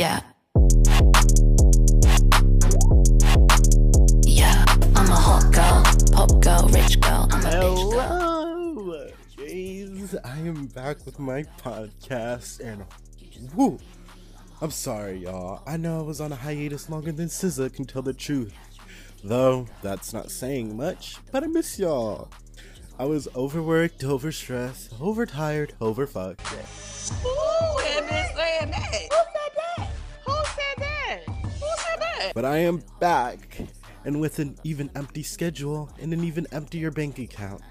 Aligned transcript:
Yeah. 0.00 0.20
Yeah, 4.24 4.64
I'm 4.96 5.10
a 5.10 5.14
hot 5.14 5.52
girl, 5.52 5.84
pop 6.10 6.40
girl, 6.40 6.68
rich 6.72 6.98
girl. 7.02 7.28
I'm 7.30 7.44
a 7.44 7.44
bitch 7.44 7.92
girl. 7.92 8.32
Hello, 8.78 9.10
guys. 9.36 10.14
I 10.24 10.38
am 10.38 10.68
back 10.68 11.04
with 11.04 11.18
my 11.18 11.42
podcast, 11.62 12.60
and 12.60 12.86
woo, 13.54 13.78
I'm 14.62 14.70
sorry, 14.70 15.18
y'all. 15.18 15.62
I 15.66 15.76
know 15.76 15.98
I 15.98 16.02
was 16.02 16.18
on 16.22 16.32
a 16.32 16.36
hiatus 16.36 16.88
longer 16.88 17.12
than 17.12 17.26
SZA 17.26 17.74
can 17.74 17.84
tell 17.84 18.00
the 18.00 18.14
truth. 18.14 18.54
Though 19.22 19.66
that's 19.82 20.14
not 20.14 20.30
saying 20.30 20.78
much, 20.78 21.16
but 21.30 21.44
I 21.44 21.46
miss 21.46 21.78
y'all. 21.78 22.30
I 22.98 23.04
was 23.04 23.28
overworked, 23.36 24.00
overstressed, 24.00 24.98
overtired, 24.98 25.74
overfucked. 25.78 26.40
Who 27.20 27.78
had 27.82 28.08
been 28.08 28.26
saying 28.34 28.70
that? 28.70 28.94
Who 28.94 28.98
said 28.98 29.10
that? 29.10 29.29
But 32.34 32.44
I 32.44 32.58
am 32.58 32.82
back, 33.00 33.60
and 34.04 34.20
with 34.20 34.38
an 34.38 34.56
even 34.64 34.90
empty 34.94 35.22
schedule 35.22 35.90
and 36.00 36.12
an 36.12 36.24
even 36.24 36.46
emptier 36.52 36.90
bank 36.90 37.18
account. 37.18 37.62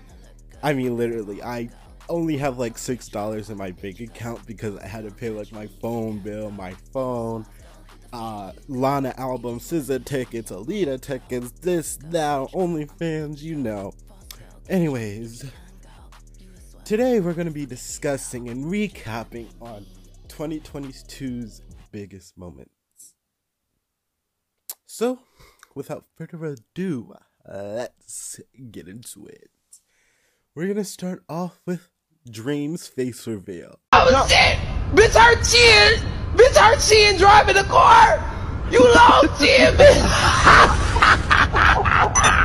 I 0.62 0.74
mean, 0.74 0.98
literally, 0.98 1.42
I 1.42 1.70
only 2.10 2.38
have 2.38 2.58
like 2.58 2.78
six 2.78 3.08
dollars 3.08 3.50
in 3.50 3.58
my 3.58 3.72
bank 3.72 4.00
account 4.00 4.46
because 4.46 4.78
I 4.78 4.88
had 4.88 5.06
to 5.06 5.12
pay 5.12 5.30
like 5.30 5.52
my 5.52 5.68
phone 5.82 6.20
bill, 6.20 6.52
my 6.52 6.74
phone, 6.92 7.46
uh, 8.12 8.52
Lana 8.68 9.14
album, 9.18 9.60
SZA 9.60 10.04
tickets, 10.04 10.52
Alita 10.52 11.00
tickets, 11.00 11.52
this, 11.62 11.98
that, 12.06 12.50
OnlyFans, 12.50 13.42
you 13.42 13.56
know. 13.56 13.94
Anyways, 14.68 15.52
today 16.86 17.20
we're 17.20 17.34
gonna 17.34 17.52
be 17.52 17.66
discussing 17.66 18.50
and 18.50 18.66
recapping 18.66 19.48
on 19.62 19.86
2022's 20.28 21.62
biggest 21.92 22.38
moments. 22.38 22.79
So, 24.92 25.20
without 25.76 26.06
further 26.16 26.44
ado, 26.46 27.14
let's 27.48 28.40
get 28.72 28.88
into 28.88 29.28
it. 29.28 29.52
We're 30.56 30.68
gonna 30.68 30.84
start 30.84 31.24
off 31.30 31.62
with 31.64 31.90
Dream's 32.28 32.88
face 32.88 33.28
reveal. 33.28 33.78
Oh 33.94 34.10
shit! 34.28 34.58
Bitch, 34.96 35.14
her 35.14 35.36
chin! 35.44 36.04
Bitch, 36.36 36.58
her 36.58 36.76
chin 36.80 37.20
driving 37.20 37.54
the 37.54 37.66
car! 37.66 38.18
You 38.72 38.80
lost 38.80 39.40
chin, 39.40 39.76
bitch! 39.76 40.06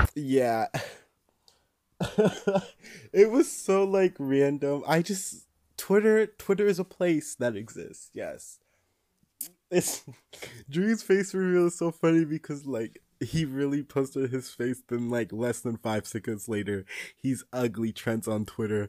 Yeah. 0.15 0.67
it 3.13 3.31
was 3.31 3.51
so 3.51 3.85
like 3.85 4.17
random. 4.19 4.85
I 4.87 5.01
just 5.01 5.47
Twitter 5.79 6.27
Twitter 6.27 6.67
is 6.67 6.79
a 6.79 6.85
place 6.85 7.35
that 7.37 7.57
exists. 7.57 8.11
Yes. 8.13 8.59
It's 9.75 10.05
Dream's 10.71 11.03
face 11.03 11.35
reveal 11.35 11.67
is 11.67 11.77
so 11.77 11.91
funny 11.91 12.25
because 12.25 12.65
like 12.65 13.03
he 13.19 13.45
really 13.45 13.83
posted 13.83 14.31
his 14.31 14.49
face 14.51 14.81
then 14.89 15.11
like 15.11 15.33
less 15.33 15.61
than 15.61 15.79
5 15.79 16.07
seconds 16.07 16.49
later 16.49 16.85
he's 17.17 17.43
ugly 17.53 17.93
trends 17.93 18.29
on 18.29 18.45
Twitter. 18.45 18.89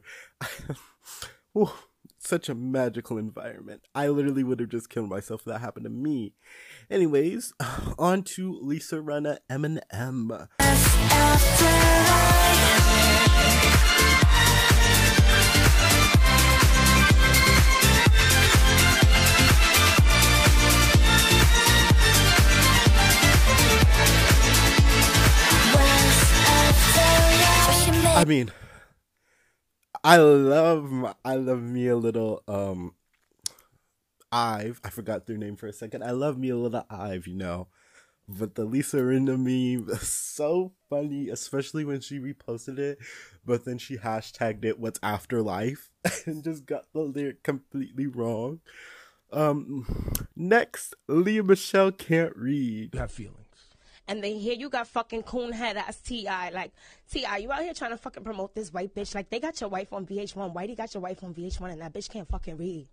Ooh, 1.58 1.72
such 2.18 2.48
a 2.48 2.54
magical 2.54 3.18
environment. 3.18 3.82
I 3.96 4.06
literally 4.08 4.44
would 4.44 4.60
have 4.60 4.68
just 4.68 4.88
killed 4.88 5.08
myself 5.08 5.40
if 5.40 5.46
that 5.46 5.60
happened 5.60 5.84
to 5.84 5.90
me. 5.90 6.34
Anyways, 6.88 7.52
on 7.98 8.22
to 8.22 8.56
Lisa 8.62 8.96
Rinna 8.96 9.38
meme. 9.50 10.48
I 28.16 28.24
mean, 28.24 28.50
I 30.02 30.16
love 30.16 30.90
my, 30.90 31.14
I 31.22 31.34
love 31.34 31.60
me 31.60 31.86
a 31.88 31.96
little 31.96 32.42
um 32.48 32.94
Ive. 34.32 34.80
I 34.82 34.88
forgot 34.88 35.26
their 35.26 35.36
name 35.36 35.54
for 35.56 35.66
a 35.66 35.72
second. 35.72 36.02
I 36.02 36.12
love 36.12 36.38
me 36.38 36.48
a 36.48 36.56
little 36.56 36.86
Ive, 36.88 37.26
you 37.26 37.34
know. 37.34 37.68
But 38.26 38.54
the 38.54 38.64
Lisa 38.64 38.96
Rinna 38.96 39.36
meme 39.36 39.90
is 39.92 40.08
so 40.08 40.72
funny, 40.88 41.28
especially 41.28 41.84
when 41.84 42.00
she 42.00 42.18
reposted 42.18 42.78
it, 42.78 43.00
but 43.44 43.66
then 43.66 43.76
she 43.76 43.98
hashtagged 43.98 44.64
it 44.64 44.80
what's 44.80 44.98
afterlife 45.02 45.90
and 46.24 46.42
just 46.42 46.64
got 46.64 46.86
the 46.94 47.00
lyric 47.00 47.42
completely 47.42 48.06
wrong. 48.06 48.60
Um 49.30 50.24
next, 50.34 50.94
Lea 51.06 51.42
Michele 51.42 51.92
can't 51.92 52.34
read. 52.34 52.92
That 52.92 53.10
feelings. 53.10 53.45
And 54.08 54.22
then 54.22 54.36
here 54.36 54.54
you 54.54 54.68
got 54.68 54.86
fucking 54.86 55.24
coon 55.24 55.52
head 55.52 55.76
ass 55.76 55.96
T.I. 55.98 56.50
Like, 56.50 56.72
T.I., 57.10 57.38
you 57.38 57.50
out 57.50 57.62
here 57.62 57.74
trying 57.74 57.90
to 57.90 57.96
fucking 57.96 58.22
promote 58.22 58.54
this 58.54 58.72
white 58.72 58.94
bitch. 58.94 59.14
Like, 59.14 59.30
they 59.30 59.40
got 59.40 59.60
your 59.60 59.68
wife 59.68 59.92
on 59.92 60.06
VH1. 60.06 60.54
Whitey 60.54 60.76
got 60.76 60.94
your 60.94 61.00
wife 61.02 61.24
on 61.24 61.34
VH1, 61.34 61.72
and 61.72 61.80
that 61.80 61.92
bitch 61.92 62.08
can't 62.08 62.28
fucking 62.28 62.56
read. 62.56 62.86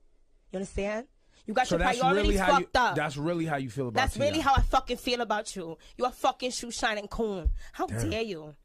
You 0.51 0.57
understand? 0.57 1.07
You 1.45 1.53
got 1.53 1.67
So 1.67 1.77
your 1.77 1.85
priorities 1.85 2.23
really 2.23 2.37
how 2.37 2.57
you. 2.57 2.63
fucked 2.63 2.77
up. 2.77 2.95
That's 2.95 3.17
really 3.17 3.45
how 3.45 3.57
you 3.57 3.69
feel 3.69 3.89
about. 3.89 3.99
That's 3.99 4.17
really 4.17 4.39
how 4.39 4.53
I 4.55 4.61
fucking 4.61 4.97
feel 4.97 5.21
about 5.21 5.55
you. 5.55 5.77
You 5.97 6.05
a 6.05 6.11
fucking 6.11 6.51
shoe 6.51 6.71
shining 6.71 7.07
coon. 7.07 7.49
How 7.73 7.85
dare 7.85 8.21
you? 8.21 8.55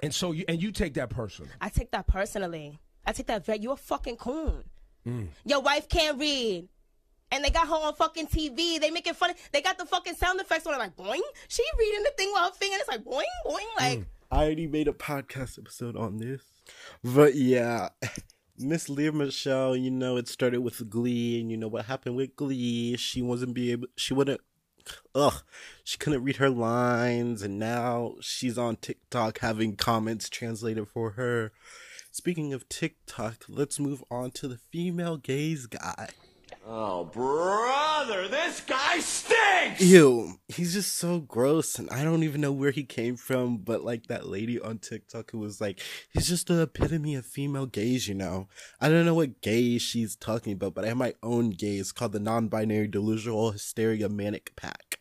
And 0.00 0.14
so 0.14 0.32
you 0.32 0.44
and 0.48 0.60
you 0.62 0.72
take 0.72 0.94
that 0.94 1.10
personal. 1.10 1.50
I 1.60 1.68
take 1.68 1.90
that 1.92 2.06
personally. 2.06 2.80
I 3.06 3.12
take 3.12 3.26
that 3.26 3.44
very. 3.44 3.58
You 3.58 3.72
a 3.72 3.76
fucking 3.76 4.16
coon. 4.16 4.64
Mm. 5.06 5.28
Your 5.44 5.60
wife 5.60 5.88
can't 5.88 6.18
read. 6.18 6.68
And 7.32 7.44
they 7.44 7.50
got 7.50 7.68
her 7.68 7.74
on 7.74 7.94
fucking 7.94 8.26
TV. 8.26 8.80
They 8.80 8.90
making 8.90 9.14
fun. 9.14 9.30
Of, 9.30 9.36
they 9.52 9.62
got 9.62 9.78
the 9.78 9.86
fucking 9.86 10.14
sound 10.14 10.40
effects 10.40 10.66
on 10.66 10.74
it, 10.74 10.78
like 10.78 10.96
boing. 10.96 11.20
She 11.48 11.64
reading 11.78 12.02
the 12.02 12.12
thing 12.16 12.30
while 12.32 12.48
her 12.48 12.54
finger. 12.54 12.76
It's 12.78 12.88
like 12.88 13.04
boing, 13.04 13.22
boing. 13.46 13.66
Like 13.78 13.98
mm. 14.00 14.06
I 14.30 14.44
already 14.44 14.66
made 14.66 14.88
a 14.88 14.92
podcast 14.92 15.58
episode 15.58 15.96
on 15.96 16.18
this. 16.18 16.42
But 17.02 17.34
yeah, 17.34 17.90
Miss 18.58 18.88
Lea 18.88 19.10
Michele, 19.10 19.76
you 19.76 19.90
know, 19.90 20.16
it 20.16 20.28
started 20.28 20.60
with 20.60 20.90
Glee, 20.90 21.40
and 21.40 21.50
you 21.50 21.56
know 21.56 21.68
what 21.68 21.86
happened 21.86 22.16
with 22.16 22.36
Glee. 22.36 22.96
She 22.96 23.22
wasn't 23.22 23.54
be 23.54 23.72
able, 23.72 23.88
she 23.96 24.14
wouldn't, 24.14 24.40
ugh, 25.14 25.42
she 25.82 25.98
couldn't 25.98 26.22
read 26.22 26.36
her 26.36 26.50
lines, 26.50 27.42
and 27.42 27.58
now 27.58 28.16
she's 28.20 28.58
on 28.58 28.76
TikTok 28.76 29.38
having 29.38 29.76
comments 29.76 30.28
translated 30.28 30.88
for 30.88 31.12
her. 31.12 31.52
Speaking 32.12 32.52
of 32.52 32.68
TikTok, 32.68 33.44
let's 33.48 33.80
move 33.80 34.04
on 34.10 34.30
to 34.32 34.48
the 34.48 34.58
female 34.58 35.16
gaze 35.16 35.66
guy. 35.66 36.10
Oh, 36.72 37.02
brother, 37.02 38.28
this 38.28 38.60
guy 38.60 39.00
stinks! 39.00 39.80
Ew, 39.80 40.34
he's 40.46 40.74
just 40.74 40.96
so 40.96 41.18
gross, 41.18 41.80
and 41.80 41.90
I 41.90 42.04
don't 42.04 42.22
even 42.22 42.40
know 42.40 42.52
where 42.52 42.70
he 42.70 42.84
came 42.84 43.16
from. 43.16 43.56
But 43.56 43.82
like 43.82 44.06
that 44.06 44.28
lady 44.28 44.60
on 44.60 44.78
TikTok 44.78 45.32
who 45.32 45.40
was 45.40 45.60
like, 45.60 45.80
he's 46.12 46.28
just 46.28 46.46
the 46.46 46.62
epitome 46.62 47.16
of 47.16 47.26
female 47.26 47.66
gaze, 47.66 48.06
you 48.06 48.14
know. 48.14 48.46
I 48.80 48.88
don't 48.88 49.04
know 49.04 49.16
what 49.16 49.40
gaze 49.40 49.82
she's 49.82 50.14
talking 50.14 50.52
about, 50.52 50.74
but 50.74 50.84
I 50.84 50.88
have 50.88 50.96
my 50.96 51.14
own 51.24 51.50
gaze 51.50 51.90
called 51.90 52.12
the 52.12 52.20
non-binary 52.20 52.86
delusional 52.86 53.50
hysteria 53.50 54.08
manic 54.08 54.54
pack. 54.54 54.98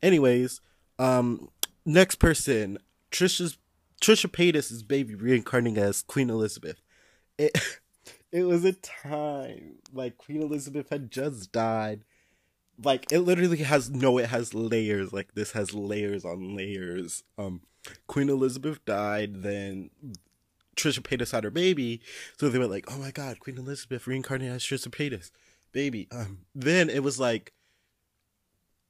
Anyways, 0.00 0.60
um, 1.00 1.48
next 1.84 2.20
person, 2.20 2.78
Trisha's 3.10 3.58
Trisha 4.00 4.30
Paytas' 4.30 4.70
is 4.70 4.84
baby 4.84 5.16
reincarnating 5.16 5.82
as 5.82 6.00
Queen 6.00 6.30
Elizabeth. 6.30 6.80
It 7.36 7.58
it 8.32 8.44
was 8.44 8.64
a 8.64 8.72
time 8.72 9.76
like 9.92 10.18
Queen 10.18 10.42
Elizabeth 10.42 10.90
had 10.90 11.10
just 11.10 11.52
died. 11.52 12.04
Like 12.82 13.10
it 13.12 13.20
literally 13.20 13.58
has 13.58 13.90
no 13.90 14.18
it 14.18 14.26
has 14.28 14.54
layers 14.54 15.12
like 15.12 15.34
this 15.34 15.52
has 15.52 15.74
layers 15.74 16.24
on 16.24 16.56
layers. 16.56 17.24
Um 17.36 17.62
queen 18.06 18.28
elizabeth 18.28 18.84
died 18.84 19.42
then 19.42 19.88
trisha 20.76 21.00
paytas 21.00 21.30
had 21.30 21.44
her 21.44 21.50
baby 21.50 22.02
so 22.36 22.48
they 22.48 22.58
were 22.58 22.66
like 22.66 22.84
oh 22.92 22.98
my 22.98 23.10
god 23.10 23.38
queen 23.38 23.56
elizabeth 23.56 24.06
reincarnated 24.06 24.52
as 24.52 24.62
trisha 24.62 24.88
paytas 24.88 25.30
baby. 25.72 26.08
Um 26.10 26.38
then 26.54 26.90
it 26.90 27.02
was 27.02 27.20
like 27.20 27.52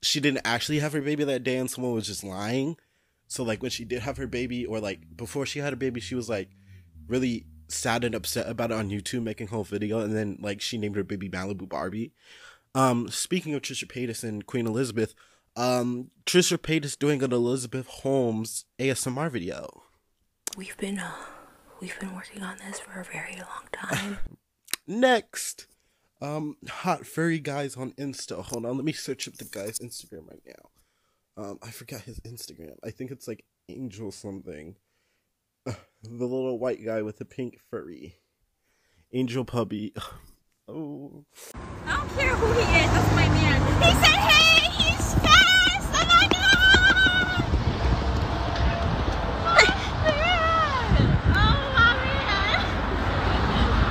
she 0.03 0.21
didn't 0.21 0.43
actually 0.45 0.79
have 0.79 0.93
her 0.93 1.01
baby 1.01 1.25
that 1.25 1.45
day 1.45 1.57
and 1.57 1.71
someone 1.71 1.93
was 1.93 2.07
just 2.07 2.23
lying. 2.23 2.77
So 3.27 3.43
like 3.43 3.63
when 3.63 3.71
she 3.71 3.85
did 3.85 4.03
have 4.03 4.17
her 4.17 4.27
baby 4.27 4.65
or 4.65 4.81
like 4.81 5.01
before 5.17 5.45
she 5.45 5.59
had 5.59 5.73
a 5.73 5.77
baby 5.77 6.01
she 6.01 6.15
was 6.15 6.29
like 6.29 6.51
really 7.07 7.47
sad 7.69 8.03
and 8.05 8.15
upset 8.15 8.49
about 8.49 8.71
it 8.71 8.77
on 8.77 8.91
youtube 8.91 9.23
making 9.23 9.47
a 9.47 9.51
whole 9.51 9.65
video 9.65 10.01
and 10.01 10.17
then 10.17 10.39
like 10.41 10.61
she 10.61 10.79
named 10.79 10.97
her 10.97 11.05
baby 11.05 11.29
malibu 11.29 11.69
barbie 11.69 12.13
um, 12.75 13.09
speaking 13.09 13.55
of 13.55 13.63
Trisha 13.63 13.87
Paytas 13.87 14.23
and 14.23 14.47
Queen 14.47 14.67
Elizabeth, 14.67 15.15
um, 15.57 16.11
Trisha 16.27 16.59
Paytas 16.59 16.99
doing 16.99 17.23
an 17.23 17.33
Elizabeth 17.33 17.87
Holmes 17.87 18.67
ASMR 18.79 19.31
video. 19.31 19.83
We've 20.57 20.77
been, 20.77 20.99
uh, 20.99 21.13
we've 21.81 21.99
been 21.99 22.15
working 22.15 22.43
on 22.43 22.59
this 22.59 22.79
for 22.79 23.01
a 23.01 23.05
very 23.05 23.37
long 23.37 23.69
time. 23.73 24.19
Next, 24.87 25.67
um, 26.21 26.57
hot 26.69 27.07
furry 27.07 27.39
guys 27.41 27.77
on 27.77 27.93
Insta. 27.93 28.45
Hold 28.45 28.67
on, 28.67 28.77
let 28.77 28.85
me 28.85 28.93
search 28.93 29.29
up 29.29 29.35
the 29.35 29.45
guy's 29.45 29.79
Instagram 29.79 30.29
right 30.29 30.43
now. 30.47 31.43
Um, 31.43 31.59
I 31.63 31.71
forgot 31.71 32.03
his 32.03 32.21
Instagram. 32.21 32.77
I 32.85 32.91
think 32.91 33.11
it's 33.11 33.29
like 33.29 33.45
Angel 33.69 34.11
something. 34.11 34.77
the 35.67 35.77
little 36.03 36.59
white 36.59 36.85
guy 36.85 37.03
with 37.03 37.19
the 37.19 37.25
pink 37.25 37.59
furry. 37.71 38.17
Angel 39.13 39.45
Puppy. 39.45 39.93
oh. 40.69 41.25
I 41.87 41.97
don't 41.97 42.09
care 42.17 42.35
who 42.37 42.53
he 42.53 42.61
is, 42.61 42.91
that's 42.91 43.15
my 43.15 43.29
man. 43.29 43.61
He 43.83 43.91
said, 43.93 44.19
hey, 44.29 44.71
he's 44.71 45.15
fast! 45.15 45.89
Oh 45.95 46.07
my 46.09 46.29
god! 46.31 47.45
My 49.45 49.65
man! 50.17 50.95
Oh 51.37 51.57
my 51.75 51.93
man! 52.05 52.59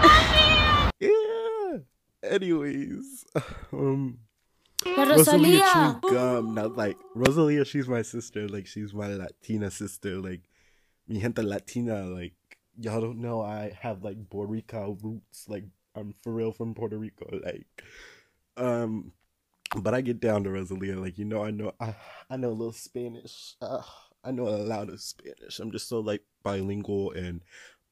My 0.03 0.17
man! 0.35 0.91
yeah! 0.99 2.29
Anyways. 2.29 3.25
Um. 3.73 4.19
Rosalia, 4.85 5.17
Rosalia 5.17 5.73
chewed 5.73 6.13
gum. 6.13 6.53
Not 6.53 6.77
like 6.77 6.97
Rosalia, 7.15 7.65
she's 7.65 7.87
my 7.87 8.01
sister. 8.01 8.47
Like 8.47 8.67
she's 8.67 8.93
my 8.93 9.07
Latina 9.07 9.71
sister. 9.71 10.19
Like 10.19 10.46
mi 11.07 11.19
gente 11.19 11.41
Latina. 11.41 12.05
Like 12.05 12.35
y'all 12.79 13.01
don't 13.01 13.19
know 13.19 13.41
I 13.41 13.77
have 13.81 14.03
like 14.03 14.29
Puerto 14.29 14.51
Rico 14.51 14.97
roots. 15.01 15.45
Like 15.47 15.65
I'm 15.95 16.13
for 16.23 16.33
real 16.33 16.51
from 16.51 16.73
Puerto 16.73 16.97
Rico. 16.97 17.27
Like, 17.43 17.65
um, 18.55 19.13
but 19.75 19.93
I 19.93 20.01
get 20.01 20.19
down 20.19 20.43
to 20.43 20.51
Rosalia. 20.51 20.99
Like 20.99 21.17
you 21.17 21.25
know, 21.25 21.43
I 21.43 21.51
know 21.51 21.73
I 21.79 21.95
I 22.29 22.37
know 22.37 22.49
a 22.49 22.51
little 22.51 22.73
Spanish. 22.73 23.55
Uh, 23.61 23.81
I 24.23 24.31
know 24.31 24.47
a 24.47 24.57
lot 24.57 24.89
of 24.89 25.01
Spanish. 25.01 25.59
I'm 25.59 25.71
just 25.71 25.87
so 25.87 25.99
like 25.99 26.21
bilingual 26.43 27.11
and 27.11 27.41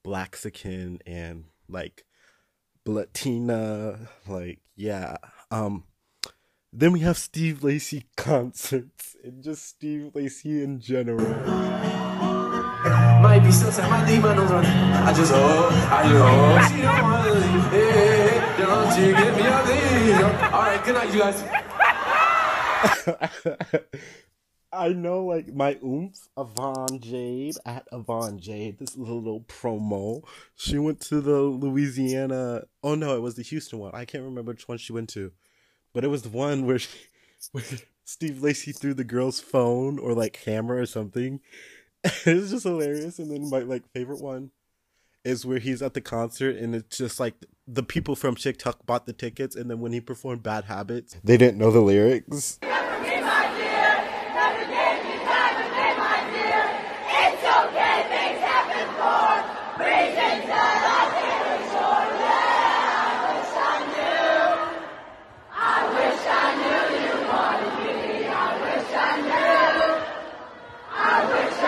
Blaxican 0.03 0.99
and 1.05 1.45
like 1.67 2.05
Latina. 2.85 4.09
Like 4.27 4.59
yeah. 4.75 5.17
Um. 5.51 5.85
Then 6.77 6.91
we 6.91 6.99
have 6.99 7.17
Steve 7.17 7.63
Lacy 7.63 8.03
concerts 8.17 9.15
and 9.23 9.41
just 9.41 9.65
Steve 9.65 10.11
Lacy 10.13 10.61
in 10.61 10.81
general. 10.81 12.03
Might 13.35 13.43
be 13.43 13.51
sunset, 13.51 14.07
leave 14.07 14.21
my 14.21 14.33
nose 14.33 14.49
on 14.49 14.65
I 14.65 15.11
just 15.13 15.33
hope, 15.33 15.73
I 15.91 16.07
just 16.07 16.23
hope 16.23 16.71
she 16.71 16.81
don't 16.81 17.01
wanna 17.03 17.33
leave. 17.33 17.69
Hey, 17.69 18.55
don't 18.57 18.97
you 18.97 19.11
get 19.11 19.35
me 19.35 19.41
out 19.43 19.65
there. 19.65 20.53
Alright, 20.53 20.85
good 20.85 20.95
night, 20.95 21.13
you 21.13 21.19
guys. 21.19 21.43
I 24.71 24.87
know 24.93 25.25
like 25.25 25.53
my 25.53 25.77
oomph, 25.83 26.29
Avon 26.39 27.01
Jade 27.01 27.55
at 27.65 27.85
Avon 27.91 28.39
Jade. 28.39 28.79
This 28.79 28.95
little, 28.95 29.17
little 29.17 29.41
promo. 29.41 30.23
She 30.55 30.77
went 30.77 31.01
to 31.01 31.19
the 31.19 31.41
Louisiana. 31.41 32.63
Oh 32.85 32.95
no, 32.95 33.17
it 33.17 33.21
was 33.21 33.35
the 33.35 33.43
Houston 33.43 33.79
one. 33.79 33.91
I 33.93 34.05
can't 34.05 34.23
remember 34.23 34.53
which 34.53 34.69
one 34.69 34.77
she 34.77 34.93
went 34.93 35.09
to, 35.09 35.33
but 35.91 36.05
it 36.05 36.07
was 36.07 36.21
the 36.21 36.29
one 36.29 36.65
where, 36.65 36.79
she, 36.79 36.87
where 37.51 37.65
Steve 38.05 38.41
Lacy 38.41 38.71
threw 38.71 38.93
the 38.93 39.03
girl's 39.03 39.41
phone 39.41 39.99
or 39.99 40.13
like 40.13 40.31
camera 40.31 40.81
or 40.81 40.85
something. 40.85 41.41
it's 42.25 42.51
just 42.51 42.63
hilarious. 42.63 43.19
And 43.19 43.31
then 43.31 43.49
my 43.49 43.59
like 43.59 43.83
favorite 43.93 44.21
one 44.21 44.51
is 45.23 45.45
where 45.45 45.57
he's 45.57 45.81
at 45.81 45.95
the 45.95 46.01
concert 46.01 46.55
and 46.55 46.75
it's 46.75 46.97
just 46.97 47.19
like 47.19 47.33
the 47.67 47.81
people 47.81 48.15
from 48.15 48.35
TikTok 48.35 48.85
bought 48.85 49.07
the 49.07 49.13
tickets 49.13 49.55
and 49.55 49.69
then 49.71 49.79
when 49.79 49.91
he 49.91 49.99
performed 49.99 50.43
Bad 50.43 50.65
Habits, 50.65 51.17
they 51.23 51.35
didn't 51.35 51.57
know 51.57 51.71
the 51.71 51.81
lyrics. 51.81 52.59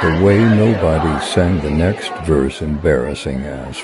The 0.07 0.23
way 0.23 0.37
nobody 0.37 1.25
sang 1.25 1.59
the 1.59 1.69
next 1.69 2.13
verse 2.25 2.61
embarrassing 2.61 3.41
as. 3.41 3.77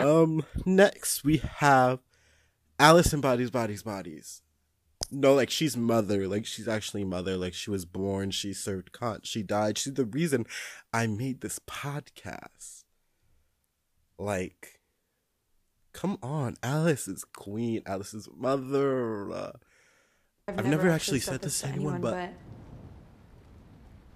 Um, 0.00 0.44
next 0.64 1.24
we 1.24 1.38
have 1.38 1.98
Alice 2.78 3.12
in 3.12 3.20
Bodies, 3.20 3.50
Bodies, 3.50 3.82
Bodies. 3.82 4.42
No, 5.10 5.34
like 5.34 5.50
she's 5.50 5.76
mother, 5.76 6.28
like 6.28 6.46
she's 6.46 6.68
actually 6.68 7.02
mother, 7.02 7.36
like 7.36 7.54
she 7.54 7.70
was 7.70 7.84
born, 7.84 8.30
she 8.30 8.52
served 8.52 8.92
Kant, 8.92 9.26
she 9.26 9.42
died. 9.42 9.78
She's 9.78 9.94
the 9.94 10.04
reason 10.04 10.46
I 10.92 11.08
made 11.08 11.40
this 11.40 11.58
podcast. 11.58 12.84
Like, 14.16 14.78
come 15.92 16.18
on, 16.22 16.56
Alice 16.62 17.08
is 17.08 17.24
queen, 17.24 17.82
Alice 17.86 18.14
is 18.14 18.28
mother. 18.36 19.30
Uh, 19.32 19.52
I've, 20.48 20.66
never, 20.66 20.90
actually 20.90 21.20
said 21.20 21.42
this 21.42 21.60
to 21.60 21.68
anyone, 21.68 22.00
but, 22.00 22.30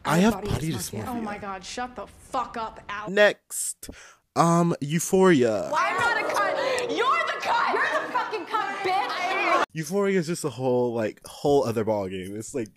I 0.04 0.18
have 0.18 0.34
body 0.34 0.72
dysmorphia. 0.72 1.06
Oh 1.08 1.20
my 1.20 1.38
god, 1.38 1.64
shut 1.64 1.96
the 1.96 2.06
fuck 2.06 2.56
up, 2.56 2.80
Al. 2.88 3.10
Next, 3.10 3.90
um, 4.36 4.74
Euphoria. 4.80 5.70
I'm 5.74 5.96
not 5.96 6.20
a 6.20 6.34
cunt. 6.34 6.96
You're 6.96 7.06
the 7.26 7.40
cunt. 7.40 7.72
You're 7.74 8.06
the 8.06 8.12
fucking 8.12 8.46
cunt, 8.46 8.76
bitch. 8.78 9.64
Euphoria 9.72 10.18
is 10.18 10.26
just 10.28 10.44
a 10.44 10.50
whole 10.50 10.94
like 10.94 11.20
whole 11.26 11.64
other 11.64 11.84
ballgame. 11.84 12.36
It's 12.36 12.54
like 12.54 12.68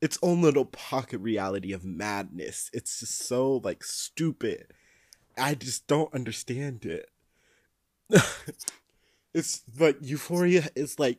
its 0.00 0.18
own 0.22 0.42
little 0.42 0.66
pocket 0.66 1.18
reality 1.18 1.72
of 1.72 1.84
madness. 1.84 2.70
It's 2.72 3.00
just 3.00 3.26
so 3.26 3.56
like 3.64 3.82
stupid. 3.82 4.72
I 5.38 5.54
just 5.54 5.86
don't 5.86 6.12
understand 6.14 6.84
it. 6.84 7.08
it's 9.34 9.62
like 9.78 9.96
Euphoria 10.00 10.68
is 10.74 10.98
like 10.98 11.18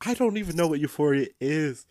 I 0.00 0.14
don't 0.14 0.36
even 0.36 0.56
know 0.56 0.66
what 0.66 0.80
Euphoria 0.80 1.28
is. 1.40 1.86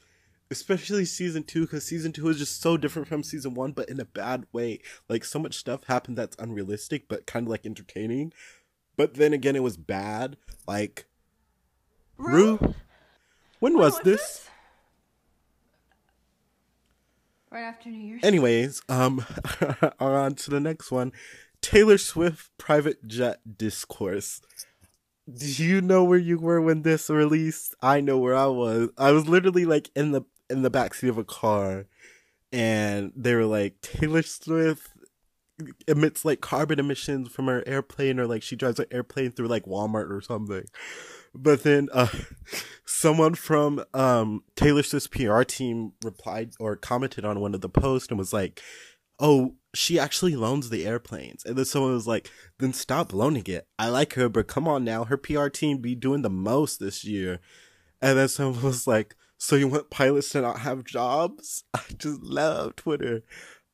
Especially 0.51 1.05
season 1.05 1.43
two, 1.43 1.61
because 1.61 1.83
season 1.83 2.11
two 2.11 2.27
is 2.27 2.37
just 2.37 2.61
so 2.61 2.77
different 2.77 3.07
from 3.07 3.23
season 3.23 3.55
one, 3.55 3.71
but 3.71 3.89
in 3.89 3.99
a 3.99 4.05
bad 4.05 4.45
way. 4.51 4.81
Like 5.09 5.25
so 5.25 5.39
much 5.39 5.55
stuff 5.55 5.85
happened 5.85 6.17
that's 6.17 6.35
unrealistic, 6.37 7.07
but 7.07 7.25
kind 7.25 7.47
of 7.47 7.51
like 7.51 7.65
entertaining. 7.65 8.33
But 8.95 9.15
then 9.15 9.33
again, 9.33 9.55
it 9.55 9.63
was 9.63 9.77
bad. 9.77 10.37
Like 10.67 11.05
Rue, 12.17 12.75
when 13.59 13.77
was 13.77 13.99
this? 14.01 14.47
Right 17.49 17.61
after 17.61 17.89
New 17.89 17.99
Year's. 17.99 18.23
Anyways, 18.23 18.81
um, 18.89 19.25
on 19.99 20.35
to 20.35 20.49
the 20.49 20.59
next 20.59 20.91
one. 20.91 21.11
Taylor 21.63 21.97
Swift 21.97 22.51
private 22.59 23.07
jet 23.07 23.57
discourse. 23.57 24.41
Do 25.33 25.47
you 25.47 25.81
know 25.81 26.03
where 26.03 26.19
you 26.19 26.37
were 26.37 26.61
when 26.61 26.81
this 26.81 27.09
released? 27.09 27.73
I 27.81 28.01
know 28.01 28.17
where 28.17 28.35
I 28.35 28.47
was. 28.47 28.89
I 28.97 29.11
was 29.11 29.27
literally 29.27 29.65
like 29.65 29.89
in 29.95 30.11
the 30.11 30.23
in 30.49 30.61
the 30.61 30.69
backseat 30.69 31.09
of 31.09 31.17
a 31.17 31.23
car, 31.23 31.85
and 32.51 33.13
they 33.15 33.33
were 33.33 33.45
like 33.45 33.79
Taylor 33.81 34.21
Swift 34.21 34.89
emits 35.87 36.25
like 36.25 36.41
carbon 36.41 36.79
emissions 36.79 37.29
from 37.29 37.47
her 37.47 37.63
airplane, 37.65 38.19
or 38.19 38.27
like 38.27 38.43
she 38.43 38.57
drives 38.57 38.79
an 38.79 38.87
airplane 38.91 39.31
through 39.31 39.47
like 39.47 39.63
Walmart 39.63 40.11
or 40.11 40.21
something. 40.21 40.65
But 41.33 41.63
then 41.63 41.87
uh 41.93 42.09
someone 42.85 43.35
from 43.35 43.85
um 43.93 44.43
Taylor 44.57 44.83
Swift's 44.83 45.07
PR 45.07 45.43
team 45.43 45.93
replied 46.03 46.51
or 46.59 46.75
commented 46.75 47.23
on 47.23 47.39
one 47.39 47.55
of 47.55 47.61
the 47.61 47.69
posts 47.69 48.09
and 48.09 48.19
was 48.19 48.33
like, 48.33 48.61
"Oh, 49.17 49.55
she 49.73 49.99
actually 49.99 50.35
loans 50.35 50.69
the 50.69 50.85
airplanes." 50.85 51.43
And 51.45 51.55
then 51.55 51.65
someone 51.65 51.93
was 51.93 52.07
like, 52.07 52.29
"Then 52.59 52.73
stop 52.73 53.13
loaning 53.13 53.45
it. 53.47 53.67
I 53.77 53.89
like 53.89 54.13
her, 54.13 54.29
but 54.29 54.47
come 54.47 54.67
on 54.67 54.83
now, 54.83 55.05
her 55.05 55.17
PR 55.17 55.47
team 55.47 55.79
be 55.79 55.95
doing 55.95 56.21
the 56.21 56.29
most 56.29 56.79
this 56.79 57.03
year." 57.03 57.39
And 58.01 58.17
then 58.17 58.27
someone 58.27 58.61
was 58.63 58.87
like, 58.87 59.15
"So 59.37 59.55
you 59.55 59.67
want 59.67 59.89
pilots 59.89 60.29
to 60.29 60.41
not 60.41 60.59
have 60.59 60.83
jobs?" 60.83 61.63
I 61.73 61.81
just 61.97 62.21
love 62.21 62.75
Twitter. 62.75 63.23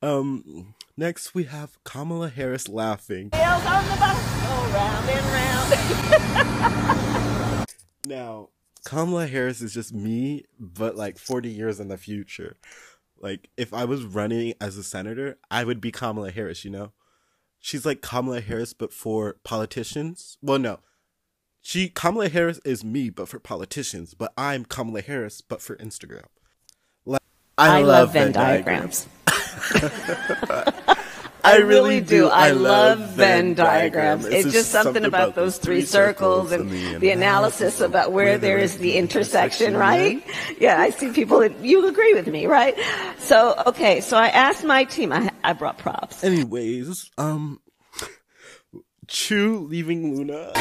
Um 0.01 0.75
next 0.95 1.33
we 1.35 1.43
have 1.45 1.77
Kamala 1.83 2.29
Harris 2.29 2.67
laughing. 2.69 3.29
Now, 8.05 8.49
Kamala 8.85 9.27
Harris 9.27 9.61
is 9.61 9.73
just 9.73 9.93
me, 9.93 10.45
but 10.59 10.95
like 10.95 11.17
40 11.17 11.49
years 11.49 11.79
in 11.79 11.89
the 11.89 11.97
future. 11.97 12.57
Like, 13.21 13.49
if 13.57 13.73
I 13.73 13.85
was 13.85 14.03
running 14.03 14.53
as 14.61 14.77
a 14.77 14.83
senator, 14.83 15.37
I 15.51 15.63
would 15.63 15.81
be 15.81 15.91
Kamala 15.91 16.31
Harris, 16.31 16.63
you 16.63 16.71
know? 16.71 16.93
She's 17.59 17.85
like 17.85 18.01
Kamala 18.01 18.41
Harris, 18.41 18.73
but 18.73 18.93
for 18.93 19.35
politicians. 19.43 20.37
Well, 20.41 20.59
no. 20.59 20.79
She, 21.61 21.89
Kamala 21.89 22.29
Harris 22.29 22.59
is 22.63 22.83
me, 22.83 23.09
but 23.09 23.27
for 23.27 23.39
politicians, 23.39 24.13
but 24.13 24.33
I'm 24.37 24.63
Kamala 24.63 25.01
Harris, 25.01 25.41
but 25.41 25.61
for 25.61 25.75
Instagram. 25.75 26.25
Like, 27.05 27.21
I, 27.57 27.81
love 27.81 28.13
Venn 28.13 28.31
diagrams. 28.31 29.07
I 31.49 31.57
really 31.57 32.01
do. 32.01 32.27
I 32.27 32.51
love 32.51 32.99
Venn 33.11 33.53
diagrams. 33.53 34.25
It's 34.25 34.51
just 34.51 34.71
something 34.71 35.05
about 35.05 35.35
those 35.35 35.57
three 35.57 35.83
circles 35.83 36.51
and 36.51 36.69
the 36.69 37.09
analysis 37.09 37.81
about 37.81 38.11
where 38.11 38.37
there 38.37 38.57
is 38.57 38.77
the 38.77 38.97
intersection, 38.97 39.75
right? 39.75 40.23
Yeah, 40.59 40.79
I 40.79 40.91
see 40.91 41.11
people 41.11 41.39
that 41.39 41.59
you 41.63 41.87
agree 41.87 42.13
with 42.13 42.27
me, 42.27 42.45
right? 42.45 42.75
So, 43.17 43.61
okay, 43.67 44.01
so 44.01 44.17
I 44.17 44.27
asked 44.27 44.63
my 44.63 44.83
team, 44.83 45.11
I, 45.11 45.31
I 45.43 45.53
brought 45.53 45.77
props. 45.77 46.23
Anyways, 46.23 47.09
um, 47.17 47.59
Chuu 49.07 49.67
leaving 49.67 50.15
LOONA. 50.15 50.53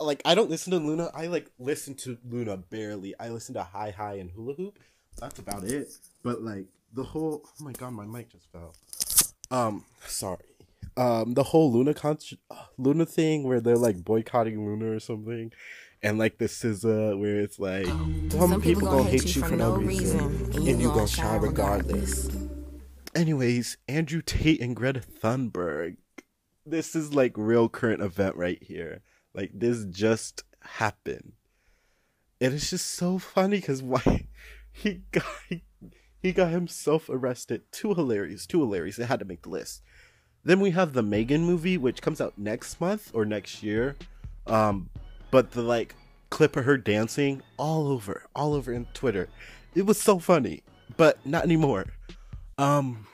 Like, 0.00 0.20
I 0.24 0.34
don't 0.34 0.50
listen 0.50 0.72
to 0.72 0.78
LOONA. 0.78 1.10
I 1.14 1.28
like 1.28 1.50
listen 1.58 1.94
to 1.96 2.18
LOONA 2.28 2.56
barely. 2.56 3.14
I 3.18 3.28
listen 3.30 3.54
to 3.54 3.62
Hi 3.62 3.90
High 3.90 4.14
and 4.14 4.30
Hula 4.30 4.54
Hoop. 4.54 4.78
That's 5.18 5.38
about 5.38 5.64
it. 5.64 5.88
But 6.22 6.42
like 6.42 6.66
the 6.92 7.04
whole, 7.04 7.42
oh 7.44 7.64
my 7.64 7.72
god, 7.72 7.92
my 7.92 8.04
mic 8.04 8.30
just 8.30 8.50
fell. 8.50 8.74
Um, 9.50 9.84
sorry. 10.06 10.38
Um, 10.96 11.34
the 11.34 11.42
whole 11.42 11.72
LOONA 11.72 11.94
concert, 11.94 12.38
LOONA 12.76 13.06
thing 13.06 13.44
where 13.44 13.60
they're 13.60 13.76
like 13.76 14.04
boycotting 14.04 14.66
LOONA 14.66 14.96
or 14.96 15.00
something, 15.00 15.52
and 16.02 16.18
like 16.18 16.38
the 16.38 16.46
SZA 16.46 17.18
where 17.18 17.40
it's 17.40 17.58
like 17.58 17.86
some, 17.86 18.60
people, 18.60 18.88
gonna 18.88 19.08
hate 19.08 19.34
you 19.34 19.42
for 19.42 19.56
no 19.56 19.76
reason, 19.76 20.20
and 20.54 20.80
you 20.80 20.88
gonna 20.88 21.06
shine 21.06 21.40
regardless. 21.40 22.28
Anyways, 23.14 23.76
Andrew 23.88 24.22
Tate 24.22 24.60
and 24.60 24.76
Greta 24.76 25.00
Thunberg. 25.00 25.96
This 26.64 26.94
is 26.94 27.14
like 27.14 27.32
real 27.36 27.68
current 27.68 28.02
event 28.02 28.36
right 28.36 28.62
here. 28.62 29.02
Like 29.34 29.50
this 29.54 29.84
just 29.86 30.44
happened. 30.60 31.32
And 32.40 32.54
it's 32.54 32.70
just 32.70 32.86
so 32.86 33.18
funny 33.18 33.58
because 33.58 33.82
why 33.82 34.26
he 34.72 35.02
got 35.10 35.24
he 36.22 36.32
got 36.32 36.50
himself 36.50 37.08
arrested. 37.08 37.62
Too 37.72 37.94
hilarious, 37.94 38.46
too 38.46 38.60
hilarious. 38.60 38.98
It 38.98 39.06
had 39.06 39.18
to 39.18 39.24
make 39.24 39.42
the 39.42 39.50
list. 39.50 39.82
Then 40.44 40.60
we 40.60 40.70
have 40.70 40.92
the 40.92 41.02
Megan 41.02 41.44
movie, 41.44 41.76
which 41.76 42.00
comes 42.00 42.20
out 42.20 42.38
next 42.38 42.80
month 42.80 43.10
or 43.12 43.24
next 43.24 43.62
year. 43.62 43.96
Um, 44.46 44.88
but 45.30 45.50
the 45.52 45.62
like 45.62 45.94
clip 46.30 46.56
of 46.56 46.64
her 46.64 46.76
dancing 46.76 47.42
all 47.56 47.88
over, 47.88 48.24
all 48.34 48.54
over 48.54 48.72
in 48.72 48.86
Twitter. 48.94 49.28
It 49.74 49.86
was 49.86 50.00
so 50.00 50.18
funny, 50.18 50.62
but 50.96 51.24
not 51.26 51.44
anymore. 51.44 51.86
Um, 52.58 53.06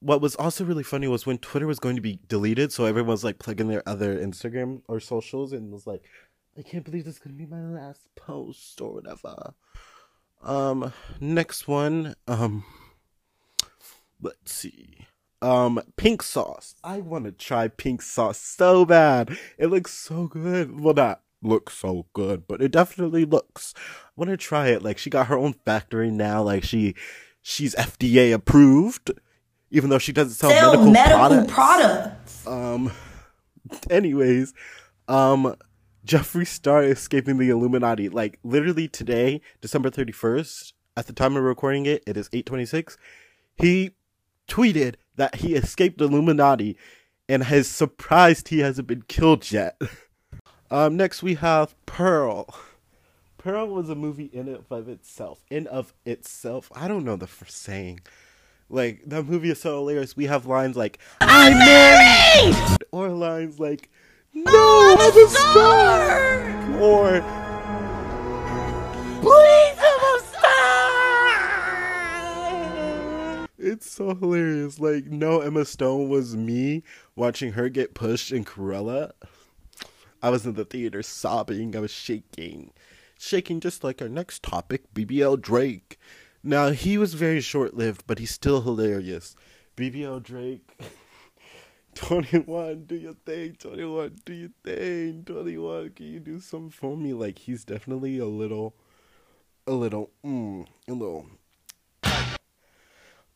what 0.00 0.20
was 0.20 0.34
also 0.36 0.64
really 0.64 0.82
funny 0.82 1.08
was 1.08 1.26
when 1.26 1.38
Twitter 1.38 1.66
was 1.66 1.78
going 1.78 1.96
to 1.96 2.02
be 2.02 2.18
deleted, 2.28 2.72
so 2.72 2.84
everyone 2.84 3.10
was 3.10 3.24
like 3.24 3.38
plugging 3.38 3.68
their 3.68 3.86
other 3.88 4.18
Instagram 4.18 4.82
or 4.88 5.00
socials 5.00 5.52
and 5.52 5.72
was 5.72 5.86
like, 5.86 6.02
I 6.56 6.62
can't 6.62 6.84
believe 6.84 7.04
this 7.04 7.14
is 7.14 7.20
gonna 7.20 7.34
be 7.34 7.46
my 7.46 7.60
last 7.60 8.08
post 8.14 8.80
or 8.80 8.94
whatever. 8.94 9.54
Um, 10.44 10.92
next 11.20 11.66
one, 11.66 12.14
um, 12.28 12.64
let's 14.20 14.52
see. 14.52 15.06
Um, 15.40 15.80
pink 15.96 16.22
sauce. 16.22 16.74
I 16.84 16.98
want 16.98 17.24
to 17.24 17.32
try 17.32 17.68
pink 17.68 18.02
sauce 18.02 18.38
so 18.38 18.84
bad. 18.84 19.36
It 19.58 19.66
looks 19.68 19.92
so 19.92 20.26
good. 20.26 20.80
Well, 20.80 20.94
not 20.94 21.22
looks 21.42 21.74
so 21.74 22.06
good, 22.14 22.46
but 22.46 22.62
it 22.62 22.70
definitely 22.72 23.24
looks. 23.24 23.74
I 23.76 24.10
want 24.16 24.30
to 24.30 24.36
try 24.36 24.68
it. 24.68 24.82
Like 24.82 24.98
she 24.98 25.10
got 25.10 25.26
her 25.26 25.36
own 25.36 25.52
factory 25.52 26.10
now. 26.10 26.42
Like 26.42 26.64
she, 26.64 26.94
she's 27.42 27.74
FDA 27.74 28.32
approved, 28.32 29.12
even 29.70 29.90
though 29.90 29.98
she 29.98 30.12
doesn't 30.12 30.34
sell, 30.34 30.50
Sell 30.50 30.90
medical, 30.90 30.92
medical 30.92 31.54
products. 31.54 32.42
products. 32.42 32.46
Um, 32.46 32.92
anyways, 33.90 34.54
um, 35.08 35.54
Jeffree 36.04 36.46
Star 36.46 36.82
escaping 36.84 37.38
the 37.38 37.50
Illuminati. 37.50 38.08
Like 38.08 38.38
literally 38.42 38.88
today, 38.88 39.40
December 39.60 39.90
thirty 39.90 40.12
first. 40.12 40.74
At 40.96 41.06
the 41.08 41.12
time 41.12 41.36
of 41.36 41.42
recording 41.42 41.86
it, 41.86 42.04
it 42.06 42.16
is 42.16 42.28
eight 42.32 42.46
twenty 42.46 42.66
six. 42.66 42.96
He 43.56 43.92
tweeted 44.48 44.96
that 45.16 45.36
he 45.36 45.54
escaped 45.54 45.98
the 45.98 46.04
Illuminati 46.04 46.76
and 47.28 47.44
has 47.44 47.68
surprised 47.68 48.48
he 48.48 48.60
hasn't 48.60 48.86
been 48.86 49.02
killed 49.02 49.50
yet. 49.50 49.80
um, 50.70 50.96
next 50.96 51.22
we 51.22 51.34
have 51.34 51.74
Pearl. 51.86 52.46
Pearl 53.38 53.68
was 53.68 53.88
a 53.88 53.94
movie 53.94 54.30
in 54.32 54.48
and 54.48 54.64
of 54.70 54.88
itself. 54.88 55.44
In 55.50 55.66
of 55.66 55.94
itself, 56.04 56.70
I 56.74 56.88
don't 56.88 57.04
know 57.04 57.16
the 57.16 57.26
first 57.26 57.56
saying. 57.58 58.00
Like 58.68 59.02
that 59.06 59.24
movie 59.24 59.50
is 59.50 59.60
so 59.60 59.78
hilarious. 59.78 60.16
We 60.16 60.26
have 60.26 60.46
lines 60.46 60.76
like 60.76 60.98
"I'm 61.20 61.58
married," 61.58 62.56
or 62.92 63.08
lines 63.08 63.60
like 63.60 63.90
"No, 64.36 64.42
oh, 64.48 64.96
I'm 64.98 65.16
a 65.16 65.28
star," 65.28 66.18
or 66.82 67.20
"Please, 69.22 69.78
I'm 69.78 70.02
a 70.02 70.18
star." 70.26 71.38
It's 73.58 73.88
so 73.88 74.12
hilarious. 74.16 74.80
Like, 74.80 75.04
no, 75.06 75.40
Emma 75.40 75.64
Stone 75.64 76.08
was 76.08 76.34
me 76.34 76.82
watching 77.14 77.52
her 77.52 77.68
get 77.68 77.94
pushed 77.94 78.32
in 78.32 78.44
Cruella. 78.44 79.12
I 80.20 80.30
was 80.30 80.44
in 80.44 80.54
the 80.54 80.64
theater 80.64 81.04
sobbing. 81.04 81.76
I 81.76 81.80
was 81.80 81.92
shaking. 81.92 82.72
Shaking 83.16 83.60
just 83.60 83.84
like 83.84 84.02
our 84.02 84.08
next 84.08 84.42
topic, 84.42 84.92
BBL 84.94 85.40
Drake. 85.40 85.96
Now, 86.42 86.70
he 86.70 86.98
was 86.98 87.14
very 87.14 87.40
short 87.40 87.74
lived, 87.74 88.02
but 88.08 88.18
he's 88.18 88.32
still 88.32 88.62
hilarious. 88.62 89.36
BBL 89.76 90.24
Drake. 90.24 90.76
21, 91.94 92.84
do 92.84 92.96
your 92.96 93.14
thing. 93.14 93.56
21, 93.58 94.16
do 94.24 94.32
your 94.32 94.50
thing. 94.62 95.24
21, 95.24 95.90
can 95.90 96.06
you 96.06 96.20
do 96.20 96.40
something 96.40 96.70
for 96.70 96.96
me? 96.96 97.12
Like, 97.12 97.38
he's 97.38 97.64
definitely 97.64 98.18
a 98.18 98.26
little, 98.26 98.74
a 99.66 99.72
little, 99.72 100.10
mm, 100.24 100.66
a 100.88 100.92
little. 100.92 101.26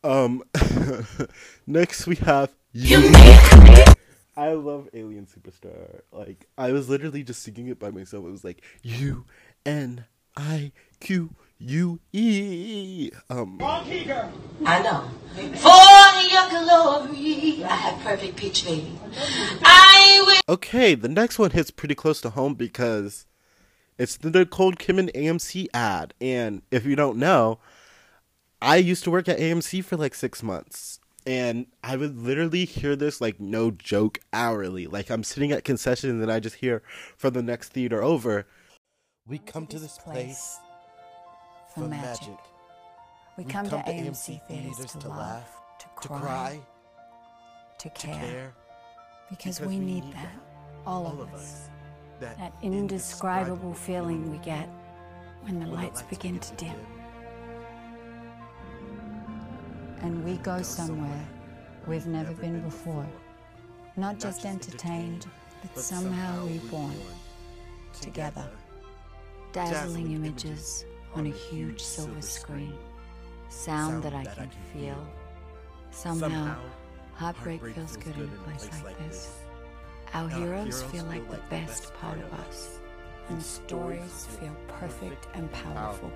Um, 0.04 0.44
next 1.66 2.06
we 2.06 2.16
have 2.16 2.54
you. 2.72 2.98
I 4.36 4.52
love 4.52 4.88
Alien 4.94 5.26
Superstar. 5.26 6.02
Like, 6.12 6.46
I 6.56 6.70
was 6.70 6.88
literally 6.88 7.24
just 7.24 7.42
singing 7.42 7.66
it 7.66 7.80
by 7.80 7.90
myself. 7.90 8.24
It 8.24 8.30
was 8.30 8.44
like 8.44 8.62
U 8.82 9.24
N 9.66 10.04
I 10.36 10.70
Q 11.00 11.34
U 11.60 11.98
E. 12.12 13.10
Um, 13.28 13.58
I 13.60 14.82
know. 14.82 15.10
For 15.34 16.28
your 16.30 16.48
glory, 16.48 17.64
I 17.64 17.74
have 17.74 18.00
perfect 18.00 18.36
pitch, 18.36 18.64
baby. 18.64 18.98
I 19.62 20.22
will. 20.24 20.54
okay, 20.54 20.94
the 20.94 21.08
next 21.08 21.38
one 21.38 21.50
hits 21.50 21.70
pretty 21.70 21.94
close 21.94 22.20
to 22.20 22.30
home 22.30 22.54
because 22.54 23.26
it's 23.98 24.16
the 24.16 24.30
Nicole 24.30 24.72
Kidman 24.72 25.12
AMC 25.14 25.66
ad. 25.74 26.14
And 26.20 26.62
if 26.70 26.86
you 26.86 26.94
don't 26.94 27.18
know, 27.18 27.58
I 28.62 28.76
used 28.76 29.02
to 29.04 29.10
work 29.10 29.28
at 29.28 29.38
AMC 29.38 29.84
for 29.84 29.96
like 29.96 30.14
six 30.14 30.42
months. 30.42 31.00
And 31.26 31.66
I 31.82 31.96
would 31.96 32.16
literally 32.16 32.64
hear 32.64 32.94
this 32.94 33.20
like 33.20 33.40
no 33.40 33.72
joke 33.72 34.20
hourly. 34.32 34.86
Like 34.86 35.10
I'm 35.10 35.24
sitting 35.24 35.52
at 35.52 35.64
concession 35.64 36.10
and 36.10 36.22
then 36.22 36.30
I 36.30 36.38
just 36.38 36.56
hear 36.56 36.82
from 37.16 37.34
the 37.34 37.42
next 37.42 37.70
theater 37.70 38.02
over. 38.02 38.46
We 39.26 39.38
come 39.38 39.66
to 39.66 39.78
this 39.78 39.98
place 39.98 40.58
for 41.78 41.88
magic. 41.88 42.38
We, 43.36 43.44
come, 43.44 43.68
to 43.68 43.76
AMC 43.76 44.42
theaters 44.48 44.96
to 44.96 45.08
laugh, 45.08 45.60
to 45.78 45.86
cry, 45.94 46.58
to 47.78 47.90
care, 47.90 48.52
because, 49.30 49.60
we 49.60 49.78
need 49.78 50.02
that, 50.12 50.34
all 50.84 51.06
of 51.06 51.32
us. 51.32 51.68
That 52.20 52.52
indescribable 52.62 53.74
feeling 53.74 54.32
we 54.32 54.38
get 54.38 54.68
when 55.42 55.60
the 55.60 55.66
lights 55.66 56.02
begin 56.02 56.40
to 56.40 56.54
dim. 56.56 56.74
And 60.00 60.24
we 60.24 60.36
go 60.38 60.60
somewhere 60.62 61.28
we've 61.86 62.06
never 62.06 62.32
been 62.32 62.60
before. 62.62 63.06
Not 63.96 64.18
just 64.18 64.44
entertained, 64.44 65.26
but 65.62 65.80
somehow 65.80 66.44
reborn. 66.46 66.94
Together. 68.00 68.48
Dazzling 69.52 70.12
images 70.12 70.84
on 71.18 71.26
a 71.26 71.30
huge 71.30 71.80
silver 71.80 72.22
screen. 72.22 72.74
Sound 73.48 74.04
that 74.04 74.14
I 74.14 74.24
can 74.24 74.50
feel. 74.72 75.04
Somehow, 75.90 76.56
heartbreak 77.14 77.60
feels 77.74 77.96
good 77.96 78.16
in 78.16 78.24
a 78.24 78.48
place 78.48 78.70
like 78.84 78.96
this. 79.00 79.32
Our 80.14 80.28
heroes 80.28 80.82
feel 80.84 81.04
like 81.06 81.28
the 81.28 81.40
best 81.50 81.92
part 81.94 82.18
of 82.18 82.32
us. 82.46 82.78
And 83.30 83.42
stories 83.42 84.28
feel 84.38 84.54
perfect 84.68 85.26
and 85.34 85.50
powerful. 85.50 86.12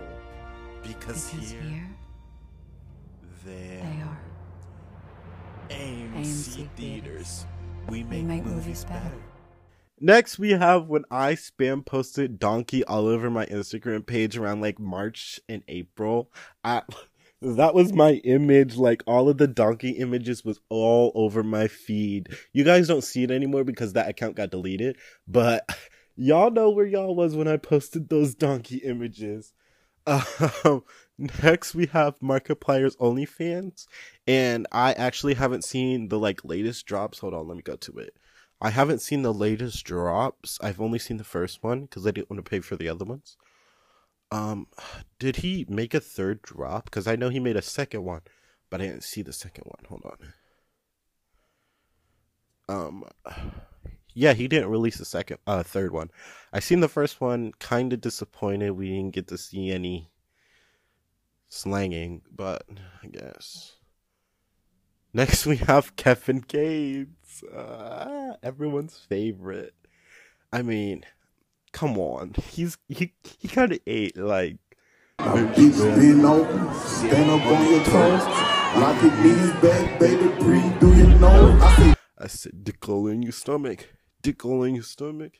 Because, 0.82 1.28
here, 1.30 1.88
they 3.44 3.82
are. 4.04 4.20
AMC, 5.68 6.68
theaters. 6.76 7.44
We 7.88 8.04
make, 8.04 8.44
movies 8.44 8.84
better. 8.84 9.12
Next, 10.04 10.36
we 10.36 10.50
have 10.50 10.88
when 10.88 11.04
I 11.12 11.34
spam 11.34 11.86
posted 11.86 12.40
donkey 12.40 12.82
all 12.82 13.06
over 13.06 13.30
my 13.30 13.46
Instagram 13.46 14.04
page 14.04 14.36
around 14.36 14.60
like 14.60 14.80
March 14.80 15.38
and 15.48 15.62
April. 15.68 16.28
I, 16.64 16.82
that 17.40 17.72
was 17.72 17.92
my 17.92 18.14
image. 18.24 18.74
Like 18.74 19.04
all 19.06 19.28
of 19.28 19.38
the 19.38 19.46
donkey 19.46 19.90
images 19.90 20.44
was 20.44 20.58
all 20.68 21.12
over 21.14 21.44
my 21.44 21.68
feed. 21.68 22.30
You 22.52 22.64
guys 22.64 22.88
don't 22.88 23.04
see 23.04 23.22
it 23.22 23.30
anymore 23.30 23.62
because 23.62 23.92
that 23.92 24.08
account 24.08 24.34
got 24.34 24.50
deleted, 24.50 24.96
but 25.28 25.64
y'all 26.16 26.50
know 26.50 26.70
where 26.70 26.84
y'all 26.84 27.14
was 27.14 27.36
when 27.36 27.46
I 27.46 27.56
posted 27.56 28.08
those 28.08 28.34
donkey 28.34 28.78
images. 28.78 29.52
Um, 30.04 30.82
next 31.44 31.76
we 31.76 31.86
have 31.86 32.18
Markiplier's 32.18 32.96
OnlyFans, 32.96 33.86
and 34.26 34.66
I 34.72 34.94
actually 34.94 35.34
haven't 35.34 35.62
seen 35.62 36.08
the 36.08 36.18
like 36.18 36.44
latest 36.44 36.86
drops. 36.86 37.20
Hold 37.20 37.34
on, 37.34 37.46
let 37.46 37.56
me 37.56 37.62
go 37.62 37.76
to 37.76 37.98
it. 37.98 38.16
I 38.64 38.70
haven't 38.70 39.00
seen 39.00 39.22
the 39.22 39.34
latest 39.34 39.84
drops. 39.84 40.56
I've 40.62 40.80
only 40.80 41.00
seen 41.00 41.16
the 41.16 41.24
first 41.24 41.64
one 41.64 41.82
because 41.82 42.06
I 42.06 42.12
didn't 42.12 42.30
want 42.30 42.42
to 42.44 42.48
pay 42.48 42.60
for 42.60 42.76
the 42.76 42.88
other 42.88 43.04
ones. 43.04 43.36
Um, 44.30 44.68
did 45.18 45.36
he 45.36 45.66
make 45.68 45.94
a 45.94 46.00
third 46.00 46.42
drop? 46.42 46.84
Because 46.84 47.08
I 47.08 47.16
know 47.16 47.28
he 47.28 47.40
made 47.40 47.56
a 47.56 47.62
second 47.62 48.04
one, 48.04 48.20
but 48.70 48.80
I 48.80 48.86
didn't 48.86 49.02
see 49.02 49.20
the 49.20 49.32
second 49.32 49.64
one. 49.64 49.84
Hold 49.88 50.04
on. 50.04 50.32
Um, 52.68 53.04
yeah, 54.14 54.32
he 54.32 54.46
didn't 54.46 54.70
release 54.70 55.00
a 55.00 55.04
second, 55.04 55.38
uh, 55.44 55.64
third 55.64 55.92
one. 55.92 56.10
I 56.52 56.60
seen 56.60 56.78
the 56.78 56.88
first 56.88 57.20
one. 57.20 57.52
Kind 57.58 57.92
of 57.92 58.00
disappointed 58.00 58.70
we 58.70 58.90
didn't 58.90 59.14
get 59.14 59.26
to 59.28 59.38
see 59.38 59.72
any 59.72 60.12
slanging, 61.48 62.22
but 62.30 62.62
I 63.02 63.08
guess. 63.08 63.72
Next, 65.14 65.44
we 65.44 65.56
have 65.58 65.94
Kevin 65.96 66.38
Gates, 66.40 67.42
uh, 67.42 68.36
everyone's 68.42 68.96
favorite. 68.96 69.74
I 70.50 70.62
mean, 70.62 71.04
come 71.72 71.98
on. 71.98 72.32
He's 72.48 72.78
he 72.88 73.12
he 73.22 73.48
kind 73.48 73.72
of 73.72 73.80
ate 73.86 74.16
like. 74.16 74.56
Keep 75.54 75.74
spin 75.74 76.24
open, 76.24 76.74
stand 76.74 77.30
up 77.30 77.44
on 77.44 77.70
your 77.70 77.84
toes. 77.84 78.24
Lock 78.80 79.02
your 79.02 79.14
knees 79.22 79.52
back, 79.60 80.00
baby, 80.00 80.28
breathe 80.40 80.80
through 80.80 80.94
your 80.94 81.18
nose. 81.18 81.62
I 82.18 82.26
said, 82.26 82.64
dick 82.64 82.88
all 82.88 83.06
in 83.06 83.22
your 83.22 83.32
stomach, 83.32 83.90
dick 84.22 84.46
all 84.46 84.62
in 84.62 84.74
your 84.74 84.84
stomach. 84.84 85.34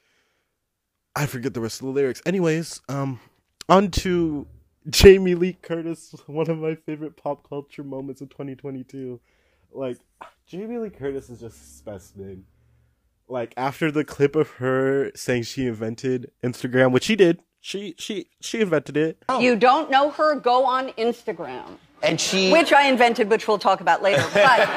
I 1.17 1.25
forget 1.25 1.55
the 1.55 1.63
rest 1.63 1.81
of 1.81 1.87
the 1.87 1.93
lyrics. 1.93 2.21
Anyways, 2.27 2.83
um, 2.91 3.21
on 3.71 3.91
to 3.93 4.47
Jamie 4.89 5.35
Lee 5.35 5.57
Curtis, 5.63 6.15
one 6.27 6.51
of 6.51 6.59
my 6.59 6.75
favorite 6.75 7.17
pop 7.17 7.49
culture 7.49 7.83
moments 7.83 8.21
of 8.21 8.29
2022. 8.29 9.19
Like, 9.73 9.99
Jamie 10.47 10.79
Lee 10.79 10.91
Curtis 10.91 11.31
is 11.31 11.41
just 11.41 11.61
a 11.61 11.65
specimen. 11.65 12.45
Like 13.29 13.55
after 13.57 13.91
the 13.91 14.05
clip 14.05 14.37
of 14.37 14.51
her 14.51 15.11
saying 15.15 15.45
she 15.45 15.67
invented 15.67 16.31
Instagram, 16.45 16.93
which 16.93 17.05
she 17.05 17.17
did, 17.17 17.41
she 17.61 17.95
she 17.99 18.27
she 18.41 18.61
invented 18.61 18.97
it. 18.97 19.23
You 19.41 19.57
don't 19.57 19.91
know 19.91 20.11
her? 20.11 20.35
Go 20.35 20.67
on 20.67 20.89
Instagram. 20.91 21.79
And 22.03 22.21
she. 22.21 22.53
Which 22.53 22.73
I 22.73 22.89
invented, 22.89 23.31
which 23.31 23.49
we'll 23.49 23.59
talk 23.59 23.81
about 23.81 24.03
later. 24.03 24.23
But 24.35 24.59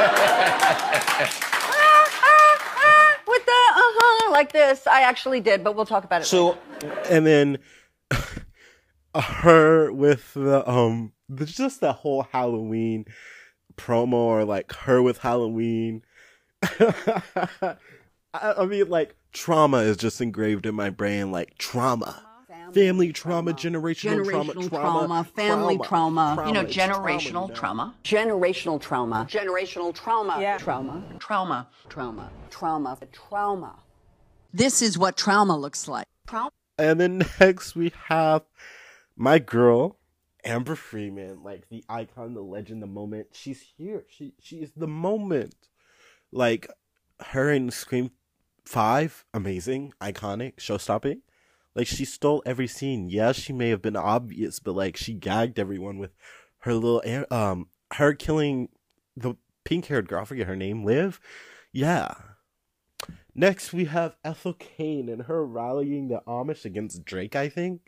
with 3.28 3.46
the 3.46 3.52
uh-huh 3.52 4.32
like 4.32 4.54
this, 4.54 4.88
I 4.88 5.02
actually 5.02 5.42
did, 5.42 5.64
but 5.64 5.76
we'll 5.76 5.86
talk 5.86 6.06
about 6.06 6.22
it. 6.22 6.26
So, 6.26 6.58
and 7.10 7.26
then 7.26 7.58
her 9.16 9.92
with 9.92 10.34
the 10.36 10.70
um 10.70 11.12
just 11.44 11.82
the 11.82 11.92
whole 11.92 12.28
Halloween 12.32 13.06
promo 13.78 14.14
or 14.14 14.46
like 14.46 14.72
her 14.74 15.02
with 15.02 15.20
Halloween. 15.20 16.04
I, 16.64 17.76
I 18.34 18.66
mean, 18.66 18.90
like 18.90 19.16
trauma 19.34 19.78
is 19.80 19.98
just 19.98 20.22
engraved 20.22 20.66
in 20.66 20.76
my 20.76 20.90
brain. 20.90 21.32
Like 21.32 21.58
trauma, 21.58 22.22
family 22.74 23.12
trauma, 23.14 23.54
generational, 23.54 24.28
trauma, 24.28 24.54
generational 24.54 24.70
trauma, 24.70 25.08
trauma, 25.08 25.24
family 25.36 25.78
trauma, 25.78 26.44
you 26.46 26.54
know, 26.54 26.62
It's 26.62 26.74
trauma, 26.74 27.08
generational 27.10 27.48
know. 27.50 27.56
trauma. 27.56 27.96
generational 28.04 28.82
trauma, 28.82 29.28
generational 29.30 29.94
trauma, 29.94 30.38
Yeah. 30.42 30.58
trauma, 30.58 31.04
Trauma. 31.20 31.68
trauma, 31.90 32.32
trauma, 32.50 32.98
trauma. 33.12 33.76
This 34.54 34.82
is 34.82 34.98
what 34.98 35.18
trauma 35.18 35.58
looks 35.58 35.88
like. 35.88 36.06
And 36.78 37.00
then 37.00 37.18
next 37.40 37.76
we 37.76 37.92
have 38.08 38.44
my 39.16 39.40
girl, 39.40 39.98
Amber 40.46 40.76
Freeman, 40.76 41.44
like 41.44 41.68
the 41.70 41.84
icon, 41.90 42.34
the 42.34 42.42
legend, 42.42 42.82
the 42.82 42.88
moment. 42.88 43.28
She's 43.34 43.62
here. 43.78 44.06
She 44.08 44.34
she 44.40 44.58
is 44.58 44.72
the 44.76 44.88
moment. 44.88 45.56
Like 46.32 46.70
her 47.20 47.52
in 47.52 47.72
Scream 47.72 48.12
Five, 48.66 49.26
amazing, 49.34 49.94
iconic, 50.02 50.60
show 50.60 50.78
stopping. 50.78 51.22
Like 51.76 51.88
she 51.88 52.06
stole 52.06 52.42
every 52.46 52.68
scene. 52.68 53.10
Yeah, 53.10 53.32
she 53.32 53.54
may 53.54 53.70
have 53.70 53.82
been 53.82 53.96
obvious, 53.96 54.60
but 54.60 54.74
like 54.76 54.98
she 54.98 55.14
gagged 55.14 55.60
everyone 55.60 55.98
with 55.98 56.12
her 56.60 56.74
little 56.74 57.04
um 57.32 57.68
her 57.94 58.14
killing 58.14 58.70
the 59.16 59.36
pink 59.66 59.88
haired 59.88 60.08
girl, 60.08 60.22
I 60.22 60.26
forget 60.26 60.48
her 60.48 60.56
name, 60.56 60.84
Liv. 60.84 61.20
Yeah. 61.72 62.14
Next, 63.34 63.74
we 63.74 63.86
have 63.86 64.16
Ethel 64.24 64.54
Cain 64.54 65.10
and 65.10 65.24
her 65.24 65.46
rallying 65.46 66.08
the 66.08 66.22
Amish 66.26 66.64
against 66.64 67.04
Drake, 67.04 67.36
I 67.36 67.50
think, 67.50 67.82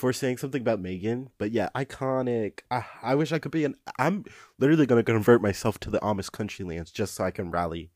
for 0.00 0.14
saying 0.14 0.38
something 0.38 0.62
about 0.62 0.80
Megan. 0.80 1.28
But 1.36 1.52
yeah, 1.52 1.68
iconic. 1.76 2.60
I, 2.70 2.84
I 3.02 3.14
wish 3.14 3.32
I 3.32 3.38
could 3.38 3.52
be 3.52 3.66
an. 3.66 3.76
I'm 3.98 4.24
literally 4.58 4.86
going 4.86 5.04
to 5.04 5.12
convert 5.12 5.42
myself 5.42 5.78
to 5.80 5.90
the 5.90 6.00
Amish 6.00 6.32
country 6.32 6.64
lands 6.64 6.90
just 6.90 7.14
so 7.14 7.24
I 7.24 7.30
can 7.30 7.50
rally. 7.50 7.90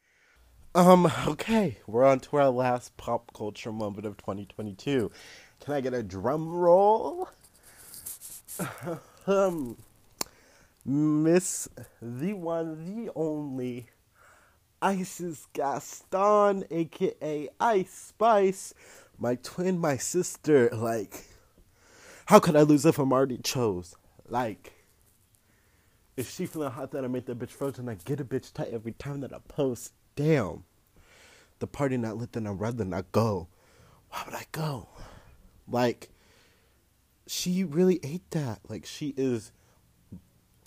Um, 0.75 1.11
okay, 1.27 1.79
we're 1.87 2.05
on 2.05 2.21
to 2.21 2.37
our 2.37 2.51
last 2.51 2.97
pop 2.97 3.33
culture 3.33 3.73
moment 3.73 4.07
of 4.07 4.19
2022. 4.19 5.11
Can 5.65 5.75
I 5.75 5.81
get 5.81 5.95
a 5.95 6.03
drum 6.03 6.49
roll? 6.53 7.31
um, 9.27 9.79
Miss 10.85 11.69
the 12.03 12.35
one, 12.35 12.85
the 12.85 13.11
only. 13.17 13.89
Isis 14.83 15.47
Gaston, 15.55 16.65
aka 16.71 17.49
Ice 17.59 17.95
Spice, 17.95 18.75
my 19.19 19.37
twin, 19.37 19.79
my 19.79 19.97
sister. 19.97 20.69
Like, 20.71 21.25
how 22.27 22.39
could 22.39 22.57
I 22.57 22.63
lose 22.63 22.87
if 22.87 22.99
I'm 22.99 23.13
already 23.13 23.39
chose? 23.39 23.95
Like, 24.29 24.73
if 26.17 26.31
she 26.31 26.47
feeling 26.47 26.71
hot, 26.71 26.93
then 26.93 27.05
I 27.05 27.09
make 27.09 27.27
that 27.27 27.39
bitch 27.39 27.51
frozen. 27.51 27.89
I 27.89 27.95
get 27.95 28.21
a 28.21 28.25
bitch 28.25 28.53
tight 28.53 28.71
every 28.73 28.93
time 28.93 29.21
that 29.21 29.33
I 29.33 29.39
post. 29.49 29.93
Damn, 30.17 30.65
the 31.59 31.67
party 31.67 31.97
not 31.97 32.17
lit, 32.17 32.33
then 32.33 32.47
I'd 32.47 32.61
rather 32.61 32.85
not 32.85 33.11
go. 33.13 33.49
Why 34.11 34.23
would 34.25 34.35
I 34.35 34.45
go? 34.53 34.89
Like, 35.69 36.11
she 37.27 37.65
really 37.65 37.99
ate 38.03 38.31
that. 38.31 38.61
Like, 38.69 38.87
she 38.87 39.13
is, 39.17 39.51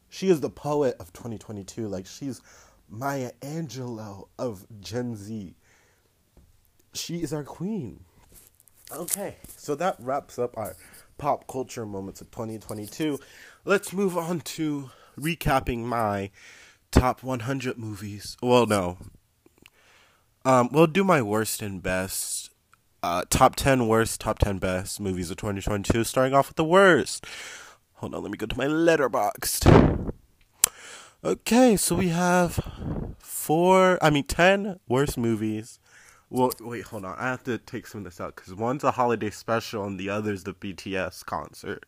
she 0.10 0.30
is 0.30 0.42
the 0.42 0.50
poet 0.50 0.98
of 1.00 1.14
2022. 1.14 1.88
Like, 1.88 2.06
she's 2.06 2.42
Maya 2.90 3.32
Angelou 3.42 4.28
of 4.38 4.66
Gen 4.82 5.16
Z. 5.16 5.56
She 6.94 7.22
is 7.22 7.32
our 7.32 7.44
queen. 7.44 8.04
Okay, 8.92 9.36
so 9.58 9.76
that 9.76 9.98
wraps 10.00 10.40
up 10.40 10.58
our 10.58 10.76
pop 11.18 11.48
culture 11.48 11.86
moments 11.86 12.22
of 12.22 12.32
2022. 12.32 13.20
Let's 13.66 13.94
move 13.94 14.18
on 14.18 14.42
to 14.42 14.92
recapping 15.20 15.80
my 15.80 16.32
top 16.92 17.24
100 17.24 17.78
movies. 17.78 18.38
Well, 18.42 18.66
no. 18.66 18.98
Um, 20.46 20.70
we'll 20.72 20.88
do 20.88 21.04
my 21.04 21.22
worst 21.22 21.62
and 21.62 21.82
best. 21.82 22.52
Uh, 23.04 23.24
top 23.30 23.56
10 23.56 23.88
worst, 23.88 24.22
top 24.22 24.40
10 24.40 24.58
best 24.58 25.00
movies 25.00 25.30
of 25.30 25.38
2022. 25.38 26.04
Starting 26.04 26.34
off 26.34 26.50
with 26.50 26.58
the 26.58 26.64
worst. 26.64 27.26
Hold 27.96 28.16
on, 28.16 28.24
let 28.24 28.32
me 28.32 28.38
go 28.38 28.46
to 28.46 28.58
my 28.58 28.68
letterboxd. 28.68 30.12
Okay, 31.24 31.76
so 31.76 31.96
we 31.96 32.10
have 32.10 32.60
four, 33.18 33.98
I 34.04 34.10
mean, 34.10 34.24
10 34.24 34.80
worst 34.88 35.18
movies. 35.18 35.80
Well, 36.30 36.52
wait, 36.60 36.84
hold 36.84 37.06
on. 37.06 37.16
I 37.18 37.28
have 37.28 37.44
to 37.46 37.58
take 37.58 37.88
some 37.88 38.00
of 38.00 38.06
this 38.06 38.20
out 38.20 38.36
because 38.36 38.54
one's 38.54 38.84
a 38.84 38.92
holiday 38.92 39.30
special 39.30 39.86
and 39.86 40.00
the 40.00 40.10
other's 40.10 40.44
the 40.44 40.54
BTS 40.54 41.26
concert. 41.26 41.86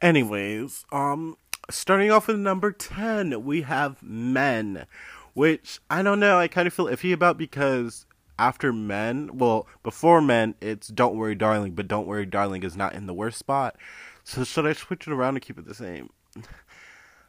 Anyways, 0.00 0.84
um, 0.90 1.36
starting 1.70 2.10
off 2.10 2.26
with 2.26 2.38
number 2.38 2.72
10, 2.72 3.44
we 3.44 3.62
have 3.62 4.02
Men, 4.02 4.86
which 5.34 5.78
I 5.88 6.02
don't 6.02 6.20
know, 6.20 6.38
I 6.38 6.48
kind 6.48 6.66
of 6.66 6.74
feel 6.74 6.86
iffy 6.86 7.12
about 7.12 7.38
because 7.38 8.04
after 8.38 8.72
Men, 8.72 9.30
well, 9.38 9.68
before 9.82 10.20
Men, 10.20 10.56
it's 10.60 10.88
Don't 10.88 11.16
Worry 11.16 11.36
Darling, 11.36 11.72
but 11.72 11.88
Don't 11.88 12.06
Worry 12.06 12.26
Darling 12.26 12.64
is 12.64 12.76
not 12.76 12.94
in 12.94 13.06
the 13.06 13.14
worst 13.14 13.38
spot. 13.38 13.76
So 14.24 14.42
should 14.42 14.66
I 14.66 14.72
switch 14.72 15.06
it 15.06 15.12
around 15.12 15.36
and 15.36 15.42
keep 15.42 15.58
it 15.58 15.66
the 15.66 15.74
same? 15.74 16.10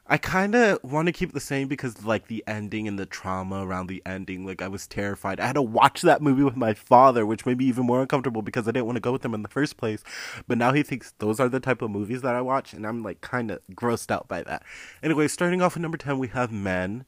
I 0.10 0.18
kind 0.18 0.56
of 0.56 0.82
want 0.84 1.08
to 1.08 1.12
keep 1.12 1.34
the 1.34 1.42
same 1.42 1.68
because, 1.68 2.06
like, 2.06 2.28
the 2.28 2.42
ending 2.48 2.88
and 2.88 2.98
the 2.98 3.06
trauma 3.06 3.66
around 3.66 3.88
the 3.88 4.02
ending, 4.06 4.46
like, 4.46 4.62
I 4.62 4.70
was 4.70 4.88
terrified. 4.88 5.42
I 5.42 5.48
had 5.48 5.56
to 5.56 5.62
watch 5.62 6.02
that 6.02 6.22
movie 6.22 6.44
with 6.44 6.56
my 6.56 6.74
father, 6.74 7.26
which 7.26 7.46
made 7.46 7.58
me 7.58 7.66
even 7.66 7.86
more 7.86 8.02
uncomfortable 8.02 8.42
because 8.42 8.70
I 8.70 8.72
didn't 8.72 8.86
want 8.86 8.96
to 8.96 9.02
go 9.02 9.12
with 9.12 9.26
him 9.26 9.34
in 9.34 9.42
the 9.42 9.50
first 9.50 9.76
place. 9.76 10.06
But 10.48 10.58
now 10.58 10.72
he 10.72 10.82
thinks 10.82 11.14
those 11.20 11.42
are 11.42 11.50
the 11.50 11.60
type 11.60 11.82
of 11.82 11.92
movies 11.92 12.22
that 12.22 12.36
I 12.36 12.42
watch, 12.42 12.72
and 12.72 12.88
I'm, 12.88 13.04
like, 13.04 13.20
kind 13.20 13.52
of 13.52 13.60
grossed 13.72 14.10
out 14.10 14.30
by 14.30 14.44
that. 14.44 14.64
Anyway, 15.04 15.28
starting 15.28 15.62
off 15.62 15.76
at 15.76 15.82
number 15.82 15.98
10, 15.98 16.20
we 16.20 16.30
have 16.30 16.54
Men. 16.54 17.04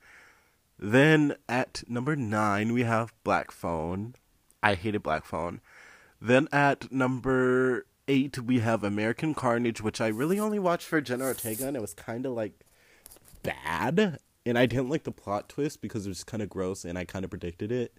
Then 0.77 1.35
at 1.47 1.83
number 1.87 2.17
9, 2.17 2.73
we 2.73 2.83
have 2.83 3.13
Black 3.23 3.51
Phone. 3.51 4.15
I 4.61 4.75
hated 4.75 5.03
Black 5.03 5.23
Phone. 5.23 5.61
Then 6.21 6.49
at 6.51 6.91
number 6.91 7.85
8, 8.09 8.39
we 8.39 8.59
have 8.59 8.83
American 8.83 9.33
Carnage, 9.33 9.79
which 9.79 10.01
I 10.01 10.07
really 10.07 10.37
only 10.37 10.59
watched 10.59 10.87
for 10.87 10.99
Jenna 10.99 11.25
Ortega, 11.25 11.65
and 11.65 11.77
it 11.77 11.81
was 11.81 11.93
kind 11.93 12.25
of, 12.25 12.33
like, 12.33 12.65
bad 13.43 14.19
and 14.45 14.57
i 14.57 14.65
didn't 14.65 14.89
like 14.89 15.03
the 15.03 15.11
plot 15.11 15.49
twist 15.49 15.81
because 15.81 16.05
it 16.05 16.09
was 16.09 16.23
kind 16.23 16.41
of 16.43 16.49
gross 16.49 16.85
and 16.85 16.97
i 16.97 17.03
kind 17.05 17.23
of 17.25 17.31
predicted 17.31 17.71
it. 17.71 17.93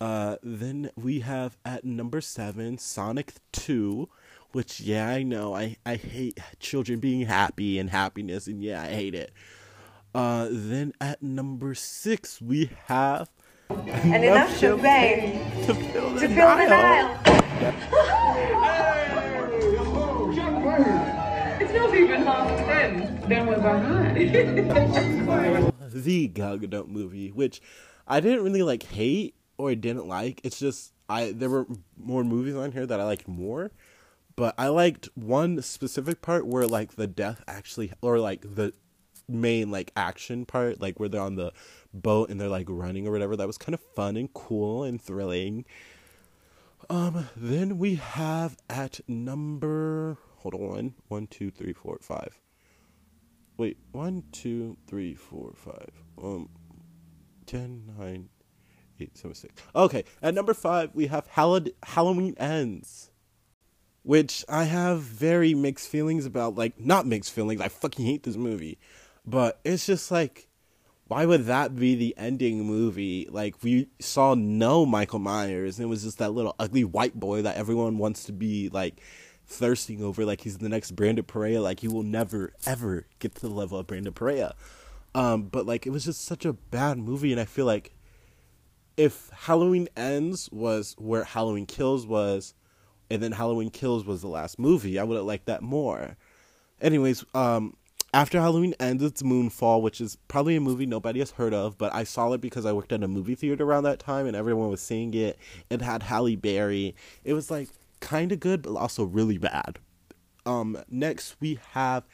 Uh 0.00 0.36
then 0.44 0.90
we 0.96 1.20
have 1.20 1.56
at 1.64 1.84
number 1.84 2.20
seven 2.20 2.78
sonic 2.78 3.32
2 3.52 4.08
which 4.52 4.80
yeah 4.80 5.08
i 5.08 5.22
know 5.24 5.54
i 5.56 5.76
i 5.84 5.96
hate 5.96 6.38
children 6.60 7.00
being 7.00 7.26
happy 7.26 7.78
and 7.80 7.90
happiness 7.90 8.46
and 8.46 8.62
yeah 8.62 8.82
i 8.82 8.86
hate 8.86 9.14
it. 9.14 9.32
Uh 10.14 10.46
then 10.50 10.92
at 11.00 11.20
number 11.22 11.74
six 11.74 12.40
we 12.40 12.70
have 12.86 13.28
And 13.70 14.24
enough 14.24 14.56
champagne 14.58 15.40
to 15.66 15.74
fill 15.74 16.10
the 16.10 16.20
to 16.20 16.28
fill 16.28 16.56
the 16.56 16.66
Nile. 16.68 18.84
Even 21.94 22.22
half 22.22 22.48
ten. 22.66 23.20
Then 23.28 23.46
we're 23.46 23.56
behind. 23.56 24.16
the 25.92 26.28
Gal 26.28 26.58
Gadot 26.58 26.88
movie, 26.88 27.30
which 27.30 27.60
I 28.06 28.20
didn't 28.20 28.44
really 28.44 28.62
like 28.62 28.82
hate 28.84 29.34
or 29.56 29.74
didn't 29.74 30.06
like. 30.06 30.40
It's 30.44 30.58
just 30.58 30.92
I 31.08 31.32
there 31.32 31.50
were 31.50 31.66
more 31.96 32.24
movies 32.24 32.54
on 32.54 32.72
here 32.72 32.86
that 32.86 33.00
I 33.00 33.04
liked 33.04 33.28
more, 33.28 33.70
but 34.36 34.54
I 34.58 34.68
liked 34.68 35.08
one 35.14 35.60
specific 35.62 36.22
part 36.22 36.46
where 36.46 36.66
like 36.66 36.96
the 36.96 37.06
death 37.06 37.42
actually 37.46 37.92
or 38.00 38.18
like 38.18 38.42
the 38.42 38.72
main 39.28 39.70
like 39.70 39.92
action 39.96 40.46
part, 40.46 40.80
like 40.80 40.98
where 40.98 41.08
they're 41.08 41.20
on 41.20 41.36
the 41.36 41.52
boat 41.92 42.30
and 42.30 42.40
they're 42.40 42.48
like 42.48 42.66
running 42.68 43.06
or 43.06 43.12
whatever. 43.12 43.36
That 43.36 43.46
was 43.46 43.58
kind 43.58 43.74
of 43.74 43.80
fun 43.94 44.16
and 44.16 44.32
cool 44.32 44.84
and 44.84 45.00
thrilling. 45.00 45.64
Um, 46.90 47.28
then 47.36 47.78
we 47.78 47.96
have 47.96 48.56
at 48.70 49.00
number 49.06 50.16
hold 50.38 50.54
on. 50.54 50.94
One, 51.08 51.26
two, 51.26 51.50
three, 51.50 51.72
four, 51.72 51.98
five. 52.00 52.40
Wait, 53.56 53.76
one, 53.92 54.24
two, 54.32 54.76
three, 54.86 55.14
four, 55.14 55.52
five. 55.54 55.90
Um 56.22 56.48
ten, 57.46 57.92
nine, 57.98 58.28
eight, 59.00 59.16
seven, 59.16 59.34
six. 59.34 59.54
Okay, 59.74 60.04
at 60.22 60.34
number 60.34 60.54
five 60.54 60.94
we 60.94 61.06
have 61.06 61.26
Hall- 61.28 61.60
Halloween 61.82 62.34
Ends. 62.38 63.10
Which 64.04 64.44
I 64.48 64.64
have 64.64 65.00
very 65.00 65.52
mixed 65.52 65.88
feelings 65.88 66.24
about, 66.24 66.54
like 66.54 66.80
not 66.80 67.06
mixed 67.06 67.32
feelings, 67.32 67.60
I 67.60 67.68
fucking 67.68 68.06
hate 68.06 68.22
this 68.22 68.36
movie. 68.36 68.78
But 69.26 69.60
it's 69.64 69.84
just 69.84 70.10
like 70.10 70.48
why 71.08 71.24
would 71.24 71.46
that 71.46 71.74
be 71.74 71.94
the 71.94 72.14
ending 72.18 72.64
movie? 72.64 73.26
Like 73.30 73.62
we 73.62 73.88
saw 73.98 74.34
no 74.34 74.84
Michael 74.84 75.18
Myers, 75.18 75.78
and 75.78 75.86
it 75.86 75.88
was 75.88 76.04
just 76.04 76.18
that 76.18 76.32
little 76.32 76.54
ugly 76.58 76.84
white 76.84 77.18
boy 77.18 77.42
that 77.42 77.56
everyone 77.56 77.96
wants 77.96 78.24
to 78.24 78.32
be 78.32 78.68
like 78.68 79.00
thirsting 79.48 80.02
over, 80.02 80.24
like 80.24 80.42
he's 80.42 80.58
the 80.58 80.68
next 80.68 80.92
Brandon 80.92 81.24
Perea. 81.24 81.60
Like 81.60 81.80
he 81.80 81.88
will 81.88 82.02
never 82.02 82.52
ever 82.66 83.06
get 83.18 83.34
to 83.36 83.40
the 83.40 83.48
level 83.48 83.78
of 83.78 83.86
Brandon 83.86 84.12
Perea. 84.12 84.54
Um, 85.14 85.44
but 85.44 85.66
like 85.66 85.86
it 85.86 85.90
was 85.90 86.04
just 86.04 86.24
such 86.24 86.44
a 86.44 86.52
bad 86.52 86.98
movie, 86.98 87.32
and 87.32 87.40
I 87.40 87.44
feel 87.44 87.66
like 87.66 87.94
if 88.96 89.30
Halloween 89.32 89.88
Ends 89.96 90.48
was 90.52 90.94
where 90.98 91.24
Halloween 91.24 91.66
Kills 91.66 92.06
was, 92.06 92.54
and 93.10 93.22
then 93.22 93.32
Halloween 93.32 93.70
Kills 93.70 94.04
was 94.04 94.22
the 94.22 94.28
last 94.28 94.58
movie, 94.58 94.98
I 94.98 95.04
would 95.04 95.16
have 95.16 95.24
liked 95.24 95.46
that 95.46 95.62
more. 95.62 96.16
Anyways, 96.80 97.24
um, 97.34 97.74
after 98.14 98.40
Halloween 98.40 98.74
ends, 98.80 99.02
it's 99.02 99.22
Moonfall, 99.22 99.82
which 99.82 100.00
is 100.00 100.16
probably 100.28 100.56
a 100.56 100.60
movie 100.60 100.86
nobody 100.86 101.18
has 101.18 101.32
heard 101.32 101.52
of, 101.52 101.76
but 101.76 101.94
I 101.94 102.04
saw 102.04 102.32
it 102.32 102.40
because 102.40 102.64
I 102.64 102.72
worked 102.72 102.92
at 102.92 103.02
a 103.02 103.08
movie 103.08 103.34
theater 103.34 103.64
around 103.64 103.82
that 103.84 103.98
time 103.98 104.26
and 104.26 104.36
everyone 104.36 104.70
was 104.70 104.80
seeing 104.80 105.12
it. 105.14 105.38
It 105.68 105.82
had 105.82 106.02
Halle 106.04 106.36
Berry. 106.36 106.94
It 107.24 107.34
was 107.34 107.50
like 107.50 107.68
kind 108.00 108.32
of 108.32 108.40
good, 108.40 108.62
but 108.62 108.76
also 108.76 109.04
really 109.04 109.38
bad. 109.38 109.78
Um, 110.46 110.82
next 110.88 111.36
we 111.40 111.58
have 111.72 112.04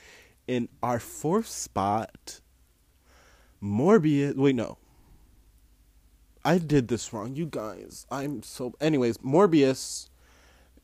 in 0.47 0.69
our 0.83 0.99
fourth 0.99 1.49
spot, 1.49 2.41
Morbius. 3.63 4.37
Wait, 4.37 4.55
no. 4.55 4.79
I 6.45 6.59
did 6.59 6.89
this 6.89 7.13
wrong, 7.13 7.35
you 7.37 7.47
guys. 7.47 8.07
I'm 8.11 8.43
so. 8.43 8.75
Anyways, 8.81 9.19
Morbius 9.19 10.11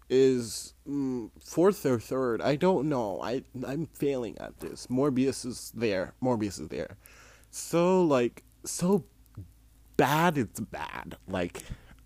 is 0.09 0.75
mm, 0.89 1.31
fourth 1.39 1.85
or 1.85 2.01
third. 2.01 2.41
I 2.41 2.57
don't 2.57 2.89
know. 2.89 3.21
I 3.23 3.45
I'm 3.67 3.87
failing 3.87 4.39
at 4.39 4.61
this. 4.61 4.87
Morbius 4.87 5.45
is 5.45 5.73
there. 5.75 6.15
Morbius 6.23 6.61
is 6.61 6.69
there. 6.69 6.97
So 7.51 8.03
like 8.03 8.43
so 8.65 9.05
bad. 9.97 10.39
It's 10.39 10.61
bad. 10.61 11.17
Like 11.29 11.63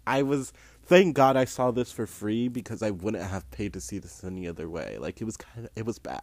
I 0.06 0.22
was. 0.22 0.52
Thank 0.86 1.16
God 1.16 1.36
I 1.36 1.46
saw 1.46 1.70
this 1.70 1.90
for 1.90 2.06
free 2.06 2.48
because 2.48 2.82
I 2.82 2.90
wouldn't 2.90 3.24
have 3.24 3.50
paid 3.50 3.72
to 3.72 3.80
see 3.80 3.98
this 3.98 4.22
any 4.22 4.46
other 4.46 4.68
way. 4.68 4.98
Like 4.98 5.20
it 5.20 5.24
was 5.24 5.36
kind 5.36 5.66
of 5.66 5.72
it 5.76 5.86
was 5.86 5.98
bad. 5.98 6.22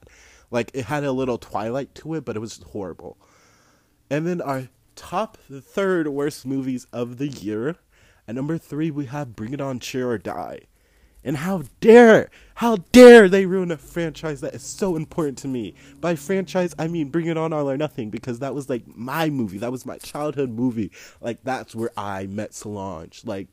Like 0.51 0.71
it 0.73 0.85
had 0.85 1.03
a 1.03 1.11
little 1.11 1.37
twilight 1.37 1.95
to 1.95 2.13
it, 2.15 2.25
but 2.25 2.35
it 2.35 2.39
was 2.39 2.61
horrible. 2.71 3.17
And 4.09 4.27
then 4.27 4.41
our 4.41 4.67
top 4.95 5.37
third 5.51 6.07
worst 6.07 6.45
movies 6.45 6.85
of 6.93 7.17
the 7.17 7.27
year. 7.27 7.77
At 8.27 8.35
number 8.35 8.57
three, 8.57 8.91
we 8.91 9.05
have 9.05 9.35
Bring 9.35 9.53
It 9.53 9.61
On, 9.61 9.79
Cheer 9.79 10.09
or 10.09 10.17
Die. 10.17 10.59
And 11.23 11.37
how 11.37 11.63
dare, 11.79 12.29
how 12.55 12.77
dare 12.91 13.29
they 13.29 13.45
ruin 13.45 13.71
a 13.71 13.77
franchise 13.77 14.41
that 14.41 14.55
is 14.55 14.63
so 14.63 14.95
important 14.95 15.37
to 15.39 15.47
me. 15.47 15.75
By 15.99 16.15
franchise, 16.15 16.73
I 16.77 16.87
mean 16.87 17.09
Bring 17.09 17.27
It 17.27 17.37
On 17.37 17.53
All 17.53 17.69
or 17.69 17.77
Nothing, 17.77 18.09
because 18.09 18.39
that 18.39 18.55
was 18.55 18.69
like 18.69 18.83
my 18.87 19.29
movie. 19.29 19.57
That 19.57 19.71
was 19.71 19.85
my 19.85 19.97
childhood 19.97 20.51
movie. 20.51 20.91
Like, 21.19 21.39
that's 21.43 21.75
where 21.75 21.91
I 21.97 22.27
met 22.27 22.53
Solange. 22.53 23.21
Like, 23.25 23.47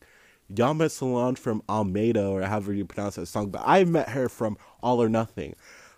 y'all 0.55 0.75
met 0.75 0.93
Solange 0.93 1.39
from 1.39 1.63
Almeda, 1.69 2.27
or 2.27 2.43
however 2.43 2.73
you 2.73 2.85
pronounce 2.85 3.17
that 3.17 3.27
song, 3.27 3.51
but 3.51 3.63
I 3.65 3.85
met 3.85 4.11
her 4.11 4.29
from 4.29 4.57
All 4.83 5.03
or 5.03 5.09
Nothing. 5.09 5.55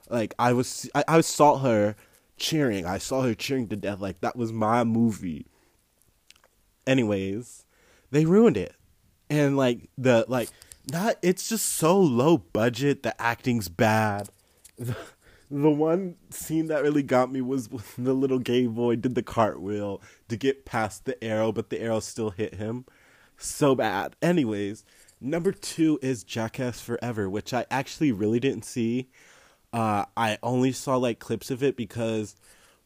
Like, 0.09 0.35
I 0.39 0.53
was, 0.53 0.91
I, 0.95 1.05
I 1.07 1.21
saw 1.21 1.59
her 1.59 1.97
cheering. 2.37 2.87
I 2.87 2.99
saw 2.99 3.23
her 3.23 3.35
cheering 3.35 3.69
to 3.69 3.77
death. 3.77 4.01
Like, 4.01 4.21
that 4.21 4.37
was 4.37 4.53
my 4.53 4.83
movie. 4.85 5.47
Anyways, 6.87 7.65
they 8.11 8.25
ruined 8.25 8.57
it. 8.57 8.75
And, 9.29 9.57
like, 9.57 9.89
the, 9.97 10.25
like, 10.27 10.51
not 10.91 11.17
it's 11.23 11.49
just 11.49 11.67
so 11.67 11.99
low 11.99 12.39
budget 12.39 13.03
the 13.03 13.21
acting's 13.21 13.69
bad 13.69 14.29
the, 14.79 14.97
the 15.51 15.71
one 15.71 16.17
scene 16.31 16.67
that 16.67 16.83
really 16.83 17.03
got 17.03 17.31
me 17.31 17.41
was 17.41 17.71
when 17.71 17.83
the 17.99 18.13
little 18.13 18.39
gay 18.39 18.67
boy 18.67 18.97
did 18.97 19.15
the 19.15 19.23
cartwheel 19.23 20.01
to 20.29 20.37
get 20.37 20.65
past 20.65 21.05
the 21.05 21.23
arrow 21.23 21.53
but 21.53 21.71
the 21.71 21.81
arrow 21.81 22.01
still 22.01 22.31
hit 22.31 22.55
him 22.55 22.85
so 23.42 23.74
bad 23.74 24.16
anyways 24.20 24.85
number 25.20 25.53
two 25.53 25.98
is 26.03 26.24
jackass 26.24 26.81
forever 26.81 27.29
which 27.29 27.53
i 27.53 27.64
actually 27.70 28.12
really 28.12 28.40
didn't 28.40 28.64
see 28.64 29.09
uh, 29.72 30.05
i 30.16 30.37
only 30.42 30.72
saw 30.72 30.96
like 30.96 31.18
clips 31.18 31.50
of 31.50 31.62
it 31.62 31.76
because 31.76 32.37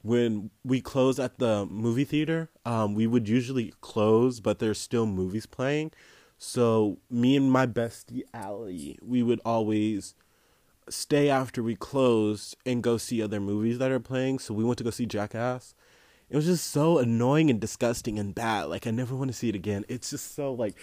when 0.03 0.51
we 0.63 0.81
close 0.81 1.19
at 1.19 1.39
the 1.39 1.65
movie 1.67 2.05
theater 2.05 2.51
um, 2.67 2.95
we 2.95 3.07
would 3.07 3.29
usually 3.29 3.73
close 3.81 4.41
but 4.41 4.59
there's 4.59 4.79
still 4.81 5.07
movies 5.07 5.47
playing 5.47 5.91
so 6.39 6.99
me 7.11 7.37
and 7.37 7.51
my 7.51 7.67
bestie 7.67 8.23
Allie, 8.33 8.99
we 9.03 9.23
would 9.23 9.41
always 9.45 10.15
stay 10.89 11.31
after 11.31 11.63
we 11.63 11.75
closed 11.75 12.57
and 12.67 12.83
go 12.83 12.99
see 12.99 13.23
other 13.23 13.41
movies 13.41 13.79
that 13.79 13.91
are 13.91 14.01
playing. 14.01 14.39
So 14.39 14.53
we 14.55 14.65
went 14.65 14.79
to 14.79 14.85
go 14.85 14.91
see 14.91 15.07
Jackass. 15.07 15.75
It 16.31 16.37
was 16.37 16.47
just 16.47 16.71
so 16.71 16.99
annoying 16.99 17.51
and 17.51 17.61
disgusting 17.61 18.19
and 18.19 18.35
bad. 18.35 18.65
Like 18.65 18.87
I 18.87 18.91
never 18.91 19.15
want 19.15 19.31
to 19.31 19.37
see 19.37 19.49
it 19.49 19.55
again. 19.55 19.85
It's 19.89 20.11
just 20.11 20.35
so 20.35 20.53
like 20.53 20.75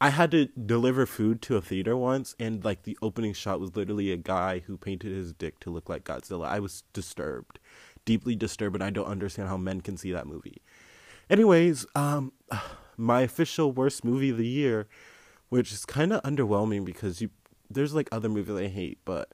I 0.00 0.10
had 0.10 0.30
to 0.30 0.46
deliver 0.46 1.06
food 1.06 1.42
to 1.42 1.56
a 1.56 1.60
theater 1.60 1.96
once 1.96 2.34
and 2.38 2.64
like 2.64 2.84
the 2.84 2.98
opening 3.02 3.32
shot 3.32 3.60
was 3.60 3.76
literally 3.76 4.12
a 4.12 4.16
guy 4.16 4.60
who 4.60 4.76
painted 4.76 5.12
his 5.12 5.32
dick 5.32 5.60
to 5.60 5.70
look 5.70 5.88
like 5.88 6.04
Godzilla. 6.04 6.46
I 6.46 6.60
was 6.60 6.84
disturbed. 6.92 7.58
Deeply 8.04 8.34
disturbed 8.34 8.76
and 8.76 8.84
I 8.84 8.90
don't 8.90 9.06
understand 9.06 9.48
how 9.48 9.56
men 9.56 9.80
can 9.80 9.96
see 9.96 10.12
that 10.12 10.26
movie. 10.26 10.62
Anyways, 11.28 11.86
um 11.94 12.32
my 12.96 13.22
official 13.22 13.72
worst 13.72 14.04
movie 14.04 14.30
of 14.30 14.36
the 14.36 14.46
year, 14.46 14.86
which 15.48 15.72
is 15.72 15.86
kind 15.86 16.12
of 16.12 16.22
underwhelming 16.22 16.84
because 16.84 17.20
you 17.20 17.30
there's 17.70 17.94
like 17.94 18.08
other 18.12 18.28
movies 18.28 18.56
I 18.56 18.68
hate, 18.68 18.98
but 19.04 19.30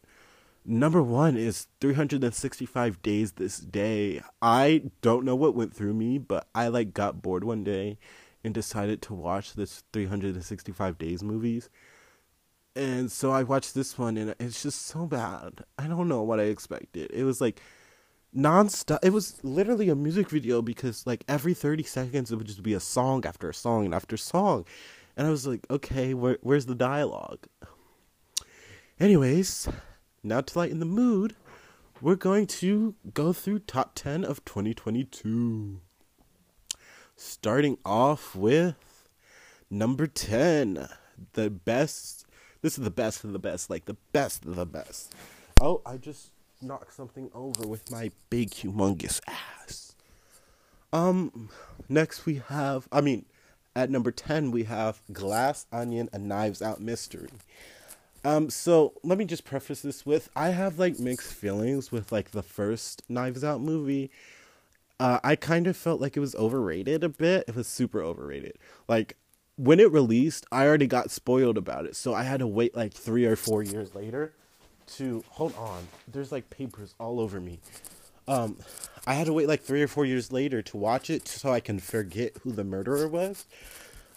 number 0.67 1.03
one 1.03 1.37
is 1.37 1.69
365 1.81 3.03
Days 3.03 3.33
This 3.33 3.59
Day. 3.59 4.23
I 4.43 4.83
don't 5.01 5.25
know 5.25 5.37
what 5.37 5.55
went 5.55 5.75
through 5.75 5.95
me, 5.95 6.19
but 6.19 6.47
I 6.55 6.69
like 6.69 6.95
got 6.95 7.23
bored 7.23 7.45
one 7.45 7.65
day 7.65 7.99
and 8.45 8.53
decided 8.53 9.03
to 9.03 9.15
watch 9.15 9.55
this 9.55 9.85
365 9.93 10.99
Days 10.99 11.23
movies. 11.23 11.71
And 12.75 13.11
so 13.11 13.33
I 13.33 13.43
watched 13.43 13.75
this 13.75 13.99
one 13.99 14.17
and 14.17 14.35
it's 14.39 14.63
just 14.63 14.83
so 14.83 15.07
bad. 15.07 15.65
I 15.79 15.87
don't 15.87 16.09
know 16.09 16.23
what 16.23 16.41
I 16.41 16.45
expected. 16.45 17.11
It 17.13 17.25
was 17.25 17.41
like 17.41 17.61
nonstop. 18.37 18.99
It 19.03 19.13
was 19.13 19.43
literally 19.43 19.89
a 19.89 19.95
music 19.95 20.29
video 20.29 20.61
because 20.61 21.07
like 21.07 21.25
every 21.27 21.55
30 21.55 21.85
seconds 21.85 22.31
it 22.31 22.37
would 22.37 22.47
just 22.47 22.63
be 22.63 22.75
a 22.75 22.81
song 22.81 23.25
after 23.25 23.49
a 23.49 23.55
song 23.55 23.87
and 23.87 23.95
after 23.95 24.17
song. 24.17 24.67
And 25.17 25.27
I 25.27 25.31
was 25.31 25.47
like, 25.47 25.67
okay, 25.71 26.13
where, 26.13 26.37
where's 26.43 26.67
the 26.67 26.75
dialogue? 26.75 27.47
Anyways, 29.01 29.69
now 30.27 30.41
to 30.41 30.59
lighten 30.59 30.81
the 30.81 30.87
mood, 30.87 31.37
we're 32.01 32.17
going 32.17 32.47
to 32.47 32.95
go 33.15 33.33
through 33.33 33.61
top 33.61 33.93
10 33.95 34.25
of 34.25 34.45
2022. 34.45 35.81
Starting 37.17 37.79
off 37.85 38.35
with 38.37 39.09
number 39.71 40.07
10, 40.07 40.89
the 41.33 41.49
best. 41.51 42.27
This 42.61 42.77
is 42.77 42.85
the 42.85 42.91
best 42.91 43.25
of 43.25 43.33
the 43.33 43.39
best, 43.39 43.71
like 43.71 43.87
the 43.87 43.97
best 44.13 44.45
of 44.45 44.57
the 44.57 44.67
best. 44.67 45.15
Oh, 45.61 45.81
I 45.87 45.97
just 45.97 46.31
knocked 46.61 46.93
something 46.93 47.31
over 47.35 47.67
with 47.67 47.91
my 47.91 48.11
big 48.29 48.51
humongous 48.51 49.21
ass. 49.27 49.95
Um 50.93 51.51
next 51.89 52.27
we 52.27 52.43
have 52.49 52.89
I 52.91 53.01
mean 53.01 53.27
at 53.75 53.91
number 53.91 54.11
10 54.11 54.51
we 54.51 54.65
have 54.65 55.03
Glass 55.13 55.67
Onion 55.73 56.09
a 56.13 56.19
Knives 56.19 56.63
Out 56.63 56.81
Mystery. 56.81 57.29
Um 58.27 58.51
so 58.51 58.93
let 59.05 59.19
me 59.19 59.25
just 59.25 59.45
preface 59.45 59.83
this 59.83 60.05
with 60.05 60.29
I 60.35 60.49
have 60.49 60.81
like 60.81 60.99
mixed 60.99 61.33
feelings 61.33 61.93
with 61.93 62.11
like 62.11 62.33
the 62.33 62.43
first 62.43 63.03
Knives 63.09 63.45
Out 63.45 63.61
movie. 63.61 64.11
Uh 64.99 65.21
I 65.23 65.37
kind 65.37 65.69
of 65.69 65.77
felt 65.77 66.01
like 66.01 66.17
it 66.17 66.21
was 66.21 66.35
overrated 66.35 67.05
a 67.05 67.09
bit. 67.09 67.45
It 67.47 67.55
was 67.55 67.69
super 67.69 68.03
overrated. 68.03 68.59
Like 68.89 69.17
when 69.55 69.79
it 69.79 69.93
released, 69.93 70.45
I 70.51 70.67
already 70.67 70.89
got 70.89 71.13
spoiled 71.13 71.57
about 71.57 71.87
it. 71.87 71.95
So 71.95 72.15
I 72.15 72.25
had 72.25 72.41
to 72.41 72.47
wait 72.49 72.77
like 72.77 72.93
3 72.93 73.25
or 73.27 73.37
4 73.37 73.63
years 73.63 73.95
later 73.95 74.33
to 74.97 75.23
hold 75.29 75.55
on. 75.57 75.87
There's 76.09 76.33
like 76.33 76.51
papers 76.51 76.95
all 76.99 77.21
over 77.21 77.41
me. 77.41 77.61
Um, 78.29 78.57
I 79.07 79.15
had 79.15 79.27
to 79.27 79.33
wait 79.33 79.47
like 79.47 79.63
three 79.63 79.83
or 79.83 79.89
four 79.89 80.05
years 80.05 80.33
later 80.33 80.63
to 80.63 80.77
watch 80.77 81.11
it 81.11 81.29
so 81.29 81.53
I 81.53 81.61
can 81.61 81.79
forget 81.79 82.33
who 82.43 82.51
the 82.51 82.65
murderer 82.65 83.07
was. 83.07 83.47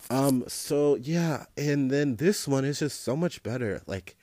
Um, 0.10 0.44
so 0.48 0.96
yeah, 0.96 1.46
and 1.56 1.92
then 1.92 2.16
this 2.16 2.48
one 2.48 2.66
is 2.66 2.80
just 2.80 3.02
so 3.04 3.16
much 3.16 3.44
better. 3.44 3.82
Like, 3.86 4.16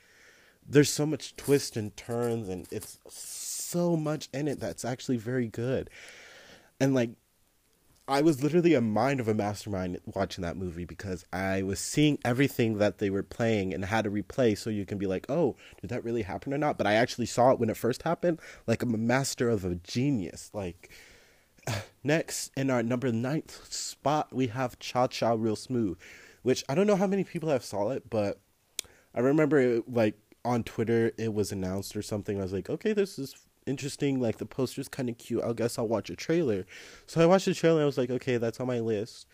there's 0.67 0.91
so 0.91 1.05
much 1.05 1.35
twist 1.37 1.77
and 1.77 1.95
turns, 1.95 2.49
and 2.49 2.67
it's 2.71 2.99
so 3.07 3.95
much 3.95 4.29
in 4.33 4.47
it 4.47 4.59
that's 4.59 4.83
actually 4.83 5.17
very 5.17 5.47
good. 5.47 5.89
And 6.79 6.93
like, 6.93 7.11
I 8.09 8.21
was 8.21 8.41
literally 8.41 8.73
a 8.73 8.79
mind 8.79 9.19
of 9.19 9.27
a 9.27 9.33
mastermind 9.33 9.99
watching 10.05 10.41
that 10.41 10.55
movie 10.55 10.85
because 10.85 11.25
I 11.33 11.61
was 11.61 11.79
seeing 11.79 12.19
everything 12.23 12.77
that 12.77 12.99
they 12.99 13.09
were 13.09 13.23
playing 13.23 13.73
and 13.73 13.83
had 13.83 14.05
to 14.05 14.11
replay 14.11 14.57
so 14.57 14.69
you 14.69 14.85
can 14.85 14.97
be 14.97 15.07
like, 15.07 15.25
oh, 15.29 15.57
did 15.81 15.89
that 15.89 16.05
really 16.05 16.21
happen 16.21 16.53
or 16.53 16.57
not? 16.57 16.77
But 16.77 16.87
I 16.87 16.93
actually 16.93 17.25
saw 17.25 17.51
it 17.51 17.59
when 17.59 17.69
it 17.69 17.75
first 17.75 18.03
happened. 18.03 18.39
Like 18.65 18.81
I'm 18.81 18.93
a 18.93 18.97
master 18.97 19.49
of 19.49 19.65
a 19.65 19.75
genius. 19.75 20.49
Like 20.53 20.89
next 22.03 22.51
in 22.55 22.69
our 22.69 22.83
number 22.83 23.11
ninth 23.11 23.71
spot 23.71 24.33
we 24.33 24.47
have 24.47 24.79
Cha 24.79 25.07
Cha 25.07 25.33
Real 25.33 25.55
Smooth, 25.55 25.97
which 26.43 26.63
I 26.69 26.75
don't 26.75 26.87
know 26.87 26.95
how 26.95 27.07
many 27.07 27.23
people 27.23 27.49
have 27.49 27.63
saw 27.63 27.89
it, 27.91 28.09
but 28.09 28.39
I 29.13 29.19
remember 29.19 29.57
it, 29.59 29.91
like 29.91 30.15
on 30.45 30.63
Twitter 30.63 31.11
it 31.17 31.33
was 31.33 31.51
announced 31.51 31.95
or 31.95 32.01
something. 32.01 32.39
I 32.39 32.43
was 32.43 32.53
like, 32.53 32.69
okay, 32.69 32.93
this 32.93 33.19
is 33.19 33.35
interesting. 33.65 34.19
Like 34.19 34.37
the 34.37 34.45
poster's 34.45 34.87
kind 34.87 35.09
of 35.09 35.17
cute. 35.17 35.43
I 35.43 35.53
guess 35.53 35.77
I'll 35.77 35.87
watch 35.87 36.09
a 36.09 36.15
trailer. 36.15 36.65
So 37.05 37.21
I 37.21 37.25
watched 37.25 37.45
the 37.45 37.53
trailer. 37.53 37.81
I 37.81 37.85
was 37.85 37.97
like, 37.97 38.09
okay, 38.09 38.37
that's 38.37 38.59
on 38.59 38.67
my 38.67 38.79
list. 38.79 39.27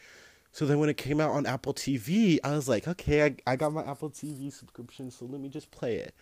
So 0.52 0.68
then 0.68 0.80
when 0.80 0.90
it 0.90 0.98
came 0.98 1.20
out 1.20 1.32
on 1.32 1.48
Apple 1.48 1.74
TV, 1.74 2.40
I 2.44 2.52
was 2.52 2.70
like, 2.70 2.88
okay, 2.88 3.26
I, 3.26 3.36
I 3.48 3.56
got 3.56 3.74
my 3.74 3.84
Apple 3.84 4.12
TV 4.12 4.54
subscription, 4.54 5.10
so 5.10 5.26
let 5.26 5.42
me 5.42 5.50
just 5.50 5.72
play 5.72 5.96
it. 5.96 6.14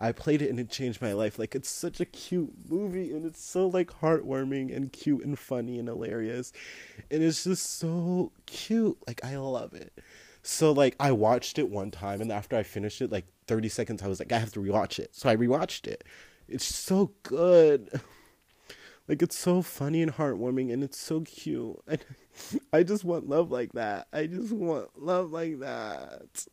I 0.00 0.12
played 0.12 0.40
it 0.40 0.48
and 0.48 0.58
it 0.58 0.70
changed 0.70 1.02
my 1.02 1.12
life. 1.12 1.38
Like 1.38 1.54
it's 1.54 1.68
such 1.68 2.00
a 2.00 2.06
cute 2.06 2.52
movie 2.68 3.12
and 3.12 3.26
it's 3.26 3.42
so 3.44 3.66
like 3.66 3.90
heartwarming 4.00 4.74
and 4.74 4.90
cute 4.90 5.22
and 5.24 5.38
funny 5.38 5.78
and 5.78 5.88
hilarious. 5.88 6.52
And 7.10 7.22
it's 7.22 7.44
just 7.44 7.78
so 7.78 8.32
cute. 8.46 8.96
Like 9.06 9.22
I 9.22 9.36
love 9.36 9.74
it. 9.74 9.92
So 10.42 10.72
like 10.72 10.96
I 10.98 11.12
watched 11.12 11.58
it 11.58 11.68
one 11.68 11.90
time 11.90 12.22
and 12.22 12.32
after 12.32 12.56
I 12.56 12.62
finished 12.62 13.02
it, 13.02 13.12
like 13.12 13.26
30 13.46 13.68
seconds, 13.68 14.02
I 14.02 14.08
was 14.08 14.18
like, 14.18 14.32
I 14.32 14.38
have 14.38 14.52
to 14.54 14.60
rewatch 14.60 14.98
it. 14.98 15.14
So 15.14 15.28
I 15.28 15.36
rewatched 15.36 15.86
it. 15.86 16.02
It's 16.48 16.64
so 16.64 17.12
good. 17.22 18.00
Like 19.08 19.22
it's 19.22 19.36
so 19.36 19.60
funny 19.60 20.02
and 20.02 20.14
heartwarming 20.14 20.72
and 20.72 20.84
it's 20.84 20.96
so 20.98 21.22
cute. 21.22 21.80
And 21.88 22.00
I 22.72 22.84
just 22.84 23.04
want 23.04 23.28
love 23.28 23.50
like 23.50 23.72
that. 23.72 24.06
I 24.12 24.26
just 24.26 24.52
want 24.52 24.88
love 24.96 25.32
like 25.32 25.58
that. 25.58 26.46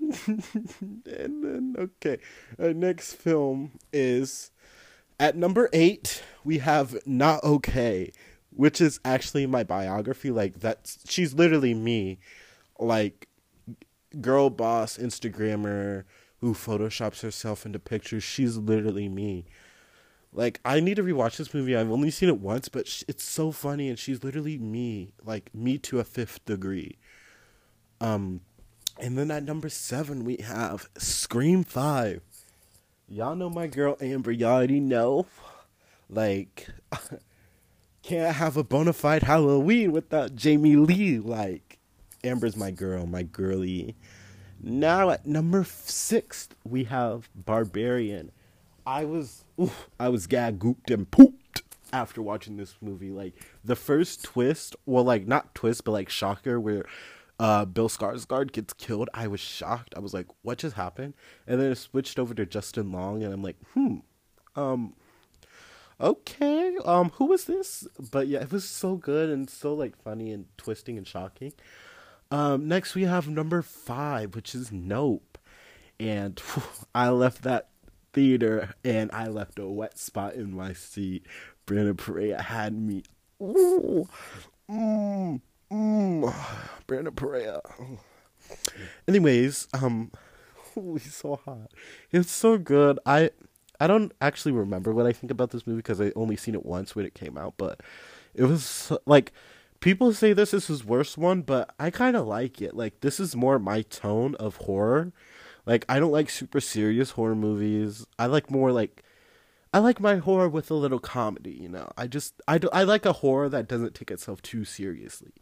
and 0.26 1.04
then 1.04 1.74
okay, 1.78 2.18
our 2.58 2.72
next 2.72 3.14
film 3.14 3.72
is 3.92 4.50
at 5.18 5.36
number 5.36 5.68
8 5.72 6.22
we 6.44 6.58
have 6.58 6.96
Not 7.06 7.44
Okay, 7.44 8.12
which 8.50 8.80
is 8.80 9.00
actually 9.04 9.46
my 9.46 9.62
biography 9.62 10.30
like 10.30 10.60
that's 10.60 10.98
she's 11.08 11.34
literally 11.34 11.74
me. 11.74 12.18
Like 12.78 13.28
girl 14.20 14.50
boss 14.50 14.96
Instagrammer 14.96 16.04
who 16.40 16.54
photoshops 16.54 17.20
herself 17.20 17.66
into 17.66 17.78
pictures. 17.78 18.24
She's 18.24 18.56
literally 18.56 19.08
me. 19.08 19.44
Like 20.32 20.60
I 20.64 20.80
need 20.80 20.96
to 20.96 21.02
rewatch 21.02 21.36
this 21.36 21.52
movie. 21.52 21.76
I've 21.76 21.90
only 21.90 22.10
seen 22.10 22.28
it 22.28 22.40
once, 22.40 22.68
but 22.68 23.02
it's 23.08 23.24
so 23.24 23.50
funny, 23.52 23.88
and 23.88 23.98
she's 23.98 24.22
literally 24.22 24.58
me, 24.58 25.12
like 25.24 25.54
me 25.54 25.76
to 25.78 25.98
a 25.98 26.04
fifth 26.04 26.44
degree. 26.44 26.98
Um, 28.00 28.40
and 29.00 29.16
then 29.16 29.30
at 29.30 29.42
number 29.44 29.68
seven 29.68 30.24
we 30.24 30.36
have 30.38 30.88
Scream 30.98 31.64
Five. 31.64 32.22
Y'all 33.08 33.34
know 33.34 33.50
my 33.50 33.66
girl 33.66 33.96
Amber. 34.00 34.30
Y'all 34.30 34.52
already 34.52 34.80
know. 34.80 35.26
Like, 36.08 36.68
can't 38.02 38.34
have 38.36 38.56
a 38.56 38.64
bona 38.64 38.92
fide 38.92 39.22
Halloween 39.22 39.92
without 39.92 40.34
Jamie 40.34 40.76
Lee. 40.76 41.18
Like, 41.18 41.78
Amber's 42.22 42.56
my 42.56 42.70
girl, 42.70 43.06
my 43.06 43.22
girly. 43.22 43.96
Now 44.62 45.10
at 45.10 45.26
number 45.26 45.64
six 45.64 46.48
we 46.64 46.84
have 46.84 47.30
Barbarian. 47.34 48.30
I 48.86 49.04
was 49.04 49.44
oof, 49.60 49.88
I 49.98 50.08
was 50.08 50.26
gag 50.26 50.58
gooped 50.58 50.92
and 50.92 51.10
pooped 51.10 51.62
after 51.92 52.20
watching 52.20 52.56
this 52.56 52.74
movie. 52.80 53.10
Like 53.10 53.34
the 53.64 53.76
first 53.76 54.24
twist, 54.24 54.76
well, 54.84 55.04
like 55.04 55.26
not 55.26 55.54
twist, 55.54 55.84
but 55.84 55.92
like 55.92 56.10
shocker, 56.10 56.60
where 56.60 56.84
uh, 57.40 57.64
Bill 57.64 57.88
Skarsgård 57.88 58.52
gets 58.52 58.74
killed. 58.74 59.08
I 59.14 59.26
was 59.26 59.40
shocked. 59.40 59.94
I 59.96 60.00
was 60.00 60.12
like, 60.12 60.26
"What 60.42 60.58
just 60.58 60.76
happened?" 60.76 61.14
And 61.46 61.58
then 61.58 61.72
it 61.72 61.76
switched 61.76 62.18
over 62.18 62.34
to 62.34 62.44
Justin 62.44 62.92
Long, 62.92 63.22
and 63.22 63.32
I'm 63.32 63.42
like, 63.42 63.56
"Hmm, 63.72 64.00
um, 64.54 64.92
okay, 65.98 66.76
um, 66.84 67.08
who 67.14 67.24
was 67.24 67.46
this?" 67.46 67.88
But 68.12 68.28
yeah, 68.28 68.40
it 68.42 68.52
was 68.52 68.68
so 68.68 68.96
good 68.96 69.30
and 69.30 69.48
so 69.48 69.72
like 69.72 69.96
funny 69.96 70.32
and 70.32 70.46
twisting 70.58 70.98
and 70.98 71.06
shocking. 71.06 71.54
Um, 72.30 72.68
next 72.68 72.94
we 72.94 73.04
have 73.04 73.26
number 73.26 73.62
five, 73.62 74.34
which 74.34 74.54
is 74.54 74.70
Nope, 74.70 75.38
and 75.98 76.38
whew, 76.38 76.62
I 76.94 77.08
left 77.08 77.40
that 77.44 77.70
theater 78.12 78.74
and 78.84 79.10
I 79.12 79.28
left 79.28 79.58
a 79.58 79.66
wet 79.66 79.98
spot 79.98 80.34
in 80.34 80.54
my 80.54 80.74
seat. 80.74 81.24
Brandon 81.64 81.96
Perea 81.96 82.42
had 82.42 82.74
me. 82.74 83.02
Ooh, 83.40 84.06
mm, 84.70 85.40
mm, 85.70 86.34
Brandon 86.86 87.14
Perea. 87.14 87.60
Anyways, 89.06 89.68
um, 89.72 90.10
he's 90.74 91.14
so 91.14 91.40
hot. 91.44 91.70
It's 92.10 92.32
so 92.32 92.58
good. 92.58 92.98
I 93.06 93.30
I 93.78 93.86
don't 93.86 94.12
actually 94.20 94.52
remember 94.52 94.92
what 94.92 95.06
I 95.06 95.12
think 95.12 95.30
about 95.30 95.50
this 95.50 95.66
movie 95.66 95.78
because 95.78 96.00
I 96.00 96.12
only 96.14 96.36
seen 96.36 96.54
it 96.54 96.66
once 96.66 96.94
when 96.94 97.06
it 97.06 97.14
came 97.14 97.38
out, 97.38 97.54
but 97.56 97.80
it 98.34 98.44
was 98.44 98.92
like 99.06 99.32
people 99.80 100.12
say 100.12 100.32
this 100.32 100.52
is 100.54 100.66
his 100.66 100.84
worst 100.84 101.16
one, 101.18 101.42
but 101.42 101.74
I 101.78 101.90
kind 101.90 102.16
of 102.16 102.26
like 102.26 102.60
it. 102.60 102.76
Like 102.76 103.00
this 103.00 103.18
is 103.18 103.34
more 103.34 103.58
my 103.58 103.82
tone 103.82 104.34
of 104.36 104.56
horror. 104.56 105.12
Like 105.66 105.84
I 105.88 105.98
don't 105.98 106.12
like 106.12 106.30
super 106.30 106.60
serious 106.60 107.12
horror 107.12 107.34
movies. 107.36 108.06
I 108.18 108.26
like 108.26 108.50
more 108.50 108.72
like 108.72 109.02
I 109.72 109.78
like 109.78 110.00
my 110.00 110.16
horror 110.16 110.48
with 110.48 110.70
a 110.70 110.74
little 110.74 110.98
comedy, 110.98 111.52
you 111.52 111.68
know. 111.68 111.90
I 111.96 112.06
just 112.06 112.34
I 112.48 112.58
do, 112.58 112.68
I 112.72 112.82
like 112.82 113.06
a 113.06 113.14
horror 113.14 113.48
that 113.48 113.68
doesn't 113.68 113.94
take 113.94 114.10
itself 114.10 114.42
too 114.42 114.64
seriously. 114.64 115.32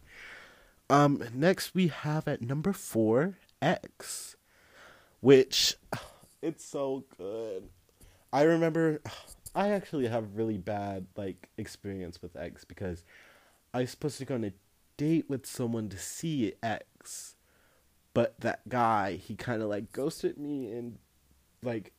Um 0.90 1.22
next 1.34 1.74
we 1.74 1.88
have 1.88 2.26
at 2.26 2.42
number 2.42 2.72
4 2.72 3.36
X 3.60 4.36
which 5.20 5.76
it's 6.42 6.64
so 6.64 7.04
good. 7.16 7.68
I 8.32 8.42
remember 8.42 9.00
I 9.54 9.70
actually 9.70 10.06
have 10.06 10.36
really 10.36 10.58
bad 10.58 11.06
like 11.16 11.48
experience 11.56 12.22
with 12.22 12.36
X 12.36 12.64
because 12.64 13.04
I 13.74 13.80
was 13.80 13.90
supposed 13.90 14.18
to 14.18 14.24
go 14.24 14.34
on 14.34 14.44
a 14.44 14.52
date 14.96 15.26
with 15.28 15.46
someone 15.46 15.88
to 15.88 15.98
see 15.98 16.52
X, 16.62 17.36
but 18.14 18.38
that 18.40 18.68
guy 18.68 19.16
he 19.16 19.34
kind 19.34 19.62
of 19.62 19.68
like 19.68 19.92
ghosted 19.92 20.38
me 20.38 20.70
and 20.70 20.98
like 21.62 21.92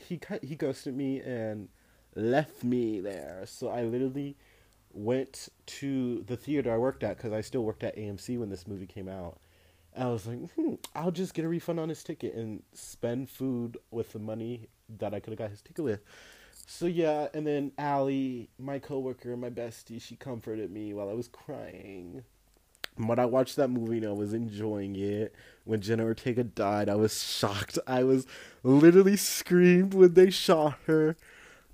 he 0.00 0.20
he 0.42 0.56
ghosted 0.56 0.96
me 0.96 1.20
and 1.20 1.68
left 2.14 2.64
me 2.64 3.00
there. 3.00 3.42
So 3.46 3.68
I 3.68 3.82
literally 3.82 4.36
went 4.96 5.48
to 5.66 6.22
the 6.26 6.36
theater 6.36 6.72
I 6.72 6.78
worked 6.78 7.02
at 7.04 7.16
because 7.16 7.32
I 7.32 7.42
still 7.42 7.62
worked 7.62 7.84
at 7.84 7.96
AMC 7.96 8.38
when 8.38 8.48
this 8.48 8.66
movie 8.66 8.86
came 8.86 9.08
out. 9.08 9.38
And 9.94 10.04
I 10.04 10.10
was 10.10 10.26
like, 10.26 10.50
hmm, 10.54 10.74
I'll 10.94 11.10
just 11.10 11.34
get 11.34 11.44
a 11.44 11.48
refund 11.48 11.78
on 11.78 11.88
his 11.88 12.02
ticket 12.02 12.34
and 12.34 12.62
spend 12.72 13.30
food 13.30 13.78
with 13.90 14.12
the 14.12 14.18
money 14.18 14.68
that 14.98 15.14
I 15.14 15.20
could 15.20 15.32
have 15.32 15.38
got 15.38 15.50
his 15.50 15.62
ticket 15.62 15.84
with. 15.84 16.00
So 16.66 16.86
yeah, 16.86 17.28
and 17.32 17.46
then 17.46 17.72
Allie, 17.78 18.48
my 18.58 18.78
coworker, 18.78 19.36
my 19.36 19.50
bestie, 19.50 20.00
she 20.00 20.16
comforted 20.16 20.70
me 20.70 20.92
while 20.92 21.08
I 21.08 21.12
was 21.12 21.28
crying. 21.28 22.24
When 22.96 23.18
I 23.18 23.26
watched 23.26 23.56
that 23.56 23.68
movie, 23.68 23.98
and 23.98 24.06
I 24.06 24.12
was 24.12 24.32
enjoying 24.32 24.96
it. 24.96 25.34
When 25.64 25.82
Jenna 25.82 26.04
Ortega 26.04 26.42
died, 26.42 26.88
I 26.88 26.94
was 26.94 27.22
shocked. 27.22 27.78
I 27.86 28.04
was 28.04 28.26
literally 28.62 29.16
screamed 29.16 29.92
when 29.92 30.14
they 30.14 30.30
shot 30.30 30.78
her. 30.86 31.16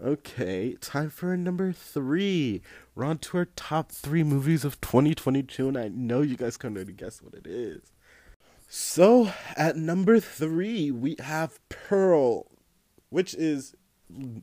Okay, 0.02 0.76
time 0.80 1.10
for 1.10 1.36
number 1.36 1.72
three. 1.72 2.60
We're 2.94 3.04
on 3.06 3.18
to 3.18 3.38
our 3.38 3.44
top 3.46 3.90
three 3.90 4.22
movies 4.22 4.66
of 4.66 4.78
2022, 4.82 5.68
and 5.68 5.78
I 5.78 5.88
know 5.88 6.20
you 6.20 6.36
guys 6.36 6.58
can 6.58 6.76
already 6.76 6.92
guess 6.92 7.22
what 7.22 7.32
it 7.32 7.46
is. 7.46 7.92
So, 8.68 9.32
at 9.56 9.76
number 9.76 10.20
three, 10.20 10.90
we 10.90 11.16
have 11.18 11.58
Pearl, 11.70 12.50
which 13.08 13.34
is 13.34 13.74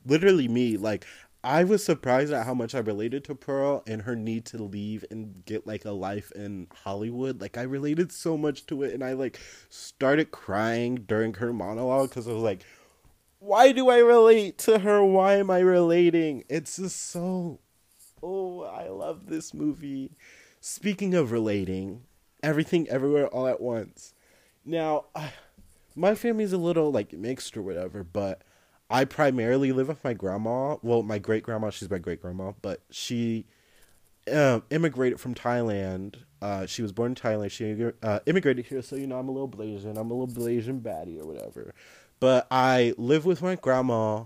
literally 0.04 0.48
me. 0.48 0.76
Like, 0.76 1.06
I 1.44 1.62
was 1.62 1.84
surprised 1.84 2.32
at 2.32 2.44
how 2.44 2.54
much 2.54 2.74
I 2.74 2.80
related 2.80 3.22
to 3.24 3.36
Pearl 3.36 3.84
and 3.86 4.02
her 4.02 4.16
need 4.16 4.46
to 4.46 4.62
leave 4.62 5.04
and 5.12 5.44
get 5.44 5.66
like 5.66 5.84
a 5.84 5.92
life 5.92 6.32
in 6.32 6.66
Hollywood. 6.74 7.40
Like, 7.40 7.56
I 7.56 7.62
related 7.62 8.10
so 8.10 8.36
much 8.36 8.66
to 8.66 8.82
it, 8.82 8.92
and 8.92 9.04
I 9.04 9.12
like 9.12 9.38
started 9.68 10.32
crying 10.32 10.96
during 10.96 11.34
her 11.34 11.52
monologue 11.52 12.08
because 12.08 12.26
I 12.26 12.32
was 12.32 12.42
like, 12.42 12.64
why 13.38 13.70
do 13.70 13.88
I 13.88 13.98
relate 13.98 14.58
to 14.58 14.80
her? 14.80 15.04
Why 15.04 15.36
am 15.36 15.50
I 15.50 15.60
relating? 15.60 16.42
It's 16.48 16.76
just 16.76 17.10
so. 17.10 17.60
Oh, 18.22 18.62
I 18.62 18.88
love 18.88 19.26
this 19.26 19.54
movie. 19.54 20.12
Speaking 20.60 21.14
of 21.14 21.32
relating, 21.32 22.02
everything 22.42 22.88
everywhere 22.88 23.28
all 23.28 23.46
at 23.46 23.60
once. 23.60 24.14
Now, 24.64 25.06
my 25.96 26.14
family's 26.14 26.52
a 26.52 26.58
little 26.58 26.90
like 26.90 27.12
mixed 27.12 27.56
or 27.56 27.62
whatever, 27.62 28.04
but 28.04 28.42
I 28.90 29.04
primarily 29.04 29.72
live 29.72 29.88
with 29.88 30.04
my 30.04 30.14
grandma. 30.14 30.76
Well, 30.82 31.02
my 31.02 31.18
great 31.18 31.42
grandma, 31.42 31.70
she's 31.70 31.90
my 31.90 31.98
great 31.98 32.20
grandma, 32.20 32.52
but 32.60 32.80
she 32.90 33.46
uh, 34.30 34.60
immigrated 34.70 35.20
from 35.20 35.34
Thailand. 35.34 36.16
Uh, 36.42 36.66
she 36.66 36.82
was 36.82 36.92
born 36.92 37.12
in 37.12 37.14
Thailand. 37.14 37.50
She 37.50 37.92
uh, 38.02 38.20
immigrated 38.26 38.66
here, 38.66 38.82
so 38.82 38.96
you 38.96 39.06
know 39.06 39.18
I'm 39.18 39.28
a 39.28 39.32
little 39.32 39.48
Blasian. 39.48 39.96
I'm 39.98 40.10
a 40.10 40.14
little 40.14 40.28
Blasian 40.28 40.80
baddie 40.80 41.20
or 41.20 41.26
whatever. 41.26 41.74
But 42.18 42.46
I 42.50 42.94
live 42.98 43.24
with 43.24 43.42
my 43.42 43.56
grandma 43.56 44.24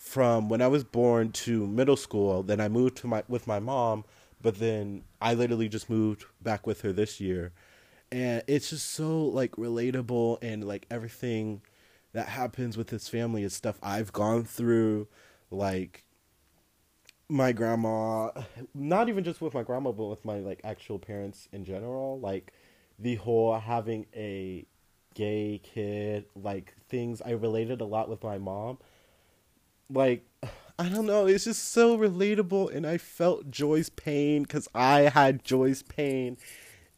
from 0.00 0.48
when 0.48 0.62
I 0.62 0.68
was 0.68 0.84
born 0.84 1.32
to 1.32 1.66
middle 1.68 1.96
school. 1.96 2.42
Then 2.42 2.60
I 2.60 2.68
moved 2.68 2.96
to 2.98 3.06
my 3.08 3.22
with 3.28 3.46
my 3.46 3.60
mom 3.60 4.04
But 4.42 4.58
then 4.58 5.04
I 5.20 5.34
literally 5.34 5.68
just 5.68 5.90
moved 5.90 6.24
back 6.42 6.66
with 6.66 6.82
her 6.82 6.92
this 6.92 7.20
year. 7.20 7.52
And 8.12 8.42
it's 8.48 8.70
just 8.70 8.90
so 8.92 9.24
like 9.26 9.52
relatable 9.52 10.38
and 10.42 10.66
like 10.66 10.86
everything 10.90 11.62
that 12.12 12.28
happens 12.28 12.76
with 12.76 12.90
his 12.90 13.08
family 13.08 13.44
is 13.44 13.54
stuff 13.54 13.78
I've 13.82 14.12
gone 14.12 14.44
through. 14.44 15.08
Like 15.50 16.04
my 17.28 17.52
grandma, 17.52 18.30
not 18.74 19.08
even 19.08 19.24
just 19.24 19.40
with 19.40 19.54
my 19.54 19.62
grandma, 19.62 19.92
but 19.92 20.06
with 20.06 20.24
my 20.24 20.38
like 20.38 20.60
actual 20.64 20.98
parents 20.98 21.48
in 21.52 21.64
general. 21.64 22.18
Like 22.20 22.52
the 22.98 23.16
whole 23.16 23.58
having 23.58 24.06
a 24.14 24.66
gay 25.14 25.60
kid, 25.62 26.26
like 26.34 26.74
things 26.88 27.22
I 27.22 27.32
related 27.32 27.80
a 27.80 27.86
lot 27.86 28.08
with 28.08 28.22
my 28.24 28.38
mom. 28.38 28.78
Like, 29.92 30.24
I 30.78 30.88
don't 30.88 31.06
know, 31.06 31.26
it's 31.26 31.44
just 31.44 31.72
so 31.72 31.98
relatable, 31.98 32.74
and 32.74 32.86
I 32.86 32.96
felt 32.96 33.50
Joy's 33.50 33.90
pain 33.90 34.44
because 34.44 34.68
I 34.74 35.00
had 35.00 35.44
Joy's 35.44 35.82
pain, 35.82 36.38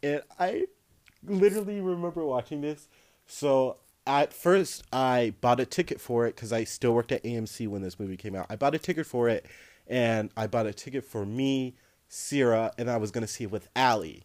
and 0.02 0.22
I 0.38 0.66
literally 1.26 1.80
remember 1.80 2.24
watching 2.24 2.60
this. 2.60 2.88
So 3.26 3.78
at 4.06 4.32
first, 4.32 4.84
I 4.92 5.34
bought 5.40 5.58
a 5.58 5.66
ticket 5.66 6.00
for 6.00 6.26
it 6.26 6.36
because 6.36 6.52
I 6.52 6.64
still 6.64 6.92
worked 6.92 7.12
at 7.12 7.24
AMC 7.24 7.66
when 7.68 7.82
this 7.82 7.98
movie 7.98 8.16
came 8.16 8.34
out. 8.34 8.46
I 8.50 8.56
bought 8.56 8.74
a 8.74 8.78
ticket 8.78 9.06
for 9.06 9.28
it, 9.28 9.46
and 9.86 10.30
I 10.36 10.46
bought 10.46 10.66
a 10.66 10.72
ticket 10.72 11.04
for 11.04 11.24
me, 11.24 11.74
Sierra, 12.08 12.72
and 12.76 12.90
I 12.90 12.98
was 12.98 13.10
gonna 13.10 13.26
see 13.26 13.44
it 13.44 13.50
with 13.50 13.68
Allie, 13.74 14.24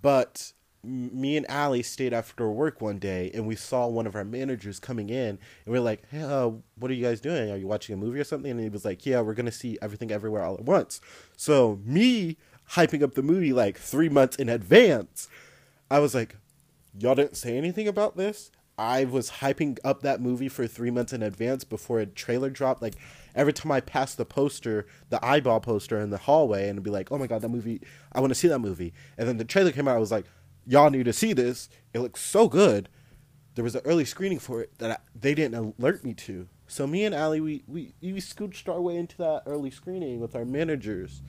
but 0.00 0.52
me 0.82 1.36
and 1.36 1.48
Allie 1.50 1.82
stayed 1.82 2.12
after 2.14 2.48
work 2.50 2.80
one 2.80 2.98
day 2.98 3.30
and 3.34 3.46
we 3.46 3.54
saw 3.54 3.86
one 3.86 4.06
of 4.06 4.14
our 4.14 4.24
managers 4.24 4.78
coming 4.80 5.10
in 5.10 5.28
and 5.28 5.38
we 5.66 5.76
are 5.76 5.82
like, 5.82 6.02
hey, 6.10 6.22
uh, 6.22 6.50
what 6.76 6.90
are 6.90 6.94
you 6.94 7.04
guys 7.04 7.20
doing? 7.20 7.50
Are 7.50 7.56
you 7.56 7.66
watching 7.66 7.94
a 7.94 7.98
movie 7.98 8.18
or 8.18 8.24
something? 8.24 8.50
And 8.50 8.60
he 8.60 8.68
was 8.68 8.84
like, 8.84 9.04
yeah, 9.04 9.20
we're 9.20 9.34
going 9.34 9.46
to 9.46 9.52
see 9.52 9.78
everything 9.82 10.10
everywhere 10.10 10.42
all 10.42 10.54
at 10.54 10.64
once. 10.64 11.00
So 11.36 11.80
me 11.84 12.38
hyping 12.72 13.02
up 13.02 13.14
the 13.14 13.22
movie 13.22 13.52
like 13.52 13.76
three 13.76 14.08
months 14.08 14.36
in 14.36 14.48
advance, 14.48 15.28
I 15.90 15.98
was 15.98 16.14
like, 16.14 16.36
y'all 16.98 17.14
didn't 17.14 17.36
say 17.36 17.56
anything 17.56 17.86
about 17.86 18.16
this? 18.16 18.50
I 18.78 19.04
was 19.04 19.30
hyping 19.30 19.78
up 19.84 20.00
that 20.00 20.22
movie 20.22 20.48
for 20.48 20.66
three 20.66 20.90
months 20.90 21.12
in 21.12 21.22
advance 21.22 21.64
before 21.64 22.00
a 22.00 22.06
trailer 22.06 22.48
dropped. 22.48 22.80
Like 22.80 22.94
every 23.34 23.52
time 23.52 23.70
I 23.70 23.80
passed 23.80 24.16
the 24.16 24.24
poster, 24.24 24.86
the 25.10 25.22
eyeball 25.22 25.60
poster 25.60 26.00
in 26.00 26.08
the 26.08 26.16
hallway, 26.16 26.66
and 26.66 26.82
be 26.82 26.88
like, 26.88 27.12
"Oh 27.12 27.18
my 27.18 27.26
god, 27.26 27.42
that 27.42 27.50
movie! 27.50 27.82
I 28.10 28.20
want 28.20 28.30
to 28.30 28.34
see 28.34 28.48
that 28.48 28.58
movie." 28.58 28.94
And 29.18 29.28
then 29.28 29.36
the 29.36 29.44
trailer 29.44 29.70
came 29.70 29.86
out. 29.86 29.96
I 29.96 30.00
was 30.00 30.10
like, 30.10 30.24
y'all 30.70 30.90
need 30.90 31.04
to 31.04 31.12
see 31.12 31.32
this. 31.32 31.68
It 31.92 31.98
looks 31.98 32.20
so 32.20 32.48
good. 32.48 32.88
There 33.56 33.64
was 33.64 33.74
an 33.74 33.82
early 33.84 34.04
screening 34.04 34.38
for 34.38 34.62
it 34.62 34.78
that 34.78 34.90
I, 34.90 34.96
they 35.18 35.34
didn't 35.34 35.74
alert 35.78 36.04
me 36.04 36.14
to. 36.14 36.48
So 36.68 36.86
me 36.86 37.04
and 37.04 37.14
Allie, 37.14 37.40
we, 37.40 37.64
we 37.66 37.92
we 38.00 38.20
scooched 38.20 38.68
our 38.72 38.80
way 38.80 38.96
into 38.96 39.16
that 39.18 39.42
early 39.46 39.72
screening 39.72 40.20
with 40.20 40.36
our 40.36 40.44
managers, 40.44 41.22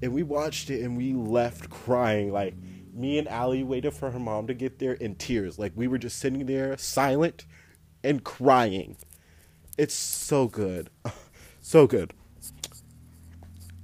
and 0.00 0.12
we 0.12 0.22
watched 0.22 0.70
it 0.70 0.82
and 0.82 0.96
we 0.96 1.12
left 1.12 1.68
crying. 1.68 2.32
Like 2.32 2.54
me 2.94 3.18
and 3.18 3.26
Allie 3.26 3.64
waited 3.64 3.92
for 3.92 4.12
her 4.12 4.20
mom 4.20 4.46
to 4.46 4.54
get 4.54 4.78
there 4.78 4.92
in 4.92 5.16
tears. 5.16 5.58
Like 5.58 5.72
we 5.74 5.88
were 5.88 5.98
just 5.98 6.20
sitting 6.20 6.46
there 6.46 6.78
silent 6.78 7.46
and 8.04 8.22
crying. 8.22 8.96
It's 9.76 9.94
so 9.94 10.46
good, 10.46 10.90
so 11.60 11.88
good. 11.88 12.14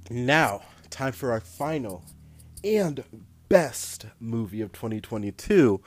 Now, 0.09 0.61
time 0.89 1.11
for 1.11 1.33
our 1.33 1.41
final 1.41 2.05
and 2.63 3.03
best 3.49 4.07
movie 4.19 4.61
of 4.61 4.71
2022. 4.71 5.81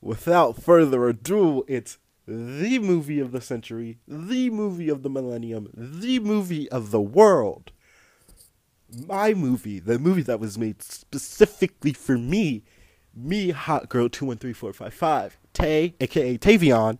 Without 0.00 0.60
further 0.60 1.08
ado, 1.08 1.64
it's 1.68 1.98
the 2.26 2.78
movie 2.78 3.20
of 3.20 3.32
the 3.32 3.40
century, 3.40 3.98
the 4.06 4.50
movie 4.50 4.88
of 4.88 5.02
the 5.02 5.10
millennium, 5.10 5.68
the 5.74 6.18
movie 6.20 6.68
of 6.70 6.90
the 6.90 7.00
world. 7.00 7.72
My 9.06 9.32
movie, 9.32 9.78
the 9.78 9.98
movie 9.98 10.22
that 10.22 10.40
was 10.40 10.58
made 10.58 10.82
specifically 10.82 11.92
for 11.92 12.18
me, 12.18 12.62
me, 13.14 13.50
Hot 13.50 13.88
Girl 13.88 14.08
213455, 14.08 15.38
Tay, 15.52 15.94
aka 16.00 16.38
Tavion, 16.38 16.98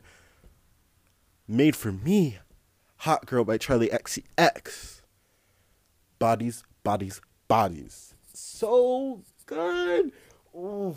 made 1.47 1.77
for 1.77 1.93
me, 1.93 2.39
Hot 2.99 3.27
Girl 3.27 3.45
by 3.45 3.59
Charli 3.59 3.91
XCX. 3.91 5.03
Bodies, 6.19 6.63
bodies, 6.83 7.21
bodies. 7.49 8.15
So 8.33 9.23
good. 9.55 10.13
Oh. 10.55 10.97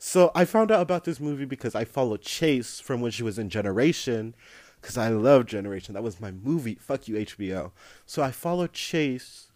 So 0.00 0.30
I 0.34 0.44
found 0.44 0.70
out 0.70 0.80
about 0.80 1.04
this 1.04 1.20
movie 1.20 1.44
because 1.44 1.74
I 1.74 1.84
followed 1.84 2.22
Chase 2.22 2.80
from 2.80 3.00
when 3.00 3.10
she 3.10 3.22
was 3.22 3.38
in 3.38 3.50
Generation, 3.50 4.34
because 4.80 4.96
I 4.96 5.08
love 5.08 5.46
Generation. 5.46 5.94
That 5.94 6.02
was 6.02 6.20
my 6.20 6.30
movie. 6.30 6.76
Fuck 6.76 7.08
you, 7.08 7.16
HBO. 7.16 7.72
So 8.06 8.22
I 8.22 8.30
followed 8.30 8.72
Chase, 8.72 9.50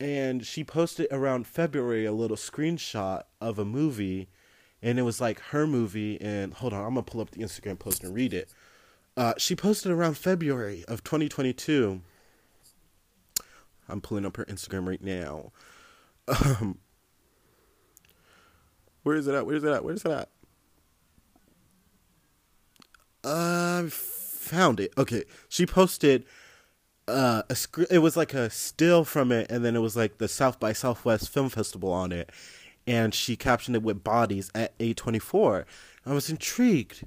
and 0.00 0.44
she 0.44 0.64
posted 0.64 1.06
around 1.10 1.46
February 1.46 2.04
a 2.04 2.12
little 2.12 2.36
screenshot 2.36 3.22
of 3.40 3.58
a 3.58 3.64
movie, 3.64 4.28
and 4.82 4.98
it 4.98 5.02
was 5.02 5.20
like 5.20 5.40
her 5.40 5.66
movie. 5.66 6.20
And 6.20 6.52
hold 6.52 6.72
on, 6.72 6.80
I'm 6.80 6.94
gonna 6.94 7.02
pull 7.02 7.20
up 7.20 7.30
the 7.30 7.40
Instagram 7.40 7.78
post 7.78 8.02
and 8.02 8.14
read 8.14 8.34
it. 8.34 8.52
Uh, 9.16 9.34
she 9.38 9.54
posted 9.54 9.92
around 9.92 10.16
February 10.16 10.84
of 10.88 11.04
2022. 11.04 12.00
I'm 13.88 14.00
pulling 14.00 14.26
up 14.26 14.36
her 14.36 14.44
Instagram 14.46 14.88
right 14.88 15.02
now. 15.02 15.52
Um, 16.28 16.78
where 19.02 19.16
is 19.16 19.26
it 19.26 19.34
at? 19.34 19.46
Where 19.46 19.56
is 19.56 19.64
it 19.64 19.70
at? 19.70 19.84
Where 19.84 19.94
is 19.94 20.04
it 20.04 20.10
at? 20.10 20.28
I 23.22 23.28
uh, 23.84 23.88
found 23.88 24.80
it. 24.80 24.92
Okay, 24.96 25.24
she 25.48 25.66
posted 25.66 26.24
uh, 27.10 27.42
a 27.50 27.54
sc- 27.54 27.90
it 27.90 27.98
was 27.98 28.16
like 28.16 28.34
a 28.34 28.50
still 28.50 29.04
from 29.04 29.32
it, 29.32 29.50
and 29.50 29.64
then 29.64 29.76
it 29.76 29.80
was 29.80 29.96
like 29.96 30.18
the 30.18 30.28
South 30.28 30.58
by 30.60 30.72
Southwest 30.72 31.28
Film 31.28 31.48
Festival 31.48 31.92
on 31.92 32.12
it, 32.12 32.30
and 32.86 33.14
she 33.14 33.36
captioned 33.36 33.76
it 33.76 33.82
with 33.82 34.04
bodies 34.04 34.50
at 34.54 34.76
A24. 34.78 35.64
I 36.06 36.12
was 36.12 36.30
intrigued 36.30 37.04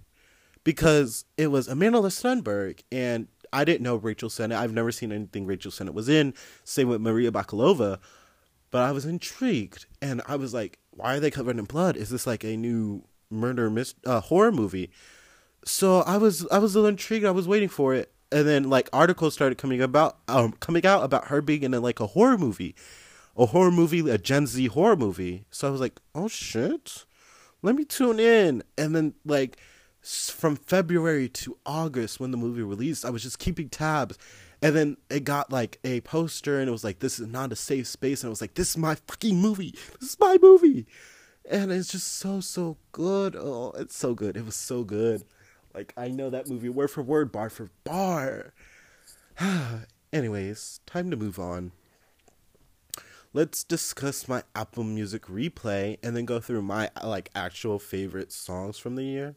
because 0.63 1.25
it 1.37 1.47
was 1.47 1.67
Amandla 1.67 2.11
Stenberg, 2.11 2.81
and 2.91 3.27
I 3.51 3.63
didn't 3.63 3.81
know 3.81 3.95
Rachel 3.95 4.29
Sennott. 4.29 4.57
I've 4.57 4.73
never 4.73 4.91
seen 4.91 5.11
anything 5.11 5.45
Rachel 5.45 5.71
Sennott 5.71 5.93
was 5.93 6.09
in. 6.09 6.33
Same 6.63 6.89
with 6.89 7.01
Maria 7.01 7.31
Bakalova, 7.31 7.99
but 8.71 8.81
I 8.81 8.91
was 8.91 9.05
intrigued, 9.05 9.85
and 10.01 10.21
I 10.27 10.35
was 10.35 10.53
like, 10.53 10.79
why 10.95 11.15
are 11.15 11.19
they 11.19 11.31
covered 11.31 11.57
in 11.57 11.65
blood? 11.65 11.97
Is 11.97 12.09
this 12.09 12.27
like 12.27 12.43
a 12.43 12.57
new 12.57 13.03
murder 13.29 13.69
mis- 13.69 13.95
uh, 14.05 14.21
horror 14.21 14.51
movie? 14.51 14.91
So 15.65 16.01
I 16.01 16.17
was 16.17 16.47
I 16.47 16.59
was 16.59 16.75
a 16.75 16.79
little 16.79 16.89
intrigued. 16.89 17.25
I 17.25 17.31
was 17.31 17.47
waiting 17.47 17.69
for 17.69 17.93
it, 17.93 18.11
and 18.31 18.47
then 18.47 18.69
like 18.69 18.89
articles 18.91 19.33
started 19.33 19.57
coming 19.57 19.81
about 19.81 20.17
um 20.27 20.53
coming 20.53 20.85
out 20.85 21.03
about 21.03 21.27
her 21.27 21.41
being 21.41 21.63
in 21.63 21.71
like 21.81 21.99
a 21.99 22.07
horror 22.07 22.37
movie, 22.37 22.75
a 23.37 23.47
horror 23.47 23.71
movie, 23.71 23.99
a 24.09 24.17
Gen 24.17 24.47
Z 24.47 24.65
horror 24.67 24.95
movie. 24.95 25.45
So 25.51 25.67
I 25.67 25.71
was 25.71 25.81
like, 25.81 25.99
oh 26.13 26.27
shit, 26.27 27.05
let 27.61 27.75
me 27.75 27.85
tune 27.85 28.19
in. 28.19 28.63
And 28.77 28.95
then 28.95 29.13
like 29.25 29.57
from 30.03 30.57
February 30.57 31.29
to 31.29 31.57
August 31.65 32.19
when 32.19 32.31
the 32.31 32.37
movie 32.37 32.61
released, 32.61 33.05
I 33.05 33.09
was 33.09 33.23
just 33.23 33.39
keeping 33.39 33.69
tabs. 33.69 34.17
And 34.63 34.73
then 34.73 34.97
it 35.09 35.25
got 35.25 35.51
like 35.51 35.77
a 35.83 35.99
poster 36.01 36.57
and 36.57 36.69
it 36.69 36.71
was 36.71 36.85
like, 36.85 36.99
this 36.99 37.19
is 37.19 37.27
not 37.27 37.51
a 37.51 37.55
safe 37.55 37.85
space. 37.85 38.23
And 38.23 38.29
it 38.29 38.31
was 38.31 38.39
like, 38.39 38.53
this 38.53 38.69
is 38.69 38.77
my 38.77 38.95
fucking 38.95 39.35
movie. 39.35 39.75
This 39.99 40.11
is 40.11 40.19
my 40.21 40.37
movie. 40.41 40.87
And 41.51 41.69
it's 41.69 41.91
just 41.91 42.07
so, 42.07 42.39
so 42.39 42.77
good. 42.93 43.35
Oh, 43.35 43.73
it's 43.75 43.97
so 43.97 44.13
good. 44.13 44.37
It 44.37 44.45
was 44.45 44.55
so 44.55 44.85
good. 44.85 45.25
Like, 45.73 45.91
I 45.97 46.07
know 46.07 46.29
that 46.29 46.47
movie 46.47 46.69
word 46.69 46.91
for 46.91 47.03
word, 47.03 47.29
bar 47.29 47.49
for 47.49 47.71
bar. 47.83 48.53
Anyways, 50.13 50.79
time 50.85 51.11
to 51.11 51.17
move 51.17 51.39
on. 51.39 51.73
Let's 53.33 53.65
discuss 53.65 54.29
my 54.29 54.43
Apple 54.55 54.85
Music 54.85 55.23
replay 55.23 55.97
and 56.01 56.15
then 56.15 56.23
go 56.23 56.39
through 56.39 56.61
my 56.61 56.89
like 57.03 57.31
actual 57.35 57.79
favorite 57.79 58.31
songs 58.31 58.77
from 58.77 58.95
the 58.95 59.03
year 59.03 59.35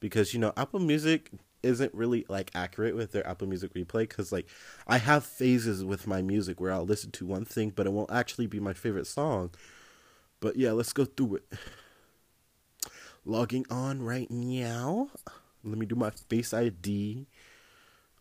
because 0.00 0.34
you 0.34 0.40
know 0.40 0.52
Apple 0.56 0.80
Music 0.80 1.30
isn't 1.64 1.94
really 1.94 2.24
like 2.28 2.50
accurate 2.54 2.94
with 2.94 3.12
their 3.12 3.26
Apple 3.26 3.48
Music 3.48 3.72
replay 3.74 4.08
because 4.08 4.30
like 4.32 4.46
I 4.86 4.98
have 4.98 5.24
phases 5.24 5.84
with 5.84 6.06
my 6.06 6.22
music 6.22 6.60
where 6.60 6.72
I'll 6.72 6.84
listen 6.84 7.10
to 7.12 7.26
one 7.26 7.44
thing, 7.44 7.70
but 7.74 7.86
it 7.86 7.92
won't 7.92 8.12
actually 8.12 8.46
be 8.46 8.60
my 8.60 8.72
favorite 8.72 9.06
song. 9.06 9.50
But 10.40 10.56
yeah, 10.56 10.72
let's 10.72 10.92
go 10.92 11.04
through 11.04 11.36
it. 11.36 11.52
Logging 13.24 13.64
on 13.70 14.02
right 14.02 14.30
now. 14.30 15.08
Let 15.64 15.78
me 15.78 15.86
do 15.86 15.94
my 15.94 16.10
Face 16.10 16.52
ID. 16.52 17.26